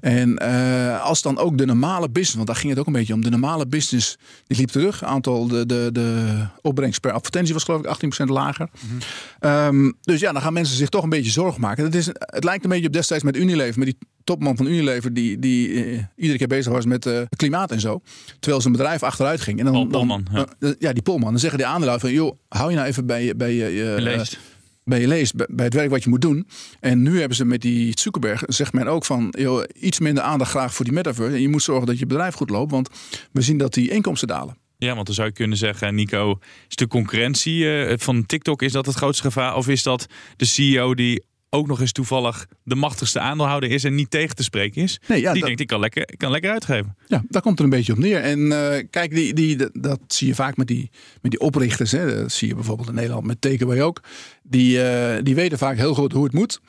En 0.00 0.42
uh, 0.42 1.02
als 1.02 1.22
dan 1.22 1.38
ook 1.38 1.58
de 1.58 1.66
normale 1.66 2.08
business, 2.08 2.34
want 2.34 2.46
daar 2.46 2.56
ging 2.56 2.70
het 2.70 2.78
ook 2.78 2.86
een 2.86 2.92
beetje 2.92 3.14
om, 3.14 3.22
de 3.22 3.30
normale 3.30 3.66
business 3.66 4.16
die 4.46 4.56
liep 4.56 4.68
terug. 4.68 5.04
Aantal 5.04 5.48
de, 5.48 5.66
de, 5.66 5.88
de 5.92 6.36
opbrengst 6.60 7.00
per 7.00 7.12
advertentie 7.12 7.54
was 7.54 7.64
geloof 7.64 7.80
ik 7.80 8.22
18% 8.22 8.24
lager. 8.24 8.68
Mm 8.80 9.00
-hmm. 9.40 9.50
um, 9.50 9.94
dus 10.00 10.20
ja, 10.20 10.32
dan 10.32 10.42
gaan 10.42 10.52
mensen 10.52 10.76
zich 10.76 10.88
toch 10.88 11.02
een 11.02 11.08
beetje 11.08 11.30
zorgen 11.30 11.60
maken. 11.60 11.84
Het, 11.84 11.94
is, 11.94 12.06
het 12.06 12.44
lijkt 12.44 12.64
een 12.64 12.70
beetje 12.70 12.86
op 12.86 12.92
destijds 12.92 13.24
met 13.24 13.36
Unilever, 13.36 13.78
met 13.78 13.88
die 13.88 13.98
topman 14.24 14.56
van 14.56 14.66
Unilever 14.66 15.14
die, 15.14 15.38
die 15.38 15.68
uh, 15.68 16.02
iedere 16.16 16.38
keer 16.38 16.46
bezig 16.48 16.72
was 16.72 16.84
met 16.84 17.06
uh, 17.06 17.20
klimaat 17.36 17.70
en 17.70 17.80
zo. 17.80 18.00
Terwijl 18.40 18.60
zijn 18.60 18.72
bedrijf 18.72 19.02
achteruit 19.02 19.40
ging. 19.40 19.58
En 19.58 19.64
dan, 19.64 19.72
Paul 19.74 19.86
Polman. 19.86 20.26
Dan, 20.32 20.48
ja. 20.58 20.74
ja. 20.78 20.92
die 20.92 21.02
Polman. 21.02 21.30
Dan 21.30 21.40
zeggen 21.40 21.58
die 21.58 21.68
aandeelhouders 21.68 22.12
van, 22.12 22.22
joh, 22.22 22.38
hou 22.48 22.70
je 22.70 22.76
nou 22.76 22.88
even 22.88 23.06
bij 23.06 23.24
je... 23.24 23.34
Bij 23.34 23.54
je 23.54 23.96
leest 23.98 24.38
bij 24.84 25.00
je 25.00 25.08
leest, 25.08 25.34
bij 25.36 25.64
het 25.64 25.74
werk 25.74 25.90
wat 25.90 26.02
je 26.02 26.08
moet 26.08 26.20
doen. 26.20 26.46
En 26.80 27.02
nu 27.02 27.18
hebben 27.18 27.36
ze 27.36 27.44
met 27.44 27.62
die 27.62 28.00
Zuckerberg, 28.00 28.42
zegt 28.46 28.72
men 28.72 28.86
ook 28.86 29.04
van 29.04 29.34
joh, 29.38 29.64
iets 29.80 29.98
minder 29.98 30.22
aandacht 30.22 30.50
graag 30.50 30.74
voor 30.74 30.84
die 30.84 30.94
metaverse. 30.94 31.34
En 31.34 31.42
je 31.42 31.48
moet 31.48 31.62
zorgen 31.62 31.86
dat 31.86 31.98
je 31.98 32.06
bedrijf 32.06 32.34
goed 32.34 32.50
loopt, 32.50 32.70
want 32.70 32.88
we 33.32 33.42
zien 33.42 33.58
dat 33.58 33.74
die 33.74 33.90
inkomsten 33.90 34.28
dalen. 34.28 34.56
Ja, 34.78 34.94
want 34.94 35.06
dan 35.06 35.14
zou 35.14 35.28
je 35.28 35.34
kunnen 35.34 35.58
zeggen, 35.58 35.94
Nico, 35.94 36.38
is 36.68 36.76
de 36.76 36.86
concurrentie 36.86 37.64
uh, 37.64 37.92
van 37.96 38.26
TikTok, 38.26 38.62
is 38.62 38.72
dat 38.72 38.86
het 38.86 38.94
grootste 38.94 39.22
gevaar? 39.22 39.56
Of 39.56 39.68
is 39.68 39.82
dat 39.82 40.06
de 40.36 40.44
CEO 40.44 40.94
die 40.94 41.24
ook 41.54 41.66
nog 41.66 41.80
eens 41.80 41.92
toevallig 41.92 42.46
de 42.62 42.74
machtigste 42.74 43.20
aandeelhouder 43.20 43.70
is 43.70 43.84
en 43.84 43.94
niet 43.94 44.10
tegen 44.10 44.36
te 44.36 44.42
spreken 44.42 44.82
is. 44.82 45.00
Nee, 45.06 45.20
ja, 45.20 45.32
die 45.32 45.40
dat, 45.40 45.46
denkt, 45.46 45.60
ik 45.60 45.66
kan, 45.66 45.80
lekker, 45.80 46.02
ik 46.12 46.18
kan 46.18 46.30
lekker 46.30 46.50
uitgeven. 46.50 46.96
Ja, 47.06 47.22
daar 47.28 47.42
komt 47.42 47.58
er 47.58 47.64
een 47.64 47.70
beetje 47.70 47.92
op 47.92 47.98
neer. 47.98 48.20
En 48.20 48.38
uh, 48.38 48.68
kijk, 48.90 49.10
die, 49.10 49.34
die, 49.34 49.56
dat 49.72 50.00
zie 50.06 50.26
je 50.26 50.34
vaak 50.34 50.56
met 50.56 50.66
die, 50.66 50.90
met 51.20 51.30
die 51.30 51.40
oprichters. 51.40 51.90
Hè. 51.90 52.22
Dat 52.22 52.32
zie 52.32 52.48
je 52.48 52.54
bijvoorbeeld 52.54 52.88
in 52.88 52.94
Nederland 52.94 53.26
met 53.26 53.40
Takeaway 53.40 53.82
ook. 53.82 54.00
Die, 54.42 54.76
uh, 54.76 55.16
die 55.22 55.34
weten 55.34 55.58
vaak 55.58 55.76
heel 55.76 55.94
goed 55.94 56.12
hoe 56.12 56.24
het 56.24 56.32
moet. 56.32 56.60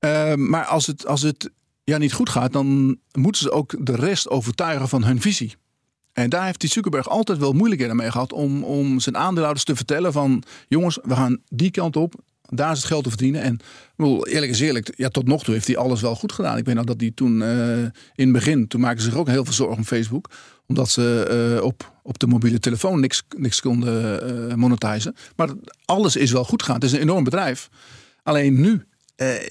Uh, 0.00 0.34
maar 0.34 0.64
als 0.64 0.86
het, 0.86 1.06
als 1.06 1.22
het 1.22 1.50
ja, 1.84 1.98
niet 1.98 2.12
goed 2.12 2.28
gaat, 2.28 2.52
dan 2.52 2.98
moeten 3.12 3.42
ze 3.42 3.50
ook 3.50 3.86
de 3.86 3.96
rest 3.96 4.28
overtuigen 4.28 4.88
van 4.88 5.04
hun 5.04 5.20
visie. 5.20 5.54
En 6.12 6.30
daar 6.30 6.44
heeft 6.44 6.60
die 6.60 6.70
Zuckerberg 6.70 7.08
altijd 7.08 7.38
wel 7.38 7.52
moeilijkheden 7.52 7.96
mee 7.96 8.10
gehad 8.10 8.32
om, 8.32 8.64
om 8.64 9.00
zijn 9.00 9.16
aandeelhouders 9.16 9.64
te 9.64 9.76
vertellen 9.76 10.12
van 10.12 10.42
jongens, 10.68 10.98
we 11.02 11.14
gaan 11.14 11.38
die 11.48 11.70
kant 11.70 11.96
op 11.96 12.14
Daar 12.56 12.72
is 12.72 12.78
het 12.78 12.86
geld 12.86 13.02
te 13.04 13.08
verdienen. 13.08 13.42
En 13.42 13.60
bedoel, 13.96 14.26
eerlijk 14.26 14.52
is 14.52 14.60
eerlijk, 14.60 14.92
ja, 14.96 15.08
tot 15.08 15.26
nog 15.26 15.44
toe 15.44 15.54
heeft 15.54 15.66
hij 15.66 15.76
alles 15.76 16.00
wel 16.00 16.14
goed 16.14 16.32
gedaan. 16.32 16.56
Ik 16.56 16.64
weet 16.64 16.74
nog 16.74 16.84
dat 16.84 17.00
hij 17.00 17.12
toen 17.14 17.42
eh, 17.42 17.78
in 17.78 17.92
het 18.14 18.32
begin, 18.32 18.68
toen 18.68 18.80
maakten 18.80 19.02
ze 19.02 19.10
zich 19.10 19.18
ook 19.18 19.28
heel 19.28 19.44
veel 19.44 19.52
zorgen 19.52 19.76
om 19.76 19.84
Facebook. 19.84 20.30
Omdat 20.66 20.88
ze 20.88 21.26
eh, 21.56 21.64
op, 21.64 21.92
op 22.02 22.18
de 22.18 22.26
mobiele 22.26 22.58
telefoon 22.58 23.00
niks, 23.00 23.22
niks 23.36 23.60
konden 23.60 24.22
eh 24.50 24.54
monetizen. 24.54 25.14
Maar 25.36 25.48
alles 25.84 26.16
is 26.16 26.32
wel 26.32 26.44
goed 26.44 26.62
gegaan. 26.62 26.80
Het 26.80 26.84
is 26.84 26.92
een 26.92 27.00
enorm 27.00 27.24
bedrijf. 27.24 27.68
Alleen 28.22 28.60
nu 28.60 28.86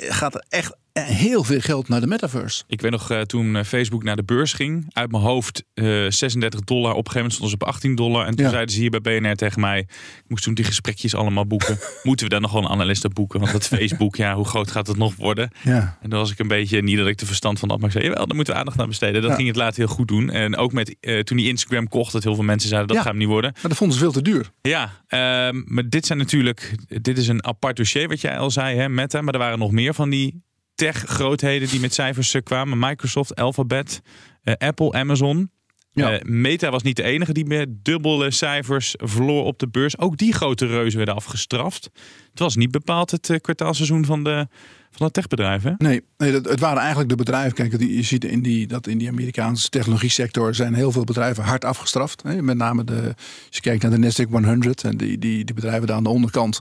gaat 0.10 0.36
er 0.36 0.46
echt 0.50 0.76
heel 1.00 1.44
veel 1.44 1.60
geld 1.60 1.88
naar 1.88 2.02
de 2.02 2.08
metaverse. 2.08 2.64
Ik 2.68 2.82
weet 2.82 2.92
nog 2.92 3.10
eh, 3.12 3.22
toen 3.22 3.56
eh, 3.56 3.64
Facebook 3.64 4.04
naar 4.04 4.16
de 4.16 4.24
beurs 4.24 4.54
ging, 4.54 4.86
uit 4.90 5.12
mijn 5.12 5.24
hoofd 5.24 5.64
eh, 5.74 5.86
36 6.10 6.60
dollar. 6.60 6.92
Op 6.92 6.98
een 6.98 7.12
gegeven 7.12 7.16
moment 7.16 7.34
stonden 7.34 7.58
ze 7.58 7.66
op 7.66 7.68
18 7.68 7.96
dollar. 7.96 8.26
En 8.26 8.36
toen 8.36 8.46
Ja. 8.46 8.52
zeiden 8.52 8.74
ze 8.76 8.80
hier 8.82 8.90
bij 8.90 9.20
BNR 9.20 9.36
tegen 9.36 9.62
mij, 9.62 9.80
ik 9.80 10.24
moest 10.28 10.44
toen 10.44 10.54
die 10.54 10.66
gesprekjes 10.66 11.16
allemaal 11.16 11.46
boeken. 11.48 11.78
Moeten 12.04 12.26
we 12.26 12.32
daar 12.32 12.42
nog 12.42 12.52
wel 12.52 12.62
een 12.64 12.70
analist 12.70 13.06
op 13.06 13.14
boeken? 13.14 13.40
Want 13.40 13.52
dat 13.52 13.68
Facebook, 13.68 14.16
ja, 14.16 14.36
hoe 14.36 14.46
groot 14.46 14.72
gaat 14.72 14.88
het 14.88 14.98
nog 14.98 15.16
worden? 15.16 15.50
Ja. 15.64 15.98
En 16.02 16.10
dan 16.10 16.20
was 16.20 16.32
ik 16.32 16.40
een 16.40 16.48
beetje, 16.48 16.82
niet 16.82 16.98
dat 16.98 17.08
ik 17.08 17.18
de 17.18 17.26
verstand 17.26 17.60
van 17.60 17.70
had, 17.70 17.78
maar 17.80 17.88
ik 17.88 17.94
zei, 17.96 18.08
jawel, 18.08 18.26
daar 18.28 18.36
moeten 18.36 18.54
we 18.54 18.60
aandacht 18.60 18.80
aan 18.80 18.88
besteden. 18.88 19.22
Dat 19.22 19.30
Ja. 19.30 19.36
ging 19.36 19.48
het 19.48 19.58
later 19.58 19.78
heel 19.86 19.96
goed 19.96 20.08
doen. 20.08 20.30
En 20.30 20.56
ook 20.58 20.72
met, 20.74 20.96
eh, 21.00 21.20
toen 21.20 21.38
die 21.38 21.48
Instagram 21.48 21.88
kocht, 21.88 22.12
dat 22.12 22.24
heel 22.24 22.36
veel 22.36 22.44
mensen 22.44 22.70
zeiden, 22.70 22.90
dat 22.90 22.98
gaat 22.98 23.08
hem 23.12 23.18
niet 23.18 23.28
worden. 23.28 23.52
Maar 23.54 23.62
dat 23.70 23.78
vonden 23.78 23.98
ze 23.98 24.04
veel 24.04 24.12
te 24.14 24.22
duur. 24.22 24.52
Ja, 24.62 24.92
ehm, 25.08 25.62
maar 25.66 25.90
dit 25.90 26.06
zijn 26.06 26.18
natuurlijk, 26.18 26.76
dit 27.02 27.18
is 27.18 27.28
een 27.28 27.46
apart 27.46 27.76
dossier 27.76 28.08
wat 28.08 28.22
jij 28.22 28.38
al 28.38 28.52
zei, 28.52 28.78
hè, 28.78 28.90
Meta. 28.90 29.22
Maar 29.22 29.34
er 29.34 29.40
waren 29.40 29.60
nog 29.60 29.72
meer 29.72 29.94
van 29.94 30.10
die 30.10 30.42
tech-grootheden 30.76 31.70
die 31.70 31.80
met 31.80 31.94
cijfers 31.94 32.34
eh, 32.34 32.42
kwamen. 32.44 32.80
Microsoft, 32.80 33.36
Alphabet, 33.36 34.02
eh, 34.44 34.54
Apple, 34.58 34.92
Amazon. 34.92 35.52
Ja. 35.92 36.12
Eh, 36.12 36.22
Meta 36.22 36.70
was 36.70 36.84
niet 36.84 36.96
de 36.96 37.04
enige 37.04 37.34
die 37.34 37.46
met 37.46 37.86
dubbele 37.86 38.32
cijfers 38.32 38.96
verloor 38.98 39.46
op 39.46 39.60
de 39.60 39.68
beurs. 39.68 39.98
Ook 39.98 40.18
die 40.18 40.34
grote 40.34 40.66
reuzen 40.66 40.98
werden 40.98 41.16
afgestraft. 41.16 41.90
Het 42.30 42.40
was 42.40 42.56
niet 42.56 42.72
bepaald 42.72 43.12
het 43.12 43.38
kwartaalseizoen 43.42 44.06
van 44.06 44.24
de, 44.24 44.48
van 44.98 45.06
de 45.06 45.12
techbedrijven. 45.12 45.76
Nee, 45.78 46.04
nee 46.18 46.32
dat, 46.32 46.46
het 46.46 46.60
waren 46.60 46.78
eigenlijk 46.78 47.10
de 47.10 47.16
bedrijven. 47.16 47.54
Kijk, 47.54 47.78
die, 47.78 47.96
je 47.96 48.04
ziet 48.04 48.26
in 48.26 48.42
die, 48.42 48.68
dat 48.68 48.88
in 48.88 48.98
die 48.98 49.10
Amerikaanse 49.10 49.70
technologie 49.70 50.10
sector 50.10 50.56
zijn 50.56 50.74
heel 50.74 50.92
veel 50.92 51.04
bedrijven 51.04 51.44
hard 51.44 51.66
afgestraft. 51.66 52.24
Hè. 52.24 52.42
Met 52.42 52.58
name 52.58 52.84
de, 52.84 53.02
als 53.16 53.56
je 53.56 53.62
kijkt 53.62 53.82
naar 53.82 54.00
de 54.00 54.12
Nasdaq 54.12 54.30
100 54.30 54.84
en 54.84 54.98
die, 54.98 55.18
die, 55.18 55.46
die 55.46 55.56
bedrijven 55.56 55.88
daar 55.88 55.96
aan 55.96 56.04
de 56.04 56.10
onderkant. 56.10 56.60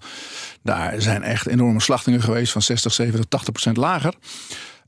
Daar 0.63 1.03
zijn 1.03 1.23
echt 1.23 1.47
enorme 1.47 1.81
slachtingen 1.81 2.23
geweest 2.23 2.53
van 2.53 2.63
60, 2.63 2.93
70, 2.93 3.25
80 3.29 3.53
procent 3.53 3.77
lager. 3.77 4.15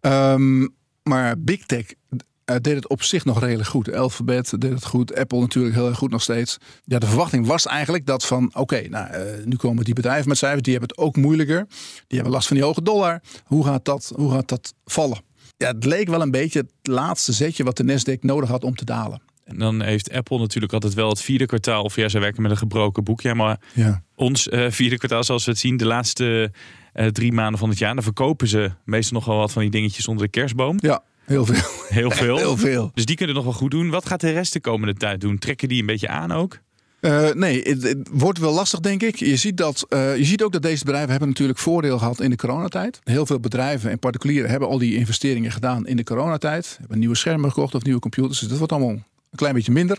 Ehm, 0.01 0.67
maar 1.03 1.39
Big 1.39 1.67
Tech 1.67 1.87
eh, 2.45 2.57
deed 2.61 2.75
het 2.75 2.89
op 2.89 3.03
zich 3.03 3.25
nog 3.25 3.41
redelijk 3.41 3.69
goed. 3.69 3.95
Alphabet 3.95 4.55
deed 4.59 4.71
het 4.73 4.85
goed. 4.85 5.15
Apple 5.17 5.41
natuurlijk 5.41 5.75
heel 5.75 5.89
erg 5.89 5.99
goed 5.99 6.11
nog 6.11 6.23
steeds. 6.23 6.57
Ja, 6.85 6.99
de 6.99 7.07
verwachting 7.07 7.47
was 7.47 7.67
eigenlijk 7.67 8.07
dat 8.07 8.27
van... 8.27 8.51
oké, 8.55 8.89
nou, 8.89 9.07
eh, 9.11 9.45
nu 9.45 9.57
komen 9.57 9.85
die 9.85 9.95
bedrijven 9.95 10.29
met 10.29 10.39
cijfers. 10.39 10.63
Die 10.63 10.73
hebben 10.73 10.91
het 10.97 10.99
ook 11.07 11.17
moeilijker. 11.17 11.67
Die 12.07 12.17
hebben 12.19 12.31
last 12.33 12.47
van 12.49 12.57
die 12.57 12.65
hoge 12.67 12.83
dollar. 12.83 13.23
Hoe 13.45 13.65
gaat 13.65 13.85
dat, 13.85 14.13
hoe 14.17 14.31
gaat 14.33 14.49
dat 14.49 14.75
vallen? 14.85 15.19
Ja, 15.57 15.67
het 15.69 15.85
leek 15.85 16.09
wel 16.09 16.23
een 16.23 16.31
beetje 16.31 16.59
het 16.61 16.73
laatste 16.93 17.33
zetje... 17.33 17.65
wat 17.65 17.77
de 17.77 17.85
Nasdaq 17.85 18.19
nodig 18.21 18.49
had 18.49 18.65
om 18.65 18.75
te 18.75 18.85
dalen. 18.85 19.23
En 19.45 19.59
dan 19.59 19.83
heeft 19.83 20.13
Apple 20.13 20.39
natuurlijk 20.39 20.73
altijd 20.73 20.95
wel 20.95 21.09
het 21.09 21.21
vierde 21.21 21.47
kwartaal. 21.47 21.83
Of 21.83 21.97
ja, 21.97 22.09
zij 22.09 22.21
werken 22.21 22.43
met 22.43 22.51
een 22.51 22.57
gebroken 22.57 23.05
boek. 23.05 23.21
Ja, 23.21 23.35
maar 23.35 23.61
Ja. 23.75 24.03
ons 24.15 24.49
eh, 24.49 24.71
vierde 24.71 24.97
kwartaal, 24.99 25.25
zoals 25.25 25.45
we 25.45 25.51
het 25.51 25.61
zien, 25.61 25.77
de 25.77 25.87
laatste 25.87 26.53
drie 27.13 27.33
maanden 27.33 27.59
van 27.59 27.69
het 27.69 27.79
jaar. 27.79 27.95
Dan 27.95 28.03
verkopen 28.03 28.49
ze 28.49 28.71
meestal 28.85 29.17
nog 29.17 29.27
wel 29.27 29.37
wat 29.37 29.53
van 29.53 29.63
die 29.63 29.71
dingetjes 29.71 30.09
onder 30.09 30.25
de 30.25 30.31
kerstboom. 30.31 30.77
Ja, 30.81 31.03
heel 31.25 31.47
veel. 31.47 31.71
Heel 31.89 32.11
veel. 32.23 32.37
Heel 32.37 32.57
veel. 32.57 32.91
Dus 32.95 33.05
die 33.05 33.17
kunnen 33.17 33.35
nog 33.35 33.45
wel 33.45 33.53
goed 33.53 33.71
doen. 33.71 33.91
Wat 33.91 34.07
gaat 34.07 34.21
de 34.21 34.31
rest 34.31 34.53
de 34.53 34.61
komende 34.61 34.95
tijd 34.95 35.21
doen? 35.21 35.39
Trekken 35.39 35.69
die 35.69 35.81
een 35.81 35.87
beetje 35.87 36.09
aan 36.09 36.33
ook? 36.33 36.59
Eh, 37.05 37.31
nee, 37.31 37.63
het, 37.63 37.83
het 37.83 38.09
wordt 38.13 38.39
wel 38.39 38.53
lastig, 38.53 38.81
denk 38.81 39.03
ik. 39.03 39.17
Je 39.17 39.37
ziet, 39.37 39.57
dat, 39.57 39.87
eh, 39.89 40.17
je 40.17 40.25
ziet 40.25 40.43
ook 40.43 40.53
dat 40.53 40.63
deze 40.63 40.85
bedrijven 40.85 41.11
hebben 41.11 41.29
natuurlijk 41.29 41.59
voordeel 41.59 41.99
gehad 41.99 42.21
in 42.21 42.31
de 42.31 42.37
coronatijd. 42.37 43.01
Heel 43.03 43.27
veel 43.27 43.41
bedrijven 43.41 43.91
en 43.91 43.99
particulieren 43.99 44.51
hebben 44.51 44.69
al 44.69 44.79
die 44.79 44.97
investeringen 44.97 45.53
gedaan 45.53 45.87
in 45.87 45.97
de 45.97 46.05
coronatijd. 46.05 46.77
Hebben 46.79 46.99
nieuwe 46.99 47.15
schermen 47.17 47.53
gekocht 47.53 47.75
of 47.75 47.85
nieuwe 47.85 48.01
computers. 48.01 48.39
Dus 48.39 48.49
dat 48.49 48.59
wordt 48.59 48.73
allemaal 48.73 48.91
een 48.91 49.05
klein 49.37 49.55
beetje 49.55 49.73
minder. 49.73 49.99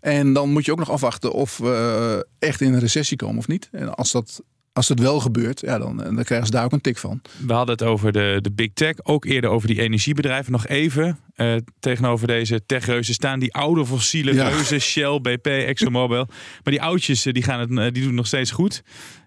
En 0.00 0.32
dan 0.32 0.52
moet 0.52 0.64
je 0.64 0.72
ook 0.72 0.78
nog 0.78 0.90
afwachten 0.90 1.32
of 1.32 1.58
we 1.58 2.26
echt 2.38 2.60
in 2.60 2.72
een 2.72 2.80
recessie 2.80 3.16
komen 3.16 3.38
of 3.38 3.48
niet. 3.48 3.68
En 3.72 3.94
als 3.94 4.12
dat, 4.12 4.42
als 4.80 4.88
het 4.88 5.00
wel 5.00 5.20
gebeurt, 5.20 5.60
ja, 5.60 5.78
dan, 5.78 5.96
dan 5.96 6.24
krijgen 6.24 6.46
ze 6.46 6.52
daar 6.52 6.64
ook 6.64 6.72
een 6.72 6.80
tik 6.80 6.98
van. 6.98 7.20
We 7.46 7.52
hadden 7.52 7.74
het 7.74 7.84
over 7.84 8.12
de, 8.12 8.38
de 8.40 8.52
big 8.52 8.70
tech, 8.72 8.94
ook 9.02 9.24
eerder 9.24 9.50
over 9.50 9.68
die 9.68 9.80
energiebedrijven. 9.80 10.52
Nog 10.52 10.66
even 10.66 11.18
eh, 11.34 11.54
tegenover 11.80 12.26
deze 12.26 12.66
techreuzen 12.66 13.14
staan 13.14 13.38
die 13.38 13.54
oude 13.54 13.86
fossiele 13.86 14.34
Ja. 14.34 14.48
reuzen, 14.48 14.80
Shell, 14.80 15.20
BP, 15.20 15.46
ExxonMobil. 15.46 16.26
Maar 16.64 16.72
die 16.72 16.82
oudjes 16.82 17.26
eh, 17.26 17.32
die 17.32 17.42
gaan 17.42 17.60
het, 17.60 17.70
eh, 17.70 17.76
die 17.76 17.92
doen 17.92 18.04
het 18.06 18.12
nog 18.12 18.26
steeds 18.26 18.50
goed. 18.50 18.82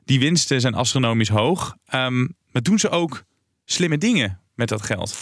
Die 0.05 0.19
winsten 0.19 0.61
zijn 0.61 0.73
astronomisch 0.73 1.29
hoog. 1.29 1.75
Ehm, 1.85 2.19
maar 2.51 2.61
doen 2.61 2.79
ze 2.79 2.89
ook 2.89 3.23
slimme 3.65 3.97
dingen 3.97 4.39
met 4.55 4.69
dat 4.69 4.81
geld? 4.81 5.15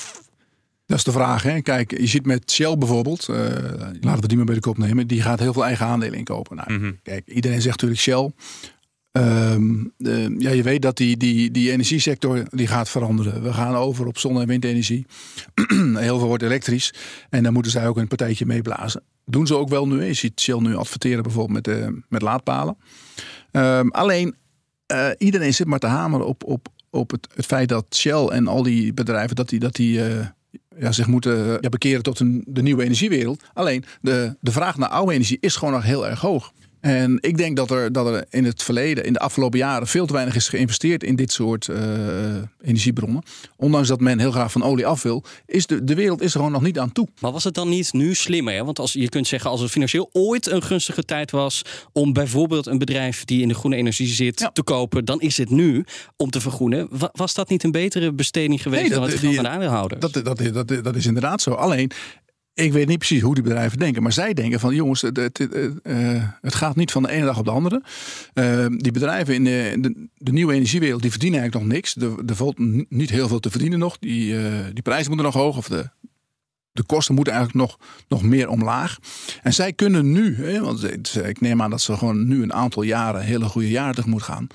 Dat 0.85 0.97
is 0.97 1.03
de 1.05 1.11
vraag. 1.11 1.43
Hè? 1.43 1.61
Kijk, 1.61 1.99
je 1.99 2.07
ziet 2.07 2.25
met 2.25 2.51
Shell 2.51 2.77
bijvoorbeeld, 2.77 3.29
eh, 3.29 3.35
laten 4.01 4.21
we 4.21 4.27
die 4.27 4.37
maar 4.37 4.45
bij 4.45 4.55
de 4.55 4.61
kop 4.61 4.77
nemen, 4.77 5.07
die 5.07 5.21
gaat 5.21 5.39
heel 5.39 5.53
veel 5.53 5.65
eigen 5.65 5.85
aandelen 5.85 6.17
inkopen. 6.17 6.55
Nou, 6.55 6.73
Mhm. 6.73 6.91
Kijk, 7.03 7.27
iedereen 7.27 7.61
zegt 7.61 7.81
natuurlijk 7.81 8.01
Shell. 8.01 8.31
Ehm, 9.11 9.83
de- 9.97 10.35
ja, 10.37 10.49
je 10.49 10.63
weet 10.63 10.81
dat 10.81 10.97
die, 10.97 11.17
die, 11.17 11.51
die 11.51 11.71
energiesector 11.71 12.43
die 12.49 12.67
gaat 12.67 12.89
veranderen. 12.89 13.43
We 13.43 13.53
gaan 13.53 13.75
over 13.75 14.07
op 14.07 14.17
zon- 14.17 14.41
en 14.41 14.47
windenergie. 14.47 15.05
heel 15.95 16.19
veel 16.19 16.27
wordt 16.27 16.43
elektrisch. 16.43 16.93
En 17.29 17.43
daar 17.43 17.51
moeten 17.51 17.71
zij 17.71 17.87
ook 17.87 17.97
een 17.97 18.07
partijtje 18.07 18.45
meeblazen. 18.45 19.03
Doen 19.25 19.47
ze 19.47 19.55
ook 19.55 19.69
wel 19.69 19.87
nu. 19.87 20.03
Je 20.03 20.13
ziet 20.13 20.41
Shell 20.41 20.59
nu 20.59 20.75
adverteren 20.75 21.23
bijvoorbeeld 21.23 21.65
met, 21.67 21.77
eh, 21.77 21.87
met 22.09 22.21
laadpalen. 22.21 22.77
Ehm, 23.51 23.87
alleen, 23.87 24.35
eh, 24.85 25.09
iedereen 25.17 25.53
zit 25.53 25.67
maar 25.67 25.79
te 25.79 25.87
hameren 25.87 26.27
op, 26.27 26.43
op, 26.43 26.67
op 26.89 27.11
het, 27.11 27.27
het 27.35 27.45
feit 27.45 27.69
dat 27.69 27.85
Shell 27.95 28.25
en 28.25 28.47
al 28.47 28.63
die 28.63 28.93
bedrijven... 28.93 29.35
dat 29.35 29.49
die, 29.49 29.59
dat 29.59 29.75
die 29.75 30.03
eh, 30.05 30.25
ja, 30.77 30.91
zich 30.91 31.07
moeten 31.07 31.57
ja, 31.61 31.69
bekeren 31.69 32.03
tot 32.03 32.19
een, 32.19 32.43
de 32.47 32.61
nieuwe 32.61 32.83
energiewereld. 32.83 33.43
Alleen, 33.53 33.83
de, 34.01 34.35
de 34.39 34.51
vraag 34.51 34.77
naar 34.77 34.89
oude 34.89 35.13
energie 35.13 35.37
is 35.39 35.55
gewoon 35.55 35.73
nog 35.73 35.83
heel 35.83 36.07
erg 36.07 36.19
hoog. 36.19 36.51
En 36.81 37.17
ik 37.19 37.37
denk 37.37 37.55
dat 37.55 37.71
er, 37.71 37.91
dat 37.91 38.07
er 38.07 38.25
in 38.29 38.45
het 38.45 38.63
verleden, 38.63 39.05
in 39.05 39.13
de 39.13 39.19
afgelopen 39.19 39.59
jaren, 39.59 39.87
veel 39.87 40.05
te 40.05 40.13
weinig 40.13 40.35
is 40.35 40.49
geïnvesteerd 40.49 41.03
in 41.03 41.15
dit 41.15 41.31
soort 41.31 41.67
eh, 41.67 41.79
energiebronnen. 42.61 43.23
Ondanks 43.55 43.87
dat 43.87 43.99
men 43.99 44.19
heel 44.19 44.31
graag 44.31 44.51
van 44.51 44.63
olie 44.63 44.85
af 44.85 45.01
wil, 45.03 45.23
is 45.45 45.65
de, 45.67 45.83
de 45.83 45.95
wereld 45.95 46.21
is 46.21 46.31
er 46.33 46.37
gewoon 46.37 46.51
nog 46.51 46.61
niet 46.61 46.79
aan 46.79 46.91
toe. 46.91 47.07
Maar 47.19 47.31
was 47.31 47.43
het 47.43 47.53
dan 47.53 47.69
niet 47.69 47.93
nu 47.93 48.13
slimmer? 48.13 48.53
Hè? 48.53 48.63
Want 48.63 48.79
als, 48.79 48.93
je 48.93 49.09
kunt 49.09 49.27
zeggen, 49.27 49.49
als 49.49 49.61
het 49.61 49.71
financieel 49.71 50.09
ooit 50.11 50.47
een 50.47 50.63
gunstige 50.63 51.03
tijd 51.03 51.31
was 51.31 51.61
om 51.93 52.13
bijvoorbeeld 52.13 52.65
een 52.67 52.77
bedrijf 52.77 53.25
die 53.25 53.41
in 53.41 53.47
de 53.47 53.53
groene 53.53 53.75
energie 53.75 54.07
zit 54.07 54.49
te 54.53 54.63
kopen, 54.63 55.05
dan 55.05 55.21
is 55.21 55.37
het 55.37 55.49
nu 55.49 55.85
om 56.17 56.29
te 56.29 56.41
vergroenen. 56.41 56.87
Wa- 56.91 57.09
was 57.13 57.33
dat 57.33 57.49
niet 57.49 57.63
een 57.63 57.71
betere 57.71 58.13
besteding 58.13 58.61
geweest 58.61 58.81
Nee, 58.81 58.91
dan 58.91 59.03
het 59.03 59.13
geld 59.13 59.35
de 59.35 59.47
aandeelhouders? 59.47 60.01
Dat, 60.01 60.13
dat, 60.13 60.37
dat, 60.37 60.67
dat, 60.67 60.83
dat 60.83 60.95
is 60.95 61.05
inderdaad 61.05 61.41
zo. 61.41 61.51
Alleen, 61.51 61.91
ik 62.61 62.73
weet 62.73 62.87
niet 62.87 62.97
precies 62.97 63.21
hoe 63.21 63.33
die 63.33 63.43
bedrijven 63.43 63.77
denken. 63.77 64.03
Maar 64.03 64.11
zij 64.11 64.33
denken 64.33 64.59
van 64.59 64.75
jongens, 64.75 65.01
het, 65.01 65.17
het, 65.17 65.37
het, 65.37 65.81
eh, 65.83 66.23
gaat 66.41 66.75
niet 66.75 66.91
van 66.91 67.03
de 67.03 67.11
ene 67.11 67.25
dag 67.25 67.37
op 67.37 67.45
de 67.45 67.51
andere. 67.51 67.83
Eh, 68.33 68.65
die 68.77 68.91
bedrijven 68.91 69.33
in 69.33 69.43
de, 69.43 70.07
de, 70.17 70.31
nieuwe 70.31 70.53
energiewereld, 70.53 71.01
die 71.01 71.11
verdienen 71.11 71.39
eigenlijk 71.39 71.67
nog 71.67 71.75
niks. 71.75 71.95
Er, 72.27 72.35
valt 72.35 72.59
niet 72.89 73.09
heel 73.09 73.27
veel 73.27 73.39
te 73.39 73.49
verdienen 73.49 73.79
nog. 73.79 73.97
Die, 73.99 74.37
eh, 74.37 74.53
die 74.73 74.83
prijzen 74.83 75.07
moeten 75.07 75.25
nog 75.25 75.43
hoog. 75.43 75.57
Of 75.57 75.67
de, 75.67 75.89
de 76.73 76.83
kosten 76.83 77.15
moeten 77.15 77.33
eigenlijk 77.33 77.65
nog, 77.67 77.77
nog 78.07 78.23
meer 78.23 78.49
omlaag. 78.49 78.97
En 79.41 79.53
zij 79.53 79.73
kunnen 79.73 80.11
nu, 80.11 80.35
hè, 80.45 80.59
want 80.61 80.83
ik 81.25 81.41
neem 81.41 81.61
aan 81.61 81.69
dat 81.69 81.81
ze 81.81 81.97
gewoon 81.97 82.27
nu 82.27 82.43
een 82.43 82.53
aantal 82.53 82.81
jaren 82.83 83.21
hele 83.21 83.45
goede 83.45 83.69
jaren 83.69 83.95
tegemoet 83.95 84.21
gaan. 84.21 84.47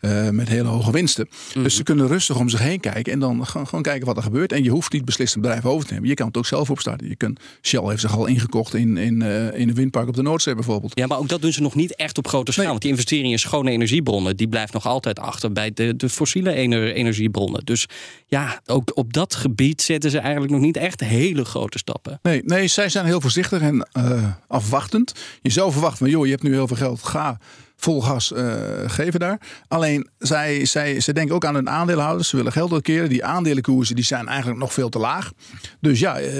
eh, 0.00 0.28
met 0.28 0.48
hele 0.48 0.68
hoge 0.68 0.90
winsten. 0.90 1.28
Dus 1.54 1.76
ze 1.76 1.82
kunnen 1.82 2.06
rustig 2.06 2.38
om 2.38 2.48
zich 2.48 2.60
heen 2.60 2.80
kijken 2.80 3.12
en 3.12 3.18
dan 3.18 3.46
gewoon, 3.46 3.66
gewoon 3.66 3.82
kijken 3.82 4.06
wat 4.06 4.16
er 4.16 4.22
gebeurt. 4.22 4.52
En 4.52 4.62
je 4.62 4.70
hoeft 4.70 4.92
niet 4.92 5.04
beslist 5.04 5.34
een 5.34 5.40
bedrijf 5.40 5.64
over 5.64 5.86
te 5.86 5.92
nemen. 5.92 6.08
Je 6.08 6.14
kan 6.14 6.26
het 6.26 6.36
ook 6.36 6.46
zelf 6.46 6.70
opstarten. 6.70 7.08
Je 7.08 7.16
kunt, 7.16 7.40
Shell 7.62 7.82
heeft 7.84 8.00
zich 8.00 8.16
al 8.16 8.26
ingekocht 8.26 8.74
in, 8.74 8.96
in, 8.96 9.22
eh, 9.22 9.58
in 9.60 9.68
een 9.68 9.74
windpark 9.74 10.08
op 10.08 10.14
de 10.14 10.22
Noordzee 10.22 10.54
bijvoorbeeld. 10.54 10.92
Ja, 10.98 11.06
maar 11.06 11.18
ook 11.18 11.28
dat 11.28 11.42
doen 11.42 11.52
ze 11.52 11.60
nog 11.62 11.74
niet 11.74 11.96
echt 11.96 12.18
op 12.18 12.28
grote 12.28 12.52
schaal. 12.52 12.66
Want 12.66 12.80
die 12.80 12.90
investering 12.90 13.32
in 13.32 13.38
schone 13.38 13.70
energiebronnen, 13.70 14.36
die 14.36 14.48
blijft 14.48 14.72
nog 14.72 14.86
altijd 14.86 15.18
achter 15.18 15.52
bij 15.52 15.70
de, 15.72 15.96
de 15.96 16.08
fossiele 16.08 16.52
ener- 16.52 16.92
energiebronnen. 16.92 17.64
Dus 17.64 17.86
ja, 18.26 18.60
ook 18.66 18.90
op 18.96 19.12
dat 19.12 19.34
gebied 19.34 19.82
zetten 19.82 20.10
ze 20.10 20.18
eigenlijk 20.18 20.52
nog 20.52 20.60
niet 20.62 20.76
echt 20.76 21.00
hele 21.00 21.44
grote 21.44 21.60
stappen. 21.70 22.18
Nee, 22.22 22.42
nee, 22.44 22.66
zij 22.66 22.88
zijn 22.88 23.04
heel 23.04 23.20
voorzichtig 23.20 23.60
en 23.60 23.88
eh, 23.92 24.24
afwachtend. 24.46 25.12
Je 25.42 25.50
zou 25.50 25.72
verwachten 25.72 25.98
van, 25.98 26.10
joh, 26.10 26.24
je 26.24 26.30
hebt 26.30 26.42
nu 26.42 26.52
heel 26.52 26.66
veel 26.66 26.76
geld, 26.76 27.02
ga 27.02 27.38
vol 27.76 28.02
gas 28.02 28.32
eh, 28.32 28.54
geven 28.86 29.20
daar. 29.20 29.40
Alleen, 29.68 30.08
zij, 30.18 30.64
zij, 30.64 31.00
zij 31.00 31.14
denken 31.14 31.34
ook 31.34 31.44
aan 31.44 31.54
hun 31.54 31.70
aandeelhouders. 31.70 32.28
Ze 32.28 32.36
willen 32.36 32.52
geld 32.52 32.82
keren. 32.82 33.08
Die 33.08 33.24
aandelenkoersen 33.24 33.94
die 33.94 34.04
zijn 34.04 34.28
eigenlijk 34.28 34.60
nog 34.60 34.72
veel 34.72 34.88
te 34.88 34.98
laag. 34.98 35.32
Dus 35.80 35.98
ja, 35.98 36.18
eh, 36.18 36.30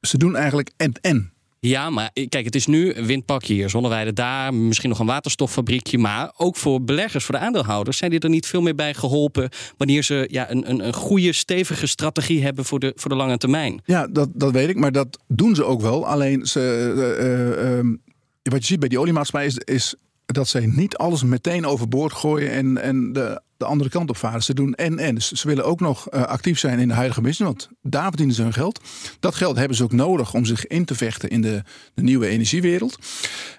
ze 0.00 0.18
doen 0.18 0.36
eigenlijk 0.36 0.70
en-en. 0.76 1.32
Ja, 1.66 1.90
maar 1.90 2.10
kijk, 2.12 2.44
het 2.44 2.54
is 2.54 2.66
nu 2.66 2.94
een 2.94 3.06
windpak 3.06 3.44
hier, 3.44 3.70
zonneweide 3.70 4.12
daar, 4.12 4.54
misschien 4.54 4.88
nog 4.88 4.98
een 4.98 5.06
waterstoffabriekje. 5.06 5.98
Maar 5.98 6.32
ook 6.36 6.56
voor 6.56 6.84
beleggers, 6.84 7.24
voor 7.24 7.34
de 7.34 7.40
aandeelhouders, 7.40 7.96
zijn 7.96 8.10
die 8.10 8.20
er 8.20 8.28
niet 8.28 8.46
veel 8.46 8.62
meer 8.62 8.74
bij 8.74 8.94
geholpen 8.94 9.48
wanneer 9.76 10.02
ze 10.02 10.28
ja, 10.30 10.50
een, 10.50 10.70
een, 10.70 10.86
een 10.86 10.92
goede, 10.92 11.32
stevige 11.32 11.86
strategie 11.86 12.42
hebben 12.42 12.64
voor 12.64 12.78
de, 12.78 12.92
voor 12.96 13.10
de 13.10 13.16
lange 13.16 13.36
termijn. 13.36 13.80
Ja, 13.84 14.06
dat, 14.06 14.28
dat 14.34 14.52
weet 14.52 14.68
ik, 14.68 14.76
maar 14.76 14.92
dat 14.92 15.18
doen 15.28 15.54
ze 15.54 15.64
ook 15.64 15.80
wel. 15.80 16.06
Alleen, 16.06 16.46
ze, 16.46 16.60
eh, 16.96 17.26
eh, 17.26 17.78
ehm, 17.78 17.96
wat 18.42 18.60
je 18.60 18.66
ziet 18.66 18.80
bij 18.80 18.88
die 18.88 19.00
oliemaatschappij 19.00 19.48
is, 19.48 19.58
is 19.58 19.94
dat 20.26 20.48
zij 20.48 20.66
niet 20.66 20.96
alles 20.96 21.22
meteen 21.22 21.66
overboord 21.66 22.12
gooien 22.12 22.50
en, 22.50 22.78
en 22.78 23.12
de, 23.12 23.40
de 23.62 23.68
andere 23.68 23.90
kant 23.90 24.10
op 24.10 24.16
varen. 24.16 24.42
Ze 24.42 24.54
doen 24.54 24.74
en 24.74 24.98
en. 24.98 25.14
Dus 25.14 25.32
ze 25.32 25.48
willen 25.48 25.64
ook 25.64 25.80
nog 25.80 26.08
eh, 26.08 26.22
actief 26.22 26.58
zijn 26.58 26.78
in 26.78 26.88
de 26.88 26.94
huidige 26.94 27.20
business, 27.20 27.52
want 27.52 27.68
daar 27.82 28.08
verdienen 28.08 28.34
ze 28.34 28.42
hun 28.42 28.52
geld. 28.52 28.80
Dat 29.20 29.34
geld 29.34 29.56
hebben 29.56 29.76
ze 29.76 29.82
ook 29.82 29.92
nodig 29.92 30.34
om 30.34 30.44
zich 30.44 30.66
in 30.66 30.84
te 30.84 30.94
vechten 30.94 31.28
in 31.28 31.40
de, 31.40 31.62
de 31.94 32.02
nieuwe 32.02 32.26
energiewereld. 32.26 32.98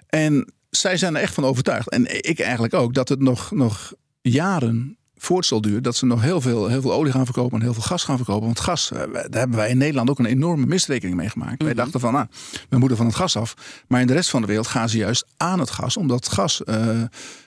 En 0.08 0.52
zij 0.70 0.96
zijn 0.96 1.16
er 1.16 1.22
echt 1.22 1.34
van 1.34 1.44
overtuigd, 1.44 1.88
en 1.88 2.28
ik 2.28 2.40
eigenlijk 2.40 2.74
ook, 2.74 2.94
dat 2.94 3.08
het 3.08 3.20
nog, 3.20 3.50
nog 3.50 3.92
jaren 4.20 4.98
voort 5.24 5.46
zal 5.46 5.60
duren. 5.60 5.82
Dat 5.82 5.96
ze 5.96 6.06
nog 6.06 6.22
heel 6.22 6.40
veel, 6.40 6.68
heel 6.68 6.80
veel 6.80 6.92
olie 6.92 7.12
gaan 7.12 7.24
verkopen 7.24 7.58
en 7.58 7.64
heel 7.64 7.74
veel 7.74 7.82
gas 7.82 8.04
gaan 8.04 8.16
verkopen. 8.16 8.44
Want 8.44 8.60
gas, 8.60 8.90
eh, 8.90 8.98
daar 9.12 9.40
hebben 9.40 9.56
wij 9.56 9.70
in 9.70 9.78
Nederland 9.78 10.10
ook 10.10 10.18
een 10.18 10.26
enorme 10.26 10.66
misrekening 10.66 11.16
mee 11.16 11.28
gemaakt. 11.28 11.62
Wij 11.62 11.74
dachten 11.74 12.00
van, 12.00 12.12
nou, 12.12 12.26
we 12.68 12.78
moeten 12.78 12.96
van 12.96 13.06
het 13.06 13.14
gas 13.14 13.36
af. 13.36 13.54
Maar 13.88 14.00
in 14.00 14.06
de 14.06 14.12
rest 14.12 14.30
van 14.30 14.40
de 14.40 14.46
wereld 14.46 14.66
gaan 14.66 14.88
ze 14.88 14.96
juist 14.96 15.26
aan 15.36 15.58
het 15.58 15.70
gas. 15.70 15.96
Omdat 15.96 16.28
gas 16.28 16.64
eh, 16.64 17.02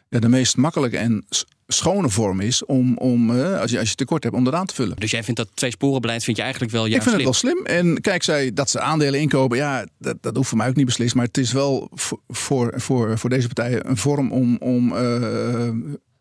de 0.09 0.29
meest 0.29 0.57
makkelijke 0.57 0.97
en 0.97 1.25
schone 1.67 2.09
vorm 2.09 2.39
is 2.39 2.65
om, 2.65 2.97
om 2.97 3.39
eh, 3.39 3.59
als, 3.59 3.71
je, 3.71 3.79
als 3.79 3.89
je 3.89 3.95
tekort 3.95 4.23
hebt, 4.23 4.35
om 4.35 4.47
eraan 4.47 4.65
te 4.65 4.73
vullen. 4.73 4.95
Dus 4.95 5.11
jij 5.11 5.23
vindt 5.23 5.39
dat 5.39 5.49
twee 5.53 5.71
sporenbeleid 5.71 6.23
vind 6.23 6.37
je 6.37 6.43
eigenlijk 6.43 6.71
wel 6.71 6.85
Ik 6.85 6.91
juist 6.91 7.09
vind 7.09 7.23
het 7.23 7.35
slim? 7.35 7.53
wel 7.53 7.63
slim. 7.65 7.77
En 7.87 8.01
kijk, 8.01 8.23
zij 8.23 8.53
dat 8.53 8.69
ze 8.69 8.79
aandelen 8.79 9.19
inkopen, 9.19 9.57
ja, 9.57 9.85
dat, 9.99 10.17
dat 10.21 10.35
hoeft 10.35 10.49
voor 10.49 10.57
mij 10.57 10.67
ook 10.67 10.75
niet 10.75 10.85
beslist. 10.85 11.15
Maar 11.15 11.25
het 11.25 11.37
is 11.37 11.51
wel 11.51 11.89
voor, 11.93 12.19
voor, 12.27 12.73
voor, 12.75 13.17
voor 13.17 13.29
deze 13.29 13.47
partijen 13.47 13.89
een 13.89 13.97
vorm 13.97 14.31
om, 14.31 14.57
om 14.57 14.95
eh, 14.95 15.69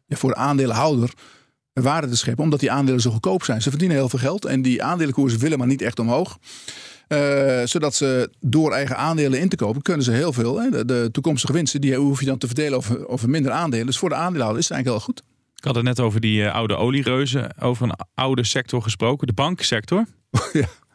ja, 0.07 0.17
voor 0.17 0.31
de 0.31 0.37
aandeelhouder 0.37 1.11
waarde 1.73 2.09
te 2.09 2.17
scheppen. 2.17 2.45
Omdat 2.45 2.61
die 2.61 2.71
aandelen 2.71 3.01
zo 3.01 3.11
goedkoop 3.11 3.45
zijn. 3.45 3.63
Ze 3.63 3.71
verdienen 3.71 3.97
heel 3.97 4.09
veel 4.09 4.19
geld 4.19 4.45
en 4.45 4.63
die 4.63 4.83
aandelenkoersen 4.83 5.41
willen 5.41 5.59
maar 5.59 5.67
niet 5.67 5.83
echt 5.83 5.99
omhoog. 5.99 6.39
Eh, 7.07 7.61
zodat 7.65 7.95
ze 7.95 8.31
door 8.41 8.73
eigen 8.73 8.97
aandelen 8.97 9.41
in 9.41 9.49
te 9.49 9.57
kopen, 9.57 9.83
kunnen 9.83 10.05
ze 10.05 10.13
heel 10.13 10.33
veel. 10.33 10.61
Hè, 10.61 10.71
de, 10.71 10.85
de 10.85 11.09
toekomstige 11.13 11.53
winsten, 11.53 11.81
die 11.81 11.95
hoef 11.95 12.21
je 12.21 12.27
dan 12.27 12.39
te 12.39 12.47
verdelen 12.47 12.77
over, 12.79 13.09
over 13.09 13.29
minder 13.31 13.53
aandelen. 13.53 13.87
Dus 13.87 13.99
voor 13.99 14.09
de 14.09 14.15
aandeelhouder 14.15 14.61
is 14.61 14.69
het 14.69 14.73
eigenlijk 14.77 15.05
heel 15.05 15.15
goed. 15.15 15.25
Ik 15.57 15.65
had 15.65 15.75
het 15.75 15.85
net 15.85 16.01
over 16.01 16.21
die 16.21 16.45
eh, 16.45 16.55
oude 16.55 16.77
oliereuzen, 16.77 17.61
over 17.61 17.85
een 17.89 17.95
oude 18.15 18.45
sector 18.45 18.83
gesproken, 18.83 19.27
de 19.27 19.33
banksector. 19.33 20.05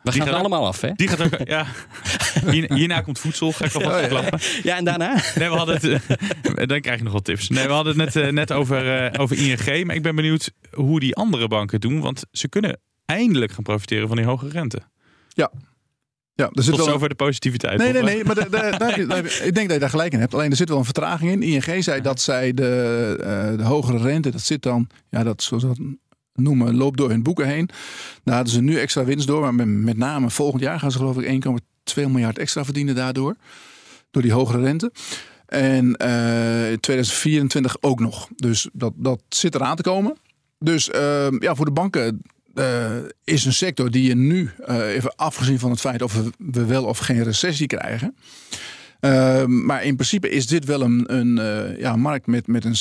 We 0.04 0.12
gaan 0.12 0.28
er 0.28 0.34
allemaal 0.34 0.66
af, 0.68 0.82
hè? 0.82 0.92
Die 0.96 1.08
gaat 1.08 1.22
ook, 1.22 1.48
ja. 1.48 1.66
Hier- 2.52 2.74
hierna 2.74 3.02
komt 3.02 3.20
voedsel, 3.20 3.52
ga 3.52 3.66
ik 3.66 3.74
alvast 3.74 4.10
Ja, 4.12 4.22
ja. 4.22 4.38
Ja, 4.64 4.78
en 4.78 4.84
daarna? 4.84 5.14
Nee, 5.36 5.50
we 5.50 5.56
hadden 5.56 5.76
het, 5.76 6.08
eh, 6.56 6.68
dan 6.68 6.82
krijg 6.82 6.98
je 6.98 7.04
nog 7.04 7.14
wat 7.14 7.26
tips. 7.26 7.50
Nee, 7.50 7.68
we 7.68 7.74
hadden 7.74 8.00
het 8.00 8.14
net, 8.14 8.32
net 8.32 8.52
over, 8.52 9.06
eh, 9.06 9.22
over 9.22 9.38
ING, 9.38 9.86
maar 9.86 9.96
ik 9.96 10.02
ben 10.02 10.16
benieuwd 10.16 10.52
hoe 10.72 11.00
die 11.00 11.16
andere 11.16 11.48
banken 11.48 11.80
het 11.80 11.90
doen, 11.90 12.02
want 12.02 12.24
ze 12.32 12.48
kunnen 12.50 12.80
eindelijk 13.06 13.52
gaan 13.52 13.64
profiteren 13.64 14.08
van 14.08 14.18
die 14.18 14.26
hoge 14.26 14.50
rente. 14.50 14.80
Ja. 15.30 15.52
Ja, 16.36 16.50
er 16.54 16.64
zit 16.64 16.74
Tot 16.74 16.84
wel 16.84 16.94
zover 16.94 17.10
de 17.10 17.16
positiviteit. 17.16 17.78
Nee, 17.78 17.94
nee, 17.94 18.04
nee. 18.04 18.24
Maar 18.24 18.36
daar 18.50 18.50
daar 18.78 18.96
heb 18.96 19.26
je- 19.28 19.42
ik 19.46 19.54
denk 19.54 19.66
dat 19.66 19.72
je 19.72 19.80
daar 19.80 19.90
gelijk 19.90 20.14
in 20.14 20.20
hebt. 20.20 20.34
Alleen 20.34 20.50
er 20.50 20.56
zit 20.56 20.70
wel 20.70 20.78
een 20.78 20.86
vertraging 20.86 21.32
in. 21.32 21.42
ING 21.44 21.84
zei 21.84 22.02
dat 22.02 22.22
zij 22.22 22.54
de, 22.54 23.16
eh, 23.22 23.58
de 23.58 23.64
hogere 23.64 23.98
rente, 23.98 24.30
dat 24.32 24.42
zit 24.42 24.62
dan, 24.64 24.88
ja, 25.10 25.24
dat 25.24 25.44
zoals 25.44 25.64
dat 25.64 25.80
noemen, 26.34 26.76
loopt 26.76 26.98
door 26.98 27.10
hun 27.10 27.24
boeken 27.24 27.48
heen. 27.48 27.70
Daar 28.24 28.36
hadden 28.36 28.54
ze 28.54 28.62
nu 28.62 28.80
extra 28.80 29.04
winst 29.04 29.28
door. 29.28 29.42
Maar 29.42 29.56
met, 29.56 29.68
met 29.68 29.98
name 29.98 30.30
volgend 30.30 30.62
jaar 30.62 30.80
gaan 30.80 30.92
ze 30.92 30.98
geloof 30.98 31.18
ik 31.18 31.26
1,2 31.94 32.08
miljard 32.10 32.38
extra 32.38 32.64
verdienen 32.66 32.96
daardoor. 32.96 33.36
Door 34.12 34.22
die 34.22 34.32
hogere 34.34 34.62
rente. 34.62 34.92
En 35.46 35.96
eh, 35.96 36.72
in 36.72 36.80
2024 36.80 37.78
ook 37.82 38.00
nog. 38.00 38.28
Dus 38.36 38.70
dat, 38.74 38.94
dat 38.96 39.22
zit 39.30 39.56
eraan 39.56 39.76
te 39.76 39.82
komen. 39.84 40.18
Dus 40.60 40.90
ehm, 40.90 41.44
ja, 41.44 41.56
voor 41.56 41.66
de 41.66 41.72
banken 41.72 42.22
eh, 42.54 42.98
is 43.24 43.46
een 43.46 43.54
sector 43.54 43.92
die 43.92 44.08
je 44.08 44.16
nu, 44.16 44.52
eh, 44.66 44.94
even 44.94 45.16
afgezien 45.16 45.60
van 45.60 45.72
het 45.72 45.80
feit 45.80 46.02
of 46.02 46.14
we, 46.14 46.32
we 46.38 46.66
wel 46.66 46.86
of 46.86 46.98
geen 46.98 47.24
recessie 47.24 47.68
krijgen. 47.68 48.16
Ehm, 49.00 49.66
maar 49.66 49.84
in 49.84 49.96
principe 49.96 50.30
is 50.30 50.48
dit 50.48 50.66
wel 50.66 50.82
een, 50.82 51.14
een 51.18 51.38
eh, 51.38 51.80
ja, 51.80 51.96
markt 51.96 52.28
met, 52.28 52.48
met 52.48 52.66
een 52.66 52.76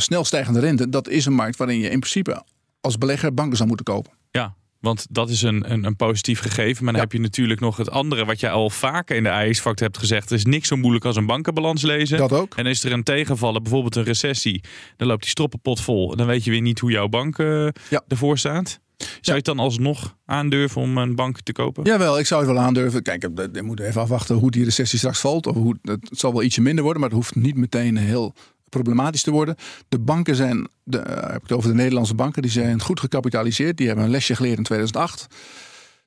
snel 0.00 0.24
stijgende 0.24 0.60
rente. 0.60 0.88
Dat 0.88 1.08
is 1.08 1.26
een 1.26 1.34
markt 1.34 1.56
waarin 1.56 1.78
je 1.78 1.90
in 1.90 2.00
principe 2.00 2.42
als 2.80 2.98
belegger 2.98 3.34
banken 3.34 3.56
zou 3.56 3.68
moeten 3.68 3.86
kopen. 3.86 4.12
Ja, 4.30 4.54
want 4.80 5.06
dat 5.10 5.30
is 5.30 5.42
een, 5.42 5.72
een, 5.72 5.84
een 5.84 5.96
positief 5.96 6.40
gegeven. 6.40 6.84
Maar 6.84 6.92
dan 6.92 7.02
heb 7.02 7.12
je 7.12 7.20
natuurlijk 7.20 7.60
nog 7.60 7.76
het 7.76 7.90
andere 7.90 8.24
wat 8.24 8.40
je 8.40 8.50
al 8.50 8.70
vaker 8.70 9.16
in 9.16 9.22
de 9.22 9.30
AIS-factor 9.30 9.86
hebt 9.86 9.98
gezegd. 9.98 10.30
Er 10.30 10.36
is 10.36 10.44
niks 10.44 10.68
zo 10.68 10.76
moeilijk 10.76 11.04
als 11.04 11.16
een 11.16 11.26
bankenbalans 11.26 11.82
lezen. 11.82 12.18
Dat 12.18 12.32
ook. 12.32 12.54
En 12.54 12.66
is 12.66 12.84
er 12.84 12.92
een 12.92 13.02
tegenvallen, 13.02 13.62
bijvoorbeeld 13.62 13.96
een 13.96 14.04
recessie, 14.04 14.62
dan 14.96 15.08
loopt 15.08 15.22
die 15.22 15.30
stroppenpot 15.30 15.80
vol. 15.80 16.16
Dan 16.16 16.26
weet 16.26 16.44
je 16.44 16.50
weer 16.50 16.60
niet 16.60 16.78
hoe 16.78 16.90
jouw 16.90 17.08
bank 17.08 17.38
eh, 17.38 17.68
ervoor 18.08 18.38
staat. 18.38 18.80
Zou 18.98 19.20
je 19.22 19.32
het 19.32 19.44
dan 19.44 19.58
alsnog 19.58 20.16
aandurven 20.24 20.82
om 20.82 20.98
een 20.98 21.14
bank 21.14 21.40
te 21.40 21.52
kopen? 21.52 21.84
Jawel, 21.84 22.18
ik 22.18 22.26
zou 22.26 22.44
het 22.44 22.50
wel 22.52 22.62
aandurven. 22.62 23.02
Kijk, 23.02 23.28
we 23.34 23.48
we 23.52 23.62
moeten 23.62 23.86
even 23.86 24.00
afwachten 24.00 24.36
hoe 24.36 24.50
die 24.50 24.64
recessie 24.64 24.98
straks 24.98 25.20
valt. 25.20 25.46
Of 25.46 25.54
hoe, 25.54 25.76
het 25.82 26.08
zal 26.10 26.32
wel 26.32 26.42
ietsje 26.42 26.60
minder 26.60 26.84
worden, 26.84 27.00
maar 27.02 27.10
het 27.10 27.18
hoeft 27.18 27.34
niet 27.34 27.56
meteen 27.56 27.96
heel 27.96 28.34
problematisch 28.68 29.22
te 29.22 29.30
worden. 29.30 29.56
De 29.88 29.98
banken 29.98 30.34
zijn, 30.36 30.68
de, 30.84 30.98
eh, 30.98 31.22
heb 31.26 31.36
ik 31.36 31.42
het 31.42 31.52
over 31.52 31.68
de 31.70 31.76
Nederlandse 31.76 32.14
banken, 32.14 32.42
die 32.42 32.50
zijn 32.50 32.80
goed 32.80 33.00
gecapitaliseerd. 33.00 33.76
Die 33.76 33.86
hebben 33.86 34.04
een 34.04 34.10
lesje 34.10 34.34
geleerd 34.36 34.58
in 34.58 34.64
2008. 34.64 35.26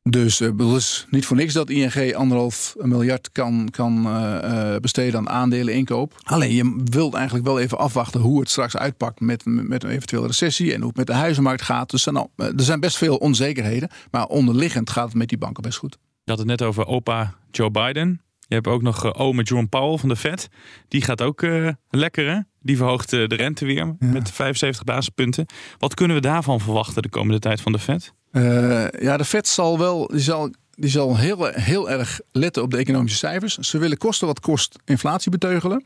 Dus 0.03 0.39
eh, 0.39 0.49
het 0.57 0.67
is 0.67 1.05
niet 1.09 1.25
voor 1.25 1.37
niks 1.37 1.53
dat 1.53 1.69
ING 1.69 2.13
anderhalf 2.13 2.75
miljard 2.79 3.31
kan, 3.31 3.67
kan 3.71 4.05
eh, 4.05 4.75
besteden 4.75 5.19
aan 5.19 5.29
aandelen 5.29 5.73
inkoop. 5.73 6.19
Alleen 6.23 6.53
je 6.53 6.81
wilt 6.85 7.13
eigenlijk 7.13 7.45
wel 7.45 7.59
even 7.59 7.77
afwachten 7.77 8.21
hoe 8.21 8.39
het 8.39 8.49
straks 8.49 8.77
uitpakt 8.77 9.19
met, 9.19 9.45
met 9.45 9.83
een 9.83 9.89
eventuele 9.89 10.27
recessie 10.27 10.73
en 10.73 10.79
hoe 10.79 10.87
het 10.87 10.97
met 10.97 11.07
de 11.07 11.13
huizenmarkt 11.13 11.61
gaat. 11.61 11.89
Dus 11.89 12.07
al- 12.07 12.31
er 12.35 12.53
zijn 12.55 12.79
best 12.79 12.97
veel 12.97 13.17
onzekerheden, 13.17 13.89
maar 14.11 14.25
onderliggend 14.25 14.89
gaat 14.89 15.05
het 15.05 15.15
met 15.15 15.29
die 15.29 15.37
banken 15.37 15.63
best 15.63 15.77
goed. 15.77 15.97
Je 16.23 16.29
had 16.31 16.37
het 16.39 16.47
net 16.47 16.61
over 16.61 16.85
opa 16.85 17.35
Joe 17.51 17.71
Biden. 17.71 18.21
Je 18.47 18.55
hebt 18.55 18.67
ook 18.67 18.81
nog 18.81 19.05
eh, 19.05 19.11
ome 19.13 19.43
Jerome 19.43 19.67
Powell 19.67 19.97
van 19.97 20.09
de 20.09 20.15
Fed. 20.15 20.47
Die 20.87 21.01
gaat 21.01 21.21
ook 21.21 21.41
lekker 21.89 22.29
hè? 22.29 22.39
Die 22.63 22.77
verhoogt 22.77 23.13
eh, 23.13 23.27
de 23.27 23.35
rente 23.35 23.65
weer 23.65 23.95
met 23.99 24.31
75 24.31 24.83
basispunten. 24.83 25.45
Wat 25.77 25.93
kunnen 25.93 26.15
we 26.15 26.21
daarvan 26.21 26.59
verwachten 26.59 27.01
de 27.01 27.09
komende 27.09 27.39
tijd 27.39 27.61
van 27.61 27.71
de 27.71 27.79
Fed? 27.79 28.13
Eh, 28.31 28.87
ja, 28.89 29.17
de 29.17 29.25
Fed 29.25 29.47
zal 29.47 29.79
wel, 29.79 30.07
die 30.07 30.19
zal, 30.19 30.49
die 30.71 30.89
zal 30.89 31.17
heel, 31.17 31.45
heel 31.45 31.89
erg 31.89 32.19
letten 32.31 32.63
op 32.63 32.71
de 32.71 32.77
economische 32.77 33.17
cijfers. 33.17 33.57
Ze 33.57 33.77
willen 33.77 33.97
kosten 33.97 34.27
wat 34.27 34.39
kost 34.39 34.79
inflatie 34.85 35.31
beteugelen. 35.31 35.83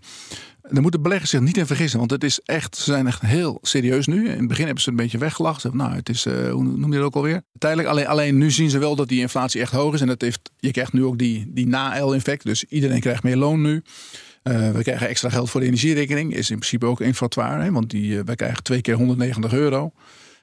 Daar 0.70 0.82
moeten 0.82 1.02
beleggers 1.02 1.30
zich 1.30 1.40
niet 1.40 1.58
in 1.58 1.66
vergissen, 1.66 2.00
want 2.00 2.12
het 2.12 2.24
is 2.24 2.40
echt, 2.40 2.76
ze 2.76 2.84
zijn 2.84 3.08
echt 3.08 3.22
heel 3.22 3.60
serieus 3.62 4.08
nu. 4.08 4.30
In 4.30 4.38
het 4.38 4.48
begin 4.48 4.66
hebben 4.66 4.84
ze 4.84 4.90
een 4.90 4.96
beetje 4.96 5.18
weggelachen. 5.18 5.62
Ze 5.62 5.68
hebben, 5.68 5.86
nou, 5.86 5.98
het 5.98 6.10
is, 6.10 6.26
eh, 6.26 6.52
hoe 6.52 6.64
noem 6.64 6.92
je 6.92 6.98
dat 6.98 7.06
ook 7.06 7.16
alweer? 7.16 7.42
Tijdelijk, 7.58 7.90
alleen, 7.90 8.08
alleen 8.08 8.38
nu 8.38 8.52
zien 8.52 8.70
ze 8.70 8.78
wel 8.78 8.96
dat 8.96 9.08
die 9.08 9.20
inflatie 9.20 9.62
echt 9.62 9.72
hoog 9.72 9.94
is. 9.94 10.02
En 10.02 10.08
dat 10.08 10.22
heeft, 10.22 10.52
je 10.60 10.72
krijgt 10.72 10.94
nu 10.94 11.04
ook 11.04 11.18
die, 11.18 11.46
die 11.48 11.68
na-L-effect. 11.68 12.44
Dus 12.44 12.64
iedereen 12.64 13.00
krijgt 13.00 13.24
meer 13.24 13.38
loon 13.38 13.62
nu. 13.62 13.84
Eh, 14.46 14.72
we 14.72 14.84
krijgen 14.84 15.08
extra 15.08 15.30
geld 15.30 15.50
voor 15.50 15.60
de 15.60 15.66
energierekening. 15.66 16.34
Is 16.34 16.50
in 16.50 16.58
principe 16.58 16.86
ook 16.86 17.02
inflatoire, 17.02 17.64
hè, 17.64 17.72
want 17.72 17.90
die, 17.90 18.24
wij 18.24 18.36
krijgen 18.36 18.64
twee 18.64 18.82
keer 18.82 18.96
190 18.96 19.54
euro. 19.54 19.92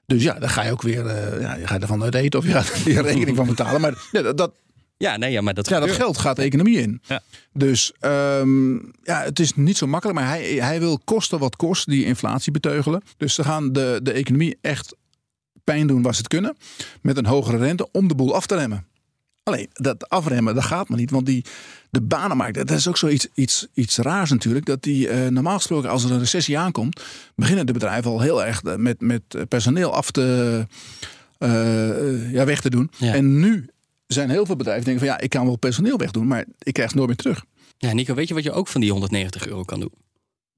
Dus 0.06 0.22
ja, 0.22 0.38
dan 0.38 0.48
ga 0.48 0.62
je 0.62 0.70
ook 0.70 0.82
weer 0.82 1.06
eh, 1.06 1.40
ja, 1.40 1.54
je 1.54 1.66
gaat 1.66 1.80
ervan 1.80 2.02
uit 2.02 2.14
eten 2.14 2.38
of 2.38 2.46
je 2.46 2.52
gaat 2.52 2.78
je 2.84 3.02
rekening 3.02 3.36
van 3.36 3.46
betalen. 3.46 3.80
Maar 3.80 4.08
ja, 4.12 4.32
dat, 4.32 4.52
Ja, 4.96 5.16
nee, 5.16 5.32
ja, 5.32 5.40
maar 5.40 5.54
dat, 5.54 5.68
ja, 5.68 5.80
dat 5.80 5.90
geld 5.90 6.18
gaat 6.18 6.36
de 6.36 6.42
economie 6.42 6.78
in. 6.78 7.00
Ja. 7.04 7.20
Dus 7.52 7.92
ehm, 8.00 8.74
ja, 9.02 9.22
het 9.22 9.40
is 9.40 9.54
niet 9.54 9.76
zo 9.76 9.86
makkelijk. 9.86 10.18
Maar 10.18 10.28
hij, 10.28 10.44
hij 10.44 10.78
wil 10.78 11.00
kosten 11.04 11.38
wat 11.38 11.56
kost 11.56 11.86
die 11.86 12.04
inflatie 12.04 12.52
beteugelen. 12.52 13.02
Dus 13.16 13.34
ze 13.34 13.44
gaan 13.44 13.72
de, 13.72 14.00
de 14.02 14.12
economie 14.12 14.58
echt 14.60 14.94
pijn 15.64 15.86
doen 15.86 16.02
waar 16.02 16.14
ze 16.14 16.18
het 16.18 16.28
kunnen. 16.28 16.56
Met 17.02 17.16
een 17.16 17.26
hogere 17.26 17.56
rente 17.56 17.88
om 17.92 18.08
de 18.08 18.14
boel 18.14 18.34
af 18.34 18.46
te 18.46 18.56
remmen. 18.56 18.86
Alleen, 19.44 19.68
dat 19.72 20.08
afremmen, 20.08 20.54
dat 20.54 20.64
gaat 20.64 20.88
maar 20.88 20.98
niet. 20.98 21.10
Want 21.10 21.26
die, 21.26 21.44
de 21.90 22.00
banenmarkt, 22.00 22.54
dat 22.54 22.70
is 22.70 22.88
ook 22.88 22.96
zoiets 22.96 23.28
iets, 23.34 23.66
iets 23.74 23.96
raars 23.96 24.30
natuurlijk. 24.30 24.66
Dat 24.66 24.82
die 24.82 25.08
eh, 25.08 25.28
normaal 25.28 25.56
gesproken, 25.56 25.90
als 25.90 26.04
er 26.04 26.10
een 26.10 26.18
recessie 26.18 26.58
aankomt... 26.58 27.02
beginnen 27.34 27.66
de 27.66 27.72
bedrijven 27.72 28.10
al 28.10 28.20
heel 28.20 28.44
erg 28.44 28.62
eh, 28.62 28.74
met, 28.74 29.00
met 29.00 29.22
personeel 29.48 29.94
af 29.94 30.10
te, 30.10 30.66
eh, 31.38 32.32
ja, 32.32 32.44
weg 32.44 32.60
te 32.60 32.70
doen. 32.70 32.90
Ja. 32.98 33.14
En 33.14 33.40
nu 33.40 33.68
zijn 34.06 34.30
heel 34.30 34.46
veel 34.46 34.56
bedrijven 34.56 34.84
denken 34.84 35.06
van... 35.06 35.14
ja, 35.14 35.20
ik 35.20 35.30
kan 35.30 35.46
wel 35.46 35.56
personeel 35.56 35.96
wegdoen, 35.96 36.26
maar 36.26 36.44
ik 36.58 36.72
krijg 36.72 36.88
het 36.88 36.96
nooit 36.96 37.08
meer 37.08 37.16
terug. 37.16 37.44
Ja, 37.78 37.92
Nico, 37.92 38.14
weet 38.14 38.28
je 38.28 38.34
wat 38.34 38.42
je 38.42 38.52
ook 38.52 38.68
van 38.68 38.80
die 38.80 38.90
190 38.90 39.46
euro 39.46 39.62
kan 39.62 39.80
doen? 39.80 39.92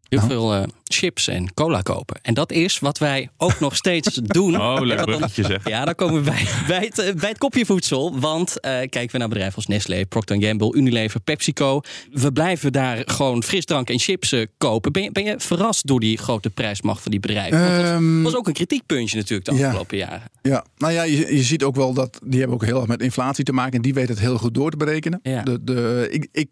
Heel 0.09 0.19
Nou? 0.19 0.31
veel 0.31 0.55
eh, 0.55 0.63
chips 0.85 1.29
en 1.29 1.55
cola 1.55 1.81
kopen. 1.81 2.17
En 2.23 2.35
dat 2.35 2.53
is 2.53 2.79
wat 2.79 2.99
wij 2.99 3.29
ook 3.37 3.61
nog 3.61 3.77
steeds 3.77 4.15
doen. 4.39 4.61
Oh, 4.61 4.81
leuk 4.81 5.05
bruggetje 5.05 5.45
zeg. 5.45 5.69
Ja, 5.69 5.85
dan 5.85 5.95
komen 5.95 6.15
we 6.25 6.31
bij, 6.31 6.47
bij, 6.67 6.81
het, 6.85 6.99
eh, 6.99 7.15
bij 7.15 7.29
het 7.29 7.39
kopje 7.39 7.67
voedsel. 7.67 8.19
Want 8.19 8.61
eh, 8.61 8.71
kijken 8.71 9.11
we 9.11 9.19
naar 9.19 9.29
bedrijven 9.29 9.57
als 9.57 9.67
Nestlé, 9.67 10.07
Procter 10.07 10.43
Gamble, 10.43 10.75
Unilever, 10.75 11.21
PepsiCo. 11.21 11.81
We 12.13 12.33
blijven 12.33 12.73
daar 12.73 13.03
gewoon 13.07 13.43
frisdrank 13.43 13.91
en 13.91 13.99
chips 13.99 14.35
kopen. 14.59 14.93
Ben 14.93 15.03
je, 15.03 15.13
ben 15.13 15.25
je 15.25 15.35
verrast 15.39 15.87
door 15.87 16.01
die 16.01 16.19
grote 16.19 16.51
prijsmacht 16.51 17.03
van 17.03 17.11
die 17.11 17.21
bedrijven? 17.21 17.61
Want 17.61 17.77
dat 17.77 17.85
Ehm, 17.85 18.23
was 18.23 18.37
ook 18.37 18.47
een 18.47 18.53
kritiekpuntje 18.53 19.17
natuurlijk 19.17 19.49
de 19.49 19.55
ja. 19.55 19.67
afgelopen 19.67 19.97
jaren. 19.97 20.23
Ja, 20.43 20.65
nou 20.77 20.93
ja, 20.93 21.03
je, 21.03 21.37
je 21.37 21.43
ziet 21.43 21.63
ook 21.63 21.77
wel 21.77 21.93
dat 21.95 22.19
die 22.25 22.39
hebben 22.39 22.57
ook 22.57 22.65
heel 22.65 22.77
erg 22.79 22.87
met 22.87 23.03
inflatie 23.03 23.45
te 23.45 23.53
maken. 23.53 23.73
En 23.73 23.83
die 23.83 23.95
weten 23.95 24.11
het 24.15 24.25
heel 24.25 24.39
goed 24.39 24.55
door 24.55 24.71
te 24.71 24.77
berekenen. 24.77 25.21
Ja. 25.23 25.43
De, 25.43 25.65
de, 25.65 26.09
ik, 26.11 26.29
ik 26.33 26.49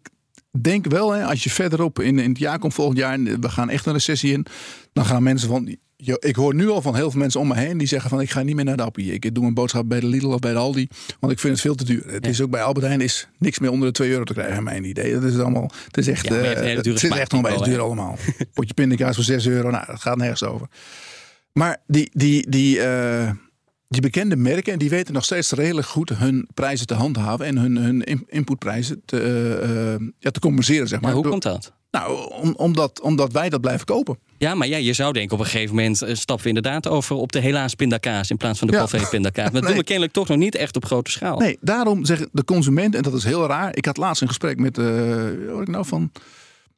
denk 0.61 0.85
wel, 0.87 1.11
hè, 1.11 1.25
als 1.25 1.43
je 1.43 1.49
verderop 1.49 1.99
in, 1.99 2.19
in 2.19 2.29
het 2.29 2.39
jaar 2.39 2.59
komt 2.59 2.73
volgend 2.73 2.97
jaar... 2.97 3.13
en 3.13 3.41
we 3.41 3.49
gaan 3.49 3.69
echt 3.69 3.85
een 3.85 3.93
recessie 3.93 4.31
in... 4.31 4.45
dan 4.93 5.05
gaan 5.05 5.23
mensen 5.23 5.49
van... 5.49 5.75
Ik 6.19 6.35
hoor 6.35 6.55
nu 6.55 6.69
al 6.69 6.81
van 6.81 6.95
heel 6.95 7.11
veel 7.11 7.19
mensen 7.19 7.39
om 7.39 7.47
me 7.47 7.57
heen 7.57 7.77
die 7.77 7.87
zeggen 7.87 8.09
van 8.09 8.21
ik 8.21 8.29
ga 8.29 8.41
niet 8.41 8.55
meer 8.55 8.65
naar 8.65 8.77
de 8.77 8.83
Appie. 8.83 9.13
Ik 9.13 9.35
doe 9.35 9.45
een 9.45 9.53
boodschap 9.53 9.89
bij 9.89 9.99
de 9.99 10.07
Lidl 10.07 10.27
of 10.27 10.39
bij 10.39 10.51
de 10.51 10.57
Aldi, 10.57 10.87
want 11.19 11.33
ik 11.33 11.39
vind 11.39 11.53
het 11.53 11.61
veel 11.61 11.75
te 11.75 11.85
duur. 11.85 12.03
Het 12.07 12.27
is 12.27 12.41
ook 12.41 12.49
bij 12.49 12.63
Albert 12.63 12.85
Heijn 12.85 13.01
is 13.01 13.27
niks 13.37 13.59
meer 13.59 13.71
onder 13.71 13.87
de 13.87 13.93
2 13.93 14.09
euro 14.09 14.23
te 14.23 14.33
krijgen, 14.33 14.63
mijn 14.63 14.83
idee. 14.83 15.13
Dat 15.13 15.23
is 15.23 15.37
allemaal, 15.37 15.71
het 15.85 15.97
is 15.97 16.07
echt, 16.07 16.27
Ja, 16.27 16.35
eh, 16.35 16.75
het 16.75 16.85
is 16.85 17.03
echt 17.03 17.31
nog 17.31 17.39
smaakpiek 17.39 17.63
duur 17.63 17.79
allemaal. 17.79 18.17
Potje 18.53 18.73
pindakaas 18.73 19.15
voor 19.15 19.23
6 19.23 19.47
euro, 19.47 19.69
nou 19.69 19.85
dat 19.85 20.01
gaat 20.01 20.17
nergens 20.17 20.43
over. 20.43 20.67
Maar 21.53 21.77
die, 21.87 22.09
die, 22.13 22.49
die, 22.49 22.81
eh, 22.81 23.31
die 23.93 24.01
bekende 24.01 24.35
merken, 24.35 24.79
die 24.79 24.89
weten 24.89 25.13
nog 25.13 25.23
steeds 25.25 25.51
redelijk 25.51 25.87
goed 25.87 26.09
hun 26.09 26.47
prijzen 26.53 26.87
te 26.87 26.93
handhaven 26.93 27.45
en 27.45 27.57
hun, 27.57 27.75
hun 27.77 28.01
in- 28.03 28.23
inputprijzen 28.27 29.01
te, 29.05 29.19
eh, 29.19 29.93
eh, 29.93 29.99
ja, 30.19 30.31
te 30.31 30.39
compenseren, 30.39 30.87
zeg 30.87 31.01
maar. 31.01 31.11
Maar 31.13 31.21
hoe 31.21 31.29
komt 31.31 31.43
dat? 31.43 31.71
Nou, 31.91 32.31
om, 32.31 32.53
omdat, 32.57 33.01
omdat 33.01 33.31
wij 33.31 33.49
dat 33.49 33.61
blijven 33.61 33.85
kopen. 33.85 34.17
Ja, 34.37 34.55
maar 34.55 34.67
ja, 34.67 34.77
je 34.77 34.93
zou 34.93 35.13
denken 35.13 35.33
op 35.33 35.39
een 35.39 35.49
gegeven 35.49 35.75
moment 35.75 36.01
eh, 36.01 36.15
stappen 36.15 36.43
we 36.43 36.47
inderdaad 36.55 36.87
over 36.87 37.15
op 37.15 37.31
de 37.31 37.39
helaas 37.39 37.73
pindakaas 37.75 38.29
in 38.29 38.37
plaats 38.37 38.59
van 38.59 38.67
de 38.67 38.73
Ja. 38.73 39.07
Pindakaas. 39.09 39.43
Maar 39.51 39.61
dat 39.61 39.69
doen 39.69 39.77
we 39.79 39.83
kennelijk 39.83 40.13
toch 40.13 40.27
nog 40.27 40.37
niet 40.37 40.55
echt 40.55 40.75
op 40.75 40.85
grote 40.85 41.11
schaal. 41.11 41.37
Nee, 41.37 41.57
daarom 41.61 42.05
zeggen 42.05 42.29
de 42.31 42.43
consument, 42.45 42.95
en 42.95 43.01
dat 43.01 43.13
is 43.13 43.23
heel 43.23 43.47
raar. 43.47 43.75
Ik 43.75 43.85
had 43.85 43.97
laatst 43.97 44.21
een 44.21 44.27
gesprek 44.27 44.59
met, 44.59 44.77
wat 44.77 44.85
hoor 45.49 45.61
ik 45.61 45.67
nou 45.67 45.85
van. 45.85 46.11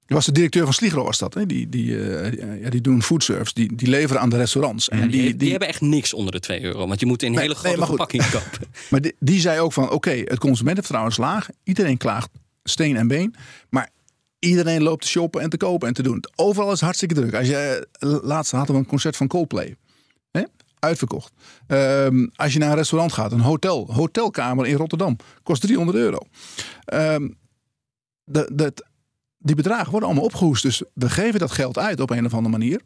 Was 0.07 0.25
de 0.25 0.31
directeur 0.31 0.63
van 0.63 0.73
Sligro 0.73 1.03
was 1.03 1.17
dat. 1.17 1.33
Hè? 1.33 1.45
Die, 1.45 1.69
die, 1.69 2.09
eh, 2.09 2.61
ja, 2.61 2.69
die 2.69 2.81
doen 2.81 3.03
foodservice. 3.03 3.53
Die, 3.53 3.75
die 3.75 3.87
leveren 3.87 4.21
aan 4.21 4.29
de 4.29 4.37
restaurants. 4.37 4.89
En 4.89 5.01
die, 5.01 5.09
die, 5.09 5.21
die, 5.21 5.35
die, 5.35 5.49
hebben 5.49 5.67
echt 5.67 5.81
niks 5.81 6.13
onder 6.13 6.31
de 6.31 6.39
2 6.39 6.61
euro. 6.61 6.87
Want 6.87 6.99
je 6.99 7.05
moet 7.05 7.23
in 7.23 7.31
Nee, 7.31 7.39
hele 7.39 7.53
nee, 7.53 7.61
grote 7.61 7.77
maar 7.77 7.87
goed. 7.87 7.97
verpakkingen 7.97 8.31
kopen. 8.31 8.67
maar 8.91 9.01
die, 9.01 9.15
die 9.19 9.39
zei 9.39 9.59
ook 9.59 9.73
van, 9.73 9.91
oké, 9.91 10.11
het 10.11 10.39
consumentenvertrouwen 10.39 11.11
is 11.11 11.17
laag. 11.17 11.47
Iedereen 11.63 11.97
klaagt 11.97 12.29
steen 12.63 12.95
en 12.95 13.07
been. 13.07 13.35
Maar 13.69 13.89
iedereen 14.39 14.83
loopt 14.83 15.01
te 15.01 15.07
shoppen 15.07 15.41
en 15.41 15.49
te 15.49 15.57
kopen 15.57 15.87
en 15.87 15.93
te 15.93 16.03
doen. 16.03 16.23
Overal 16.35 16.71
is 16.71 16.81
hartstikke 16.81 17.13
druk. 17.13 17.33
Als 17.33 17.47
je, 17.47 17.87
eh, 17.91 18.15
laatst 18.21 18.51
hadden 18.51 18.75
we 18.75 18.81
een 18.81 18.87
concert 18.87 19.15
van 19.15 19.27
Coldplay. 19.27 19.75
Hè? 20.31 20.43
Uitverkocht. 20.79 21.31
Ehm, 21.67 22.27
als 22.35 22.53
je 22.53 22.59
naar 22.59 22.69
een 22.69 22.75
restaurant 22.75 23.13
gaat, 23.13 23.31
een 23.31 23.39
hotel, 23.39 23.93
hotelkamer 23.93 24.65
in 24.65 24.75
Rotterdam, 24.75 25.17
kost 25.43 25.61
300 25.61 25.97
euro. 25.97 26.19
De, 28.27 28.49
de, 28.53 28.73
die 29.45 29.55
bedragen 29.55 29.91
worden 29.91 30.09
allemaal 30.09 30.27
opgehoest. 30.27 30.63
Dus 30.63 30.83
we 30.93 31.09
geven 31.09 31.39
dat 31.39 31.51
geld 31.51 31.77
uit 31.77 31.99
op 31.99 32.09
een 32.09 32.25
of 32.25 32.33
andere 32.33 32.57
manier. 32.57 32.81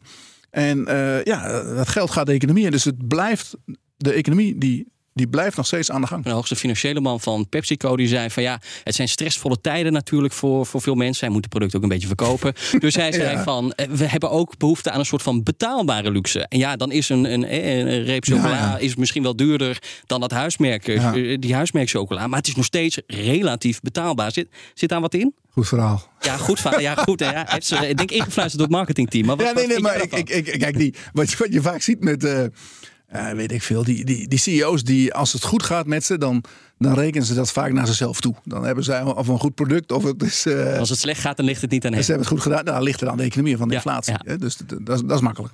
En 0.50 0.86
eh, 0.86 1.24
ja, 1.24 1.62
dat 1.62 1.88
geld 1.88 2.10
gaat 2.10 2.26
de 2.26 2.32
economie 2.32 2.64
in. 2.64 2.70
Dus 2.70 2.84
het 2.84 3.08
blijft, 3.08 3.56
de 3.96 4.12
economie 4.12 4.58
die, 4.58 4.86
die 5.20 5.28
blijft 5.28 5.56
nog 5.56 5.66
steeds 5.66 5.90
aan 5.90 6.00
de 6.00 6.06
gang. 6.06 6.24
De 6.24 6.30
hoogste 6.30 6.56
financiële 6.56 7.00
man 7.00 7.20
van 7.20 7.48
PepsiCo 7.48 7.96
die 7.96 8.08
zei 8.08 8.30
van 8.30 8.42
ja, 8.42 8.60
het 8.84 8.94
zijn 8.94 9.08
stressvolle 9.08 9.60
tijden 9.60 9.92
natuurlijk 9.92 10.32
voor, 10.34 10.66
voor 10.66 10.80
veel 10.82 10.94
mensen. 10.94 11.24
Hij 11.24 11.34
moet 11.34 11.44
het 11.44 11.50
product 11.52 11.76
ook 11.76 11.82
een 11.82 11.88
beetje 11.88 12.06
verkopen. 12.06 12.52
Dus 12.78 12.94
hij 12.94 13.12
zei 13.12 13.30
Ja. 13.36 13.42
van 13.42 13.72
eh, 13.72 13.86
we 13.90 14.04
hebben 14.06 14.30
ook 14.30 14.58
behoefte 14.58 14.90
aan 14.90 14.98
een 14.98 15.04
soort 15.06 15.22
van 15.22 15.42
betaalbare 15.42 16.10
luxe. 16.10 16.46
En 16.48 16.58
ja, 16.58 16.76
dan 16.76 16.92
is 16.92 17.08
een, 17.08 17.32
een, 17.32 17.44
eh, 17.44 17.78
een 17.78 18.04
reep 18.04 18.24
chocola 18.24 18.48
Ja, 18.50 18.56
ja. 18.56 18.78
is 18.78 18.94
misschien 18.96 19.22
wel 19.22 19.36
duurder 19.36 19.78
dan 20.06 20.20
dat 20.20 20.30
huismerk, 20.30 20.88
eh, 20.88 21.36
die 21.38 21.54
huismerk 21.54 21.88
chocola. 21.90 22.26
Maar 22.26 22.38
het 22.38 22.48
is 22.48 22.54
nog 22.54 22.64
steeds 22.64 22.98
relatief 23.06 23.80
betaalbaar. 23.80 24.32
Zit, 24.32 24.48
zit 24.74 24.88
daar 24.88 25.00
wat 25.00 25.14
in? 25.14 25.34
Goed 25.52 25.68
verhaal. 25.68 26.08
Ja, 26.20 26.36
goed. 26.36 26.60
va- 26.60 26.78
Ja, 26.80 26.94
goed. 26.94 27.20
Ja, 27.20 27.44
heeft 27.48 27.66
ze, 27.66 27.88
ik 27.88 27.96
denk 27.96 28.10
ingefluisterd 28.10 28.52
door 28.52 28.62
het 28.66 28.70
marketingteam. 28.76 29.26
Maar 29.26 29.36
wat, 29.36 29.46
Ja, 29.46 29.52
nee, 29.52 29.66
nee, 29.66 29.78
maar 29.80 30.02
ik, 30.02 30.12
ik, 30.14 30.28
ik, 30.30 30.58
kijk, 30.58 30.78
die, 30.78 30.94
wat, 31.12 31.30
je- 31.30 31.36
wat 31.36 31.52
je 31.52 31.62
vaak 31.62 31.82
ziet 31.82 32.00
met, 32.04 32.24
eh, 33.10 33.30
weet 33.30 33.52
ik 33.52 33.62
veel, 33.62 33.84
die, 33.84 34.04
die, 34.04 34.28
die 34.28 34.38
CEO's 34.38 34.84
die 34.84 35.14
als 35.14 35.32
het 35.32 35.44
goed 35.44 35.62
gaat 35.62 35.86
met 35.86 36.04
ze, 36.04 36.18
dan, 36.18 36.44
dan 36.78 36.94
rekenen 36.94 37.26
ze 37.26 37.34
dat 37.34 37.52
vaak 37.52 37.72
naar 37.72 37.86
zichzelf 37.86 38.20
toe. 38.20 38.34
Dan 38.44 38.64
hebben 38.64 38.84
zij 38.84 39.02
of 39.02 39.28
een 39.28 39.38
goed 39.38 39.54
product 39.54 39.92
of 39.92 40.02
het 40.02 40.22
is. 40.22 40.46
eh, 40.46 40.78
Als 40.78 40.88
het 40.88 40.98
slecht 40.98 41.20
gaat, 41.20 41.36
dan 41.36 41.46
ligt 41.46 41.60
het 41.60 41.70
niet 41.70 41.84
aan 41.84 41.90
ze 41.92 41.96
hem. 41.98 42.06
hebben 42.06 42.26
het 42.26 42.34
goed 42.34 42.42
gedaan. 42.42 42.64
Nou, 42.64 42.76
dan 42.76 42.84
ligt 42.84 43.00
er 43.00 43.08
aan 43.08 43.16
de 43.16 43.22
economie 43.22 43.56
van 43.56 43.68
de 43.68 43.74
Ja, 43.74 43.80
inflatie. 43.80 44.12
ja. 44.12 44.20
hè, 44.24 44.38
Dus 44.38 44.56
dat, 44.56 44.86
dat 44.86 45.10
is 45.16 45.20
makkelijk. 45.20 45.52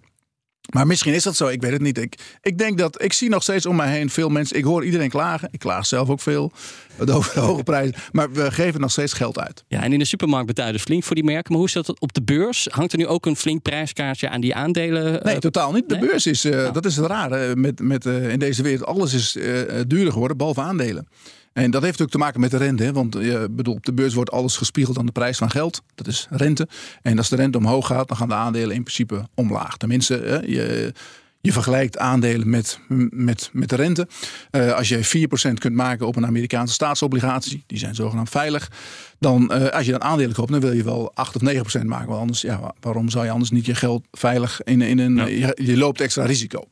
Maar 0.73 0.87
misschien 0.87 1.15
is 1.15 1.23
dat 1.23 1.37
zo, 1.37 1.47
ik 1.47 1.61
weet 1.61 1.73
het 1.73 1.81
niet. 1.81 1.99
Ik, 1.99 2.15
ik 2.43 2.59
denk 2.59 2.79
dat, 2.79 3.03
ik 3.03 3.13
zie 3.13 3.29
nog 3.29 3.43
steeds 3.43 3.67
om 3.67 3.77
mij 3.77 3.91
heen 3.91 4.11
veel 4.11 4.29
mensen, 4.29 4.57
ik 4.57 4.65
hoor 4.65 4.85
iedereen 4.85 5.11
klagen. 5.11 5.49
Ik 5.51 5.59
klaag 5.59 5.87
zelf 5.87 6.09
ook 6.09 6.21
veel 6.21 6.53
over 6.99 7.35
de 7.35 7.41
hoge 7.41 7.63
prijzen. 7.63 7.95
Maar 8.13 8.33
we 8.33 8.51
geven 8.51 8.81
nog 8.81 8.91
steeds 8.91 9.13
geld 9.13 9.39
uit. 9.39 9.65
Ja, 9.69 9.83
en 9.83 9.93
in 9.93 9.99
de 9.99 10.05
supermarkt 10.05 10.57
dus 10.57 10.83
flink 10.83 11.05
voor 11.05 11.15
die 11.15 11.25
merken. 11.25 11.53
Maar 11.53 11.61
hoe 11.61 11.71
zit 11.71 11.87
dat 11.87 12.01
op 12.01 12.13
de 12.13 12.23
beurs? 12.23 12.69
Hangt 12.71 12.93
er 12.93 12.99
nu 12.99 13.07
ook 13.07 13.27
een 13.27 13.37
flink 13.37 13.63
prijskaartje 13.63 14.29
aan 14.29 14.41
die 14.41 14.55
aandelen? 14.55 15.21
Nee, 15.25 15.35
eh, 15.35 15.41
totaal 15.41 15.73
niet. 15.73 15.89
De 15.89 15.97
nee? 15.97 16.09
beurs 16.09 16.27
is, 16.27 16.45
eh, 16.45 16.73
dat 16.73 16.87
is 16.87 16.97
het 16.97 17.07
rare 17.07 17.57
met, 17.57 17.81
met, 17.81 18.07
eh, 18.07 18.29
in 18.29 18.39
deze 18.39 18.63
wereld. 18.63 18.89
Alles 18.89 19.13
is 19.13 19.37
eh, 19.37 19.61
eh, 19.61 19.85
duurder 19.87 20.13
geworden, 20.13 20.37
behalve 20.37 20.61
aandelen. 20.61 21.09
En 21.57 21.71
dat 21.71 21.83
heeft 21.83 22.03
ook 22.03 22.11
te 22.11 22.19
maken 22.19 22.41
met 22.41 22.51
de 22.51 22.57
rente. 22.57 22.83
Hè? 22.83 22.93
Want 22.93 23.15
eh, 23.15 23.45
bedoel, 23.51 23.75
op 23.75 23.85
de 23.85 23.93
beurs 23.93 24.15
wordt 24.15 24.31
alles 24.31 24.57
gespiegeld 24.57 24.99
aan 24.99 25.07
de 25.07 25.13
prijs 25.13 25.39
van 25.39 25.51
geld. 25.51 25.83
Dat 25.95 26.07
is 26.07 26.27
rente. 26.31 26.69
En 27.03 27.19
als 27.19 27.29
de 27.29 27.37
rente 27.37 27.59
omhoog 27.59 27.87
gaat, 27.87 28.09
dan 28.09 28.17
gaan 28.17 28.29
de 28.29 28.35
aandelen 28.35 28.75
in 28.75 28.83
principe 28.83 29.29
omlaag. 29.35 29.77
Tenminste, 29.77 30.17
eh, 30.19 30.55
je, 30.55 30.93
je 31.41 31.53
vergelijkt 31.53 31.99
aandelen 31.99 32.51
met, 32.51 32.79
met, 33.11 33.51
met 33.53 33.69
de 33.69 33.77
rente. 33.77 34.09
Eh, 34.51 34.73
als 34.73 34.89
je 34.89 35.29
4% 35.51 35.59
kunt 35.59 35.75
maken 35.75 36.07
op 36.07 36.17
een 36.17 36.27
Amerikaanse 36.27 36.75
staatsobligatie, 36.75 37.65
die 37.67 37.79
zijn 37.79 37.95
zogenaamd 37.95 38.31
veilig. 38.31 38.71
Dan, 39.19 39.73
als 39.73 39.87
je 39.87 39.93
dan 39.93 40.03
aandelen 40.03 40.35
koopt, 40.35 40.51
dan 40.51 40.61
wil 40.61 40.73
je 40.73 40.85
wel 40.85 41.11
8 41.15 41.37
of 41.37 41.43
9% 41.81 41.85
maken. 41.85 42.09
Want 42.09 42.21
anders, 42.21 42.41
ja, 42.41 42.75
waarom 42.81 43.09
zou 43.09 43.25
je 43.25 43.31
anders 43.31 43.51
niet 43.51 43.67
je 43.67 43.75
geld 43.75 44.07
veilig 44.13 44.63
in, 44.63 44.83
in 44.83 44.99
een. 44.99 45.17
Je, 45.17 45.59
je 45.63 45.77
loopt 45.77 46.01
extra 46.01 46.25
risico. 46.25 46.69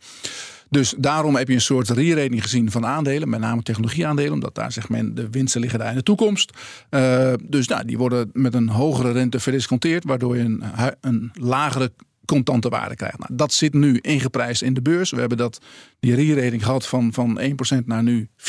Dus 0.75 0.95
daarom 0.99 1.37
heb 1.37 1.49
je 1.49 1.55
een 1.55 1.61
soort 1.61 1.89
re-rating 1.89 2.43
gezien 2.43 2.71
van 2.71 2.87
aandelen, 2.87 3.29
met 3.29 3.41
name 3.41 3.63
technologieaandelen, 3.63 4.33
omdat 4.33 4.55
daar 4.55 4.73
zegt 4.73 4.89
men 4.89 5.15
de 5.15 5.31
winsten 5.31 5.61
liggen 5.61 5.87
in 5.87 5.95
de 5.95 6.03
toekomst. 6.03 6.51
Eh, 6.89 7.33
dus 7.43 7.69
nou, 7.69 7.85
die 7.85 7.99
worden 7.99 8.31
met 8.33 8.55
een 8.55 8.69
hogere 8.69 9.13
rente 9.13 9.41
verdisconteerd, 9.41 10.05
waardoor 10.05 10.37
je 10.37 10.43
een, 10.43 10.63
hu- 10.77 10.95
een 11.01 11.31
lagere 11.35 11.93
contante 12.25 12.69
waarde 12.69 12.97
krijgt. 12.97 13.19
Nou, 13.19 13.31
dat 13.35 13.53
zit 13.53 13.75
nu 13.75 13.99
ingeprijsd 13.99 14.63
in 14.63 14.75
de 14.75 14.83
beurs. 14.83 15.11
We 15.11 15.21
hebben 15.21 15.39
dat, 15.39 15.61
die 16.01 16.15
re-rating 16.15 16.65
gehad 16.65 16.87
van, 16.87 17.13
van 17.13 17.41
1% 17.41 17.85
naar 17.85 18.03
nu 18.03 18.29
4%. 18.37 18.45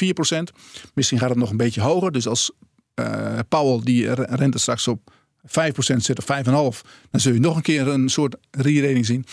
Misschien 0.94 1.20
gaat 1.20 1.30
het 1.30 1.38
nog 1.38 1.50
een 1.50 1.58
beetje 1.58 1.82
hoger. 1.82 2.12
Dus 2.12 2.28
als 2.28 2.52
eh 2.94 3.40
Powell 3.50 3.82
die 3.84 4.14
re- 4.14 4.28
rente 4.30 4.58
straks 4.58 4.88
op 4.88 5.12
5% 5.46 5.48
zit 5.98 6.18
of 6.18 6.26
5,5%, 6.26 6.52
dan 7.12 7.20
zul 7.22 7.34
je 7.34 7.40
nog 7.40 7.56
een 7.56 7.62
keer 7.62 7.88
een 7.88 8.10
soort 8.10 8.36
re-rating 8.52 9.06
zien. 9.06 9.26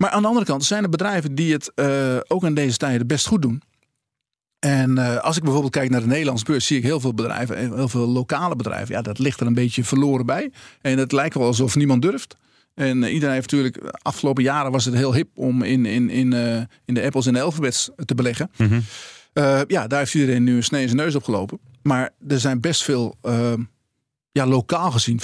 Maar 0.00 0.10
aan 0.10 0.22
de 0.22 0.28
andere 0.28 0.46
kant 0.46 0.64
zijn 0.64 0.82
er 0.82 0.88
bedrijven 0.88 1.34
die 1.34 1.52
het 1.52 1.72
eh, 1.74 2.16
ook 2.28 2.44
in 2.44 2.54
deze 2.54 2.76
tijden 2.76 3.06
best 3.06 3.26
goed 3.26 3.42
doen. 3.42 3.62
En 4.58 4.98
eh, 4.98 5.16
als 5.16 5.36
ik 5.36 5.42
bijvoorbeeld 5.42 5.72
kijk 5.72 5.90
naar 5.90 6.00
de 6.00 6.06
Nederlandse 6.06 6.44
beurs, 6.44 6.66
zie 6.66 6.76
ik 6.76 6.82
heel 6.82 7.00
veel 7.00 7.14
bedrijven, 7.14 7.56
eh, 7.56 7.74
heel 7.74 7.88
veel 7.88 8.06
lokale 8.06 8.56
bedrijven. 8.56 8.94
Ja, 8.94 9.02
dat 9.02 9.18
ligt 9.18 9.40
er 9.40 9.46
een 9.46 9.54
beetje 9.54 9.84
verloren 9.84 10.26
bij. 10.26 10.52
En 10.80 10.98
het 10.98 11.12
lijkt 11.12 11.34
wel 11.34 11.46
alsof 11.46 11.76
niemand 11.76 12.02
durft. 12.02 12.36
En 12.74 13.02
iedereen 13.02 13.34
heeft 13.34 13.50
natuurlijk, 13.50 13.96
afgelopen 14.02 14.42
jaren 14.42 14.72
was 14.72 14.84
het 14.84 14.94
heel 14.94 15.14
hip 15.14 15.28
om 15.34 15.62
in, 15.62 15.86
in, 15.86 16.10
in, 16.10 16.32
in 16.84 16.94
de 16.94 17.02
apples 17.02 17.26
en 17.26 17.32
de 17.32 17.40
alfabets 17.40 17.90
te 18.04 18.14
beleggen. 18.14 18.50
Eh, 19.32 19.60
ja, 19.66 19.86
daar 19.86 19.98
heeft 19.98 20.14
iedereen 20.14 20.44
nu 20.44 20.56
een 20.56 20.62
snee 20.62 20.82
in 20.82 20.88
zijn 20.88 21.00
neus 21.00 21.14
opgelopen. 21.14 21.58
Maar 21.82 22.10
er 22.28 22.40
zijn 22.40 22.60
best 22.60 22.82
veel, 22.82 23.16
ja, 24.32 24.46
lokaal 24.46 24.90
gezien, 24.90 25.20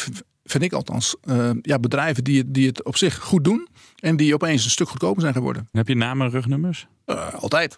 vind 0.47 0.64
ik 0.64 0.72
althans, 0.72 1.16
eh, 1.22 1.51
ja, 1.62 1.78
bedrijven 1.78 2.24
die 2.24 2.38
het, 2.38 2.55
die 2.55 2.66
het 2.66 2.84
op 2.84 2.97
zich 2.97 3.18
goed 3.18 3.44
doen. 3.44 3.68
En 3.97 4.16
die 4.16 4.34
opeens 4.34 4.64
een 4.64 4.70
stuk 4.70 4.88
goedkoper 4.88 5.20
zijn 5.20 5.34
geworden. 5.34 5.68
Heb 5.72 5.88
je 5.88 5.97
namen 5.97 6.26
en 6.26 6.32
rugnummers? 6.32 6.86
Eh, 7.05 7.34
altijd. 7.34 7.76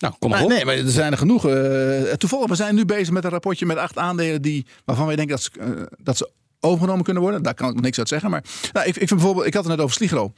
Nou, 0.00 0.14
kom 0.18 0.30
maar 0.30 0.38
Nee, 0.38 0.48
op. 0.48 0.54
nee, 0.54 0.64
maar 0.64 0.74
er 0.76 0.90
zijn 0.90 1.12
er 1.12 1.18
genoeg. 1.18 1.46
Eh, 1.48 2.12
toevallig, 2.12 2.48
we 2.48 2.54
zijn 2.54 2.74
nu 2.74 2.84
bezig 2.84 3.10
met 3.10 3.24
een 3.24 3.30
rapportje 3.30 3.66
met 3.66 3.76
acht 3.76 3.98
aandelen 3.98 4.42
die, 4.42 4.66
waarvan 4.84 5.06
wij 5.06 5.16
denken 5.16 5.36
dat 5.36 5.44
ze, 5.44 5.88
dat 6.02 6.16
ze 6.16 6.30
overgenomen 6.60 7.04
kunnen 7.04 7.22
worden. 7.22 7.42
Daar 7.42 7.54
kan 7.54 7.68
ik 7.68 7.74
nog 7.74 7.82
niks 7.84 7.98
uit 7.98 8.08
zeggen. 8.08 8.30
Maar 8.30 8.44
nou, 8.72 8.86
ik, 8.86 8.96
ik 8.96 9.08
vind 9.08 9.10
bijvoorbeeld, 9.20 9.46
ik 9.46 9.54
had 9.54 9.64
het 9.64 9.72
net 9.72 9.82
over 9.82 9.94
Sligro. 9.96 10.32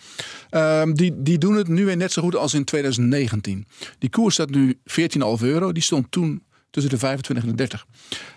Ehm, 0.50 0.92
die, 0.92 1.22
die 1.22 1.38
doen 1.38 1.54
het 1.56 1.68
nu 1.68 1.84
weer 1.84 1.96
net 1.96 2.12
zo 2.12 2.22
goed 2.22 2.36
als 2.36 2.54
in 2.54 2.64
2019. 2.64 3.66
Die 3.98 4.10
koers 4.10 4.34
staat 4.34 4.50
nu 4.50 4.78
14,5 4.84 5.42
euro. 5.42 5.72
Die 5.72 5.82
stond 5.82 6.10
toen 6.10 6.42
tussen 6.70 6.92
de 6.92 6.98
25 6.98 7.44
en 7.44 7.50
de 7.50 7.56
30. 7.56 7.86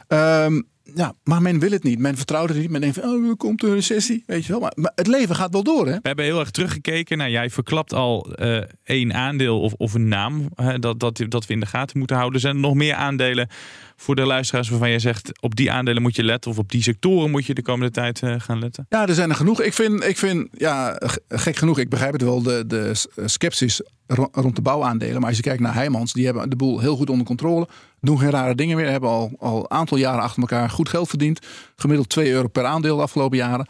Ehm, 0.08 0.62
ja, 0.96 1.14
maar 1.24 1.42
men 1.42 1.60
wil 1.60 1.72
het 1.72 1.84
niet. 1.84 2.00
Men 2.00 2.18
vertrouwt 2.18 2.50
het 2.50 2.58
niet. 2.58 2.70
Men 2.70 2.82
denkt 2.82 3.00
van, 3.00 3.10
oh, 3.10 3.30
er 3.30 3.36
komt 3.36 3.64
een 3.64 3.74
recessie. 3.74 4.24
Weet 4.28 4.46
je 4.46 4.52
wel. 4.52 4.62
Maar, 4.62 4.72
maar 4.76 4.92
het 4.96 5.08
leven 5.08 5.36
gaat 5.36 5.52
wel 5.52 5.64
door, 5.64 5.88
hè? 5.88 5.94
We 5.94 6.08
hebben 6.08 6.26
heel 6.26 6.40
erg 6.40 6.52
teruggekeken. 6.52 7.18
Nou, 7.18 7.30
jij 7.32 7.50
verklapt 7.50 7.94
al 7.94 8.34
eh, 8.34 8.64
één 8.84 9.14
aandeel 9.14 9.62
of, 9.62 9.74
of 9.74 9.94
een 9.94 10.08
naam 10.08 10.50
dat, 10.80 11.00
dat, 11.00 11.26
dat 11.28 11.46
we 11.46 11.54
in 11.54 11.60
de 11.60 11.66
gaten 11.66 11.98
moeten 11.98 12.18
houden. 12.18 12.40
Zijn 12.40 12.56
er 12.56 12.62
nog 12.62 12.74
meer 12.74 12.94
aandelen 12.94 13.50
voor 13.96 14.16
de 14.16 14.26
luisteraars 14.26 14.70
waarvan 14.70 14.90
jij 14.90 15.00
zegt 15.00 15.42
op 15.42 15.56
die 15.56 15.72
aandelen 15.72 16.02
moet 16.02 16.16
je 16.16 16.24
letten 16.24 16.52
of 16.52 16.58
op 16.58 16.72
die 16.72 16.84
sectoren 16.84 17.32
moet 17.32 17.46
je 17.46 17.54
de 17.54 17.62
komende 17.62 17.92
tijd 17.92 18.22
eh, 18.22 18.36
gaan 18.38 18.60
letten? 18.60 18.86
Ja, 18.90 19.08
er 19.08 19.14
zijn 19.14 19.30
er 19.30 19.36
genoeg. 19.36 19.62
Ik 19.62 19.74
vind, 19.74 20.04
ik 20.04 20.18
vind 20.18 20.48
ja, 20.52 21.00
gek 21.30 21.56
genoeg, 21.56 21.80
ik 21.80 21.90
begrijp 21.90 22.14
het 22.14 22.22
wel, 22.22 22.42
de, 22.42 22.64
de 22.68 22.92
sceptisch 23.26 23.82
ro- 24.08 24.30
rond 24.32 24.56
de 24.56 24.62
bouwaandelen. 24.62 25.20
Maar 25.20 25.28
als 25.28 25.38
je 25.38 25.44
kijkt 25.44 25.62
naar 25.62 25.74
Heijmans, 25.74 26.14
die 26.14 26.26
hebben 26.26 26.50
de 26.50 26.56
boel 26.56 26.80
heel 26.80 26.96
goed 26.96 27.10
onder 27.10 27.26
controle. 27.26 27.68
Doen 28.02 28.20
geen 28.20 28.30
rare 28.30 28.56
dingen 28.56 28.78
meer. 28.78 28.90
Hebben 28.90 29.10
al, 29.10 29.32
al 29.40 29.70
aantal 29.70 29.98
jaren 29.98 30.22
achter 30.22 30.42
elkaar 30.42 30.70
goed 30.70 30.90
geld 30.90 31.10
verdiend. 31.10 31.40
Gemiddeld 31.76 32.10
2 32.10 32.32
euro 32.32 32.48
per 32.48 32.66
aandeel 32.66 32.96
de 32.96 33.02
afgelopen 33.02 33.38
jaren. 33.38 33.68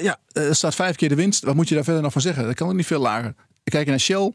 Ja, 0.00 0.16
er 0.32 0.54
staat 0.54 0.74
vijf 0.74 0.96
keer 0.96 1.08
de 1.08 1.14
winst. 1.14 1.44
Wat 1.44 1.54
moet 1.54 1.68
je 1.68 1.74
daar 1.74 1.84
verder 1.84 2.02
nog 2.02 2.12
van 2.12 2.20
zeggen? 2.22 2.44
Dat 2.44 2.54
kan 2.54 2.68
ook 2.68 2.74
niet 2.74 2.86
veel 2.86 3.00
lager. 3.00 3.34
Kijk 3.64 3.86
naar 3.86 4.00
Shell. 4.00 4.32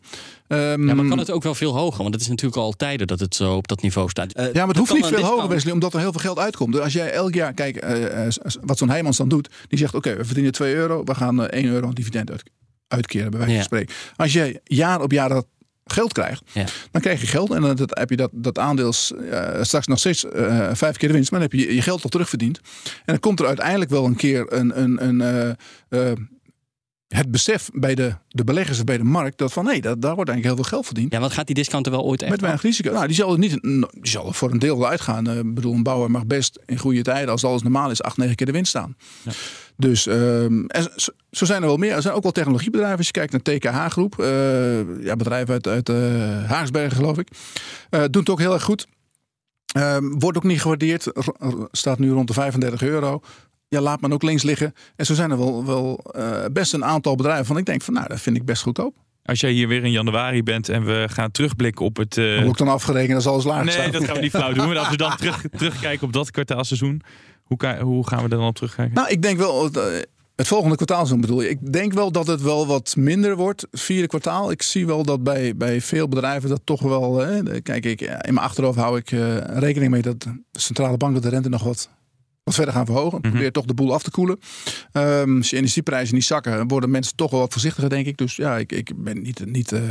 Ehm, 0.47 0.87
Ja, 0.87 0.93
maar 0.95 1.05
kan 1.07 1.17
het 1.17 1.31
ook 1.31 1.43
wel 1.43 1.55
veel 1.55 1.75
hoger? 1.75 2.01
Want 2.01 2.13
het 2.13 2.21
is 2.23 2.27
natuurlijk 2.29 2.57
al 2.57 2.71
tijden 2.71 3.07
dat 3.07 3.19
het 3.19 3.35
zo 3.35 3.55
op 3.55 3.67
dat 3.67 3.81
niveau 3.81 4.09
staat. 4.09 4.33
Eh, 4.33 4.45
Ja, 4.45 4.51
maar 4.59 4.67
het 4.67 4.77
hoeft 4.77 4.93
niet 4.93 5.05
veel 5.05 5.23
hoger. 5.23 5.49
Wesley, 5.49 5.73
omdat 5.73 5.93
er 5.93 5.99
heel 5.99 6.11
veel 6.11 6.19
geld 6.21 6.39
uitkomt. 6.39 6.73
Dus 6.73 6.81
als 6.81 6.93
jij 6.93 7.11
elk 7.11 7.33
jaar, 7.33 7.53
kijk, 7.53 7.75
eh, 7.75 8.25
eh, 8.25 8.31
wat 8.61 8.77
zo'n 8.77 8.89
Heijmans 8.89 9.17
dan 9.17 9.29
doet, 9.29 9.49
die 9.67 9.79
zegt: 9.79 9.93
Oké, 9.95 10.15
we 10.15 10.25
verdienen 10.25 10.51
2 10.51 10.75
euro, 10.75 11.03
we 11.03 11.15
gaan 11.15 11.43
eh, 11.43 11.59
1 11.61 11.69
euro 11.71 11.87
aan 11.87 11.93
dividend 11.93 12.31
uit, 12.31 12.43
uitkeren, 12.87 13.29
bij 13.31 13.39
wijze 13.39 13.53
van 13.53 13.61
Ja. 13.61 13.65
spreken. 13.67 13.95
Als 14.15 14.33
je 14.33 14.61
jaar 14.63 15.01
op 15.01 15.11
jaar 15.11 15.29
dat 15.29 15.45
geld 15.85 16.13
krijgt, 16.13 16.41
Ja. 16.53 16.65
dan 16.91 17.01
krijg 17.01 17.21
je 17.21 17.27
geld 17.27 17.51
en 17.51 17.61
dan 17.61 17.77
heb 17.87 18.09
je 18.09 18.15
dat, 18.15 18.29
dat 18.33 18.57
aandeel 18.59 18.93
straks 19.61 19.87
nog 19.87 19.99
steeds 19.99 20.25
eh, 20.25 20.69
vijf 20.73 20.97
keer 20.97 21.07
de 21.07 21.13
winst, 21.13 21.31
maar 21.31 21.39
dan 21.39 21.49
heb 21.51 21.59
je 21.59 21.75
je 21.75 21.81
geld 21.81 22.03
al 22.03 22.09
terugverdiend. 22.09 22.57
En 22.83 22.93
dan 23.05 23.19
komt 23.19 23.39
er 23.39 23.45
uiteindelijk 23.45 23.89
wel 23.91 24.05
een 24.05 24.15
keer 24.15 24.53
een, 24.53 24.81
een, 24.81 25.21
een, 25.89 26.29
het 27.07 27.31
besef 27.31 27.69
bij 27.73 27.95
de, 27.95 28.15
de 28.27 28.43
beleggers 28.43 28.77
of 28.77 28.83
bij 28.83 28.97
de 28.97 29.03
markt 29.03 29.37
dat 29.37 29.53
van 29.53 29.65
nee, 29.65 29.81
dat, 29.81 30.01
daar 30.01 30.15
wordt 30.15 30.29
eigenlijk 30.29 30.43
heel 30.43 30.65
veel 30.65 30.77
geld 30.77 30.85
verdiend. 30.85 31.11
Ja, 31.11 31.19
want 31.19 31.31
gaat 31.33 31.45
die 31.45 31.55
discount 31.55 31.85
er 31.85 31.91
wel 31.91 32.03
ooit 32.03 32.21
echt 32.21 32.31
Met 32.31 32.41
weinig 32.41 32.61
risico. 32.61 32.91
Nou, 32.91 33.07
die 33.07 33.15
zal 33.15 33.31
er 33.31 33.39
niet, 33.39 33.61
die 33.61 33.87
zal 34.01 34.27
er 34.27 34.33
voor 34.33 34.51
een 34.51 34.59
deel 34.59 34.77
wel 34.77 34.87
uitgaan. 34.87 35.27
Eh, 35.27 35.37
Ik 35.37 35.53
bedoel, 35.53 35.73
een 35.73 35.83
bouwer 35.83 36.11
mag 36.11 36.25
best 36.25 36.59
in 36.65 36.77
goede 36.77 37.01
tijden, 37.01 37.29
als 37.29 37.43
alles 37.43 37.61
normaal 37.61 37.91
is, 37.91 38.01
acht, 38.01 38.17
negen 38.17 38.35
keer 38.35 38.45
de 38.45 38.51
winst 38.51 38.69
staan. 38.69 38.95
Dus 39.75 40.07
ehm, 40.07 40.65
en 40.65 40.83
zo, 40.95 41.11
zo 41.31 41.45
zijn 41.45 41.61
er 41.61 41.67
wel 41.67 41.77
meer. 41.77 41.91
Er 41.91 42.01
zijn 42.01 42.13
ook 42.13 42.23
wel 42.23 42.31
technologiebedrijven. 42.31 42.97
Als 42.97 43.07
je 43.07 43.11
kijkt 43.11 43.31
naar 43.31 43.41
TKH 43.41 43.91
Groep, 43.91 44.19
eh, 44.19 45.03
ja, 45.03 45.15
bedrijf 45.15 45.49
uit, 45.49 45.67
uit 45.67 45.89
eh, 45.89 45.95
Haagsbergen 46.45 46.95
geloof 46.95 47.17
ik, 47.17 47.27
doen 47.89 48.21
het 48.21 48.29
ook 48.29 48.39
heel 48.39 48.53
erg 48.53 48.63
goed. 48.63 48.87
Ehm, 49.67 50.09
wordt 50.09 50.37
ook 50.37 50.43
niet 50.43 50.61
gewaardeerd. 50.61 51.11
Staat 51.71 51.99
nu 51.99 52.11
rond 52.11 52.27
de 52.27 52.33
35 52.33 52.81
euro. 52.81 53.21
Ja, 53.69 53.81
laat 53.81 54.01
men 54.01 54.13
ook 54.13 54.23
links 54.23 54.43
liggen. 54.43 54.73
En 54.95 55.05
zo 55.05 55.13
zijn 55.13 55.31
er 55.31 55.37
wel, 55.37 55.65
wel 55.65 55.99
eh, 56.11 56.45
best 56.51 56.73
een 56.73 56.85
aantal 56.85 57.15
bedrijven 57.15 57.45
van 57.45 57.57
ik 57.57 57.65
denk 57.65 57.81
van 57.81 57.93
nou, 57.93 58.07
dat 58.07 58.19
vind 58.19 58.35
ik 58.35 58.45
best 58.45 58.61
goedkoop. 58.61 58.95
Als 59.23 59.39
jij 59.39 59.51
hier 59.51 59.67
weer 59.67 59.83
in 59.83 59.91
januari 59.91 60.43
bent 60.43 60.69
en 60.69 60.85
we 60.85 61.05
gaan 61.09 61.31
terugblikken 61.31 61.85
op 61.85 61.97
het... 61.97 62.17
eh, 62.17 62.25
Dan 62.25 62.35
word 62.43 62.47
ik 62.59 62.65
dan 62.65 62.67
afgerekend 62.73 63.15
als 63.15 63.27
alles 63.27 63.43
laag 63.43 63.63
Nee, 63.63 63.73
staat. 63.73 63.91
dat 63.91 64.03
gaan 64.03 64.15
we 64.15 64.21
niet 64.21 64.31
flauw 64.31 64.53
doen. 64.53 64.67
Maar 64.67 64.77
als 64.77 64.89
we 64.89 64.97
dan 64.97 65.15
terug, 65.17 65.43
terugkijken 65.57 66.07
op 66.07 66.13
dat 66.13 66.31
kwartaalseizoen, 66.31 67.01
hoe, 67.43 67.77
hoe 67.81 68.07
gaan 68.07 68.17
we 68.17 68.23
er 68.23 68.29
dan 68.29 68.47
op 68.47 68.55
terugkijken? 68.55 68.93
Nou, 68.95 69.09
ik 69.09 69.21
denk 69.21 69.37
wel. 69.37 69.69
eh, 69.71 70.01
Het 70.35 70.47
volgende 70.47 70.75
kwartaalseizoen 70.75 71.21
bedoel 71.21 71.41
je. 71.41 71.49
Ik 71.49 71.73
denk 71.73 71.93
wel 71.93 72.11
dat 72.11 72.27
het 72.27 72.41
wel 72.41 72.67
wat 72.67 72.95
minder 72.97 73.35
wordt. 73.35 73.67
Vierde 73.71 74.07
kwartaal. 74.07 74.51
Ik 74.51 74.61
zie 74.61 74.85
wel 74.85 75.03
dat 75.03 75.23
bij, 75.23 75.55
bij 75.55 75.81
veel 75.81 76.07
bedrijven 76.07 76.49
dat 76.49 76.61
toch 76.63 76.81
wel. 76.81 77.23
eh, 77.25 77.61
kijk, 77.63 77.85
ik, 77.85 78.01
in 78.01 78.33
mijn 78.33 78.37
achterhoofd 78.45 78.77
hou 78.77 78.97
ik 78.97 79.11
eh, 79.11 79.37
rekening 79.37 79.91
mee 79.91 80.01
dat 80.01 80.21
de 80.21 80.43
centrale 80.51 80.97
bank 80.97 81.13
dat 81.13 81.23
de 81.23 81.29
rente 81.29 81.49
nog 81.49 81.63
wat, 81.63 81.89
wat 82.47 82.55
verder 82.55 82.73
gaan 82.73 82.85
verhogen. 82.85 83.21
Probeer 83.21 83.51
toch 83.51 83.65
de 83.65 83.73
boel 83.73 83.93
af 83.93 84.03
te 84.03 84.11
koelen. 84.11 84.39
Ehm, 84.91 85.37
als 85.37 85.49
je 85.49 85.57
energieprijzen 85.57 86.15
niet 86.15 86.23
zakken, 86.23 86.67
worden 86.67 86.89
mensen 86.89 87.15
toch 87.15 87.31
wel 87.31 87.39
wat 87.39 87.51
voorzichtiger, 87.51 87.89
denk 87.89 88.05
ik. 88.05 88.17
Dus 88.17 88.35
ja, 88.35 88.57
ik, 88.57 88.71
ik 88.71 88.91
ben 88.95 89.21
niet. 89.21 89.45
niet 89.45 89.71
eh, 89.71 89.81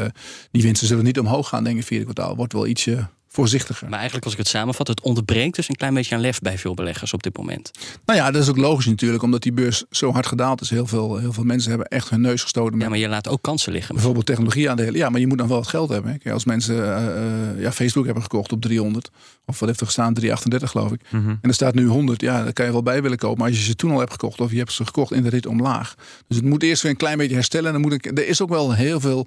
die 0.51 0.63
winsten 0.63 0.87
zullen 0.87 1.05
niet 1.05 1.19
omhoog 1.19 1.49
gaan, 1.49 1.65
denk 1.65 1.79
ik. 1.79 1.85
Vierde 1.85 2.05
kwartaal 2.05 2.37
wordt 2.37 2.53
wel 2.53 2.67
ietsje 2.67 3.09
voorzichtiger. 3.37 3.89
Maar 3.89 3.99
eigenlijk, 3.99 4.25
als 4.25 4.33
ik 4.33 4.39
het 4.39 4.49
samenvat, 4.49 4.89
het 4.89 5.01
ontbreekt 5.01 5.57
dus 5.57 5.69
een 5.69 5.75
klein 5.75 5.95
beetje 5.95 6.15
aan 6.15 6.21
lef 6.21 6.39
bij 6.39 6.59
veel 6.59 6.75
beleggers 6.75 7.13
op 7.13 7.23
dit 7.23 7.37
moment. 7.37 7.71
Nou 8.05 8.19
ja, 8.19 8.31
dat 8.31 8.43
is 8.43 8.49
ook 8.49 8.57
logisch 8.57 8.87
natuurlijk, 8.87 9.23
omdat 9.23 9.43
die 9.43 9.53
beurs 9.53 9.85
zo 9.91 10.13
hard 10.13 10.27
gedaald 10.27 10.61
is. 10.61 10.71
Heel 10.71 10.87
veel, 10.87 11.17
heel 11.17 11.33
veel 11.33 11.45
mensen 11.45 11.71
hebben 11.71 11.89
echt 11.89 12.11
hun 12.11 12.21
neus 12.21 12.43
gestoten. 12.43 12.79
Ja, 12.79 12.89
maar 12.89 12.99
je 12.99 13.09
laat 13.09 13.29
ook 13.29 13.43
kansen 13.43 13.73
liggen. 13.73 13.95
Bijvoorbeeld 13.95 14.27
technologieaandelen. 14.27 14.95
Ja, 14.95 15.09
maar 15.09 15.21
je 15.21 15.27
moet 15.27 15.39
dan 15.39 15.49
wel 15.49 15.57
wat 15.57 15.67
geld 15.67 15.89
hebben. 15.89 16.19
hè. 16.23 16.33
Als 16.33 16.45
mensen 16.45 16.85
eh, 16.85 17.07
eh, 17.07 17.61
ja, 17.61 17.73
Facebook 17.73 18.05
hebben 18.05 18.23
gekocht 18.23 18.53
op 18.53 18.61
300. 18.61 19.11
Of 19.47 19.59
wat 19.59 19.69
heeft 19.69 19.81
er 19.81 19.87
gestaan? 19.87 20.15
338 20.15 20.71
geloof 20.71 20.93
ik. 20.93 21.01
Mhm. 21.11 21.29
En 21.29 21.49
er 21.49 21.55
staat 21.55 21.75
nu 21.75 21.87
100. 21.87 22.21
Ja, 22.21 22.45
daar 22.45 22.53
kan 22.53 22.67
je 22.67 22.73
wel 22.73 22.83
bij 22.83 23.03
willen 23.03 23.19
kopen. 23.19 23.39
Maar 23.39 23.49
als 23.49 23.59
je 23.59 23.65
ze 23.65 23.77
toen 23.77 23.91
al 23.91 23.99
hebt 23.99 24.13
gekocht. 24.13 24.41
Of 24.41 24.51
je 24.51 24.59
hebt 24.59 24.73
ze 24.73 24.85
gekocht 24.85 25.13
in 25.13 25.23
de 25.23 25.29
rit 25.29 25.47
omlaag. 25.47 25.95
Dus 26.29 26.37
het 26.37 26.47
moet 26.47 26.63
eerst 26.63 26.83
weer 26.83 26.91
een 26.91 26.97
klein 26.97 27.19
beetje 27.19 27.35
herstellen. 27.35 27.67
En 27.67 27.73
dan 27.73 27.83
moet 27.83 27.93
ik, 27.93 28.07
er 28.07 28.29
is 28.29 28.43
ook 28.43 28.49
wel 28.49 28.73
heel 28.75 29.01
veel 29.01 29.27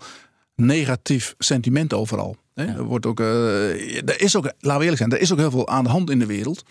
negatief 0.56 1.36
sentiment 1.38 1.94
overal. 1.94 2.38
Hè? 2.60 2.66
Er, 2.66 2.84
wordt 2.84 3.06
ook, 3.06 3.20
eh, 3.20 4.10
er 4.10 4.22
is 4.22 4.36
ook, 4.36 4.44
laten 4.44 4.78
we 4.78 4.84
eerlijk 4.84 4.98
zijn, 4.98 5.12
er 5.12 5.20
is 5.20 5.32
ook 5.32 5.38
heel 5.38 5.52
veel 5.52 5.68
aan 5.68 5.84
de 5.84 5.90
hand 5.90 6.10
in 6.10 6.20
de 6.20 6.26
wereld. 6.26 6.64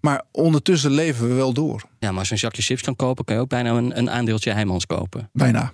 Maar 0.00 0.22
ondertussen 0.32 0.90
leven 0.90 1.28
we 1.28 1.34
wel 1.34 1.52
door. 1.52 1.82
Ja, 1.98 2.10
maar 2.10 2.18
als 2.18 2.28
je 2.28 2.34
een 2.34 2.40
zakje 2.40 2.62
chips 2.62 2.82
kan 2.82 2.96
kopen, 2.96 3.24
kan 3.24 3.34
je 3.34 3.40
ook 3.40 3.48
bijna 3.48 3.70
een, 3.70 3.98
een 3.98 4.10
aandeeltje 4.10 4.50
Heijmans 4.52 4.86
kopen. 4.86 5.30
Bijna. 5.32 5.72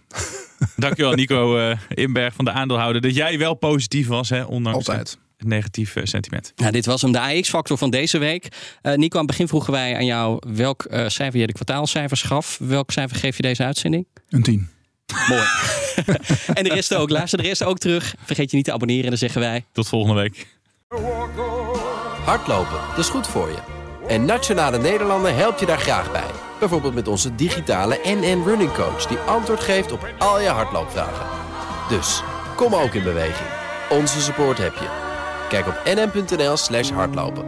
Dankjewel 0.77 1.13
Nico 1.13 1.59
eh, 1.59 1.79
Inberg 1.89 2.35
van 2.35 2.45
de 2.45 2.51
aandeelhouder. 2.51 3.03
Dat 3.03 3.15
jij 3.15 3.39
wel 3.39 3.55
positief 3.55 4.07
was, 4.07 4.29
hè, 4.29 4.43
ondanks 4.43 4.79
Altijd. 4.89 5.11
het 5.11 5.19
negatief 5.49 5.97
eh, 5.97 6.05
sentiment. 6.05 6.53
Nou, 6.57 6.73
dit 6.73 6.87
was 6.87 7.03
hem, 7.03 7.13
de 7.13 7.21
AX-factor 7.21 7.79
van 7.79 7.91
deze 7.91 8.19
week. 8.19 8.49
Eh, 8.83 8.95
Nico, 8.95 9.15
aan 9.15 9.23
het 9.23 9.31
begin 9.31 9.49
vroegen 9.49 9.73
wij 9.73 9.97
aan 9.97 10.05
jou 10.05 10.39
welk 10.53 10.85
eh, 10.85 11.09
cijfer 11.09 11.41
je 11.41 11.47
de 11.47 11.53
kwartaalcijfers 11.53 12.23
gaf. 12.23 12.59
Welk 12.59 12.91
cijfer 12.91 13.17
geef 13.17 13.37
je 13.37 13.43
deze 13.43 13.65
uitzending? 13.65 14.07
Een 14.29 14.43
10. 14.43 14.69
Mooi. 15.29 15.45
en 16.59 16.65
de 16.65 16.75
rest 16.75 16.95
ook. 16.95 17.11
Luister 17.11 17.43
de 17.43 17.49
rest 17.49 17.65
ook 17.65 17.79
terug. 17.79 18.15
Vergeet 18.25 18.51
je 18.51 18.57
niet 18.57 18.65
te 18.65 18.73
abonneren 18.73 19.05
en 19.05 19.11
dan 19.11 19.19
zeggen 19.19 19.41
wij... 19.41 19.65
Tot 19.73 19.89
volgende 19.89 20.21
week. 20.21 20.47
Hardlopen, 22.25 22.79
dat 22.89 22.99
is 22.99 23.09
goed 23.09 23.27
voor 23.27 23.49
je. 23.49 23.59
En 24.09 24.25
Nationale 24.25 24.79
Nederlanden 24.79 25.37
helpt 25.37 25.61
je 25.61 25.67
daar 25.67 25.79
graag 25.79 26.13
bij. 26.13 26.31
Bijvoorbeeld 26.59 26.95
met 26.95 27.09
onze 27.09 27.35
digitale 27.35 27.99
NN 28.05 28.43
Running 28.45 28.73
Coach... 28.73 29.07
die 29.07 29.19
antwoord 29.19 29.61
geeft 29.61 29.93
op 29.93 30.09
al 30.19 30.41
je 30.41 30.49
hardloopvragen. 30.49 31.27
Dus, 31.89 32.23
kom 32.57 32.75
ook 32.75 32.95
in 32.95 33.03
beweging. 33.03 33.49
Onze 33.91 34.21
support 34.21 34.59
heb 34.59 34.75
je. 34.75 34.89
Kijk 35.49 35.67
op 35.67 35.83
nn.nl 35.85 36.57
slash 36.57 36.91
hardlopen. 36.91 37.45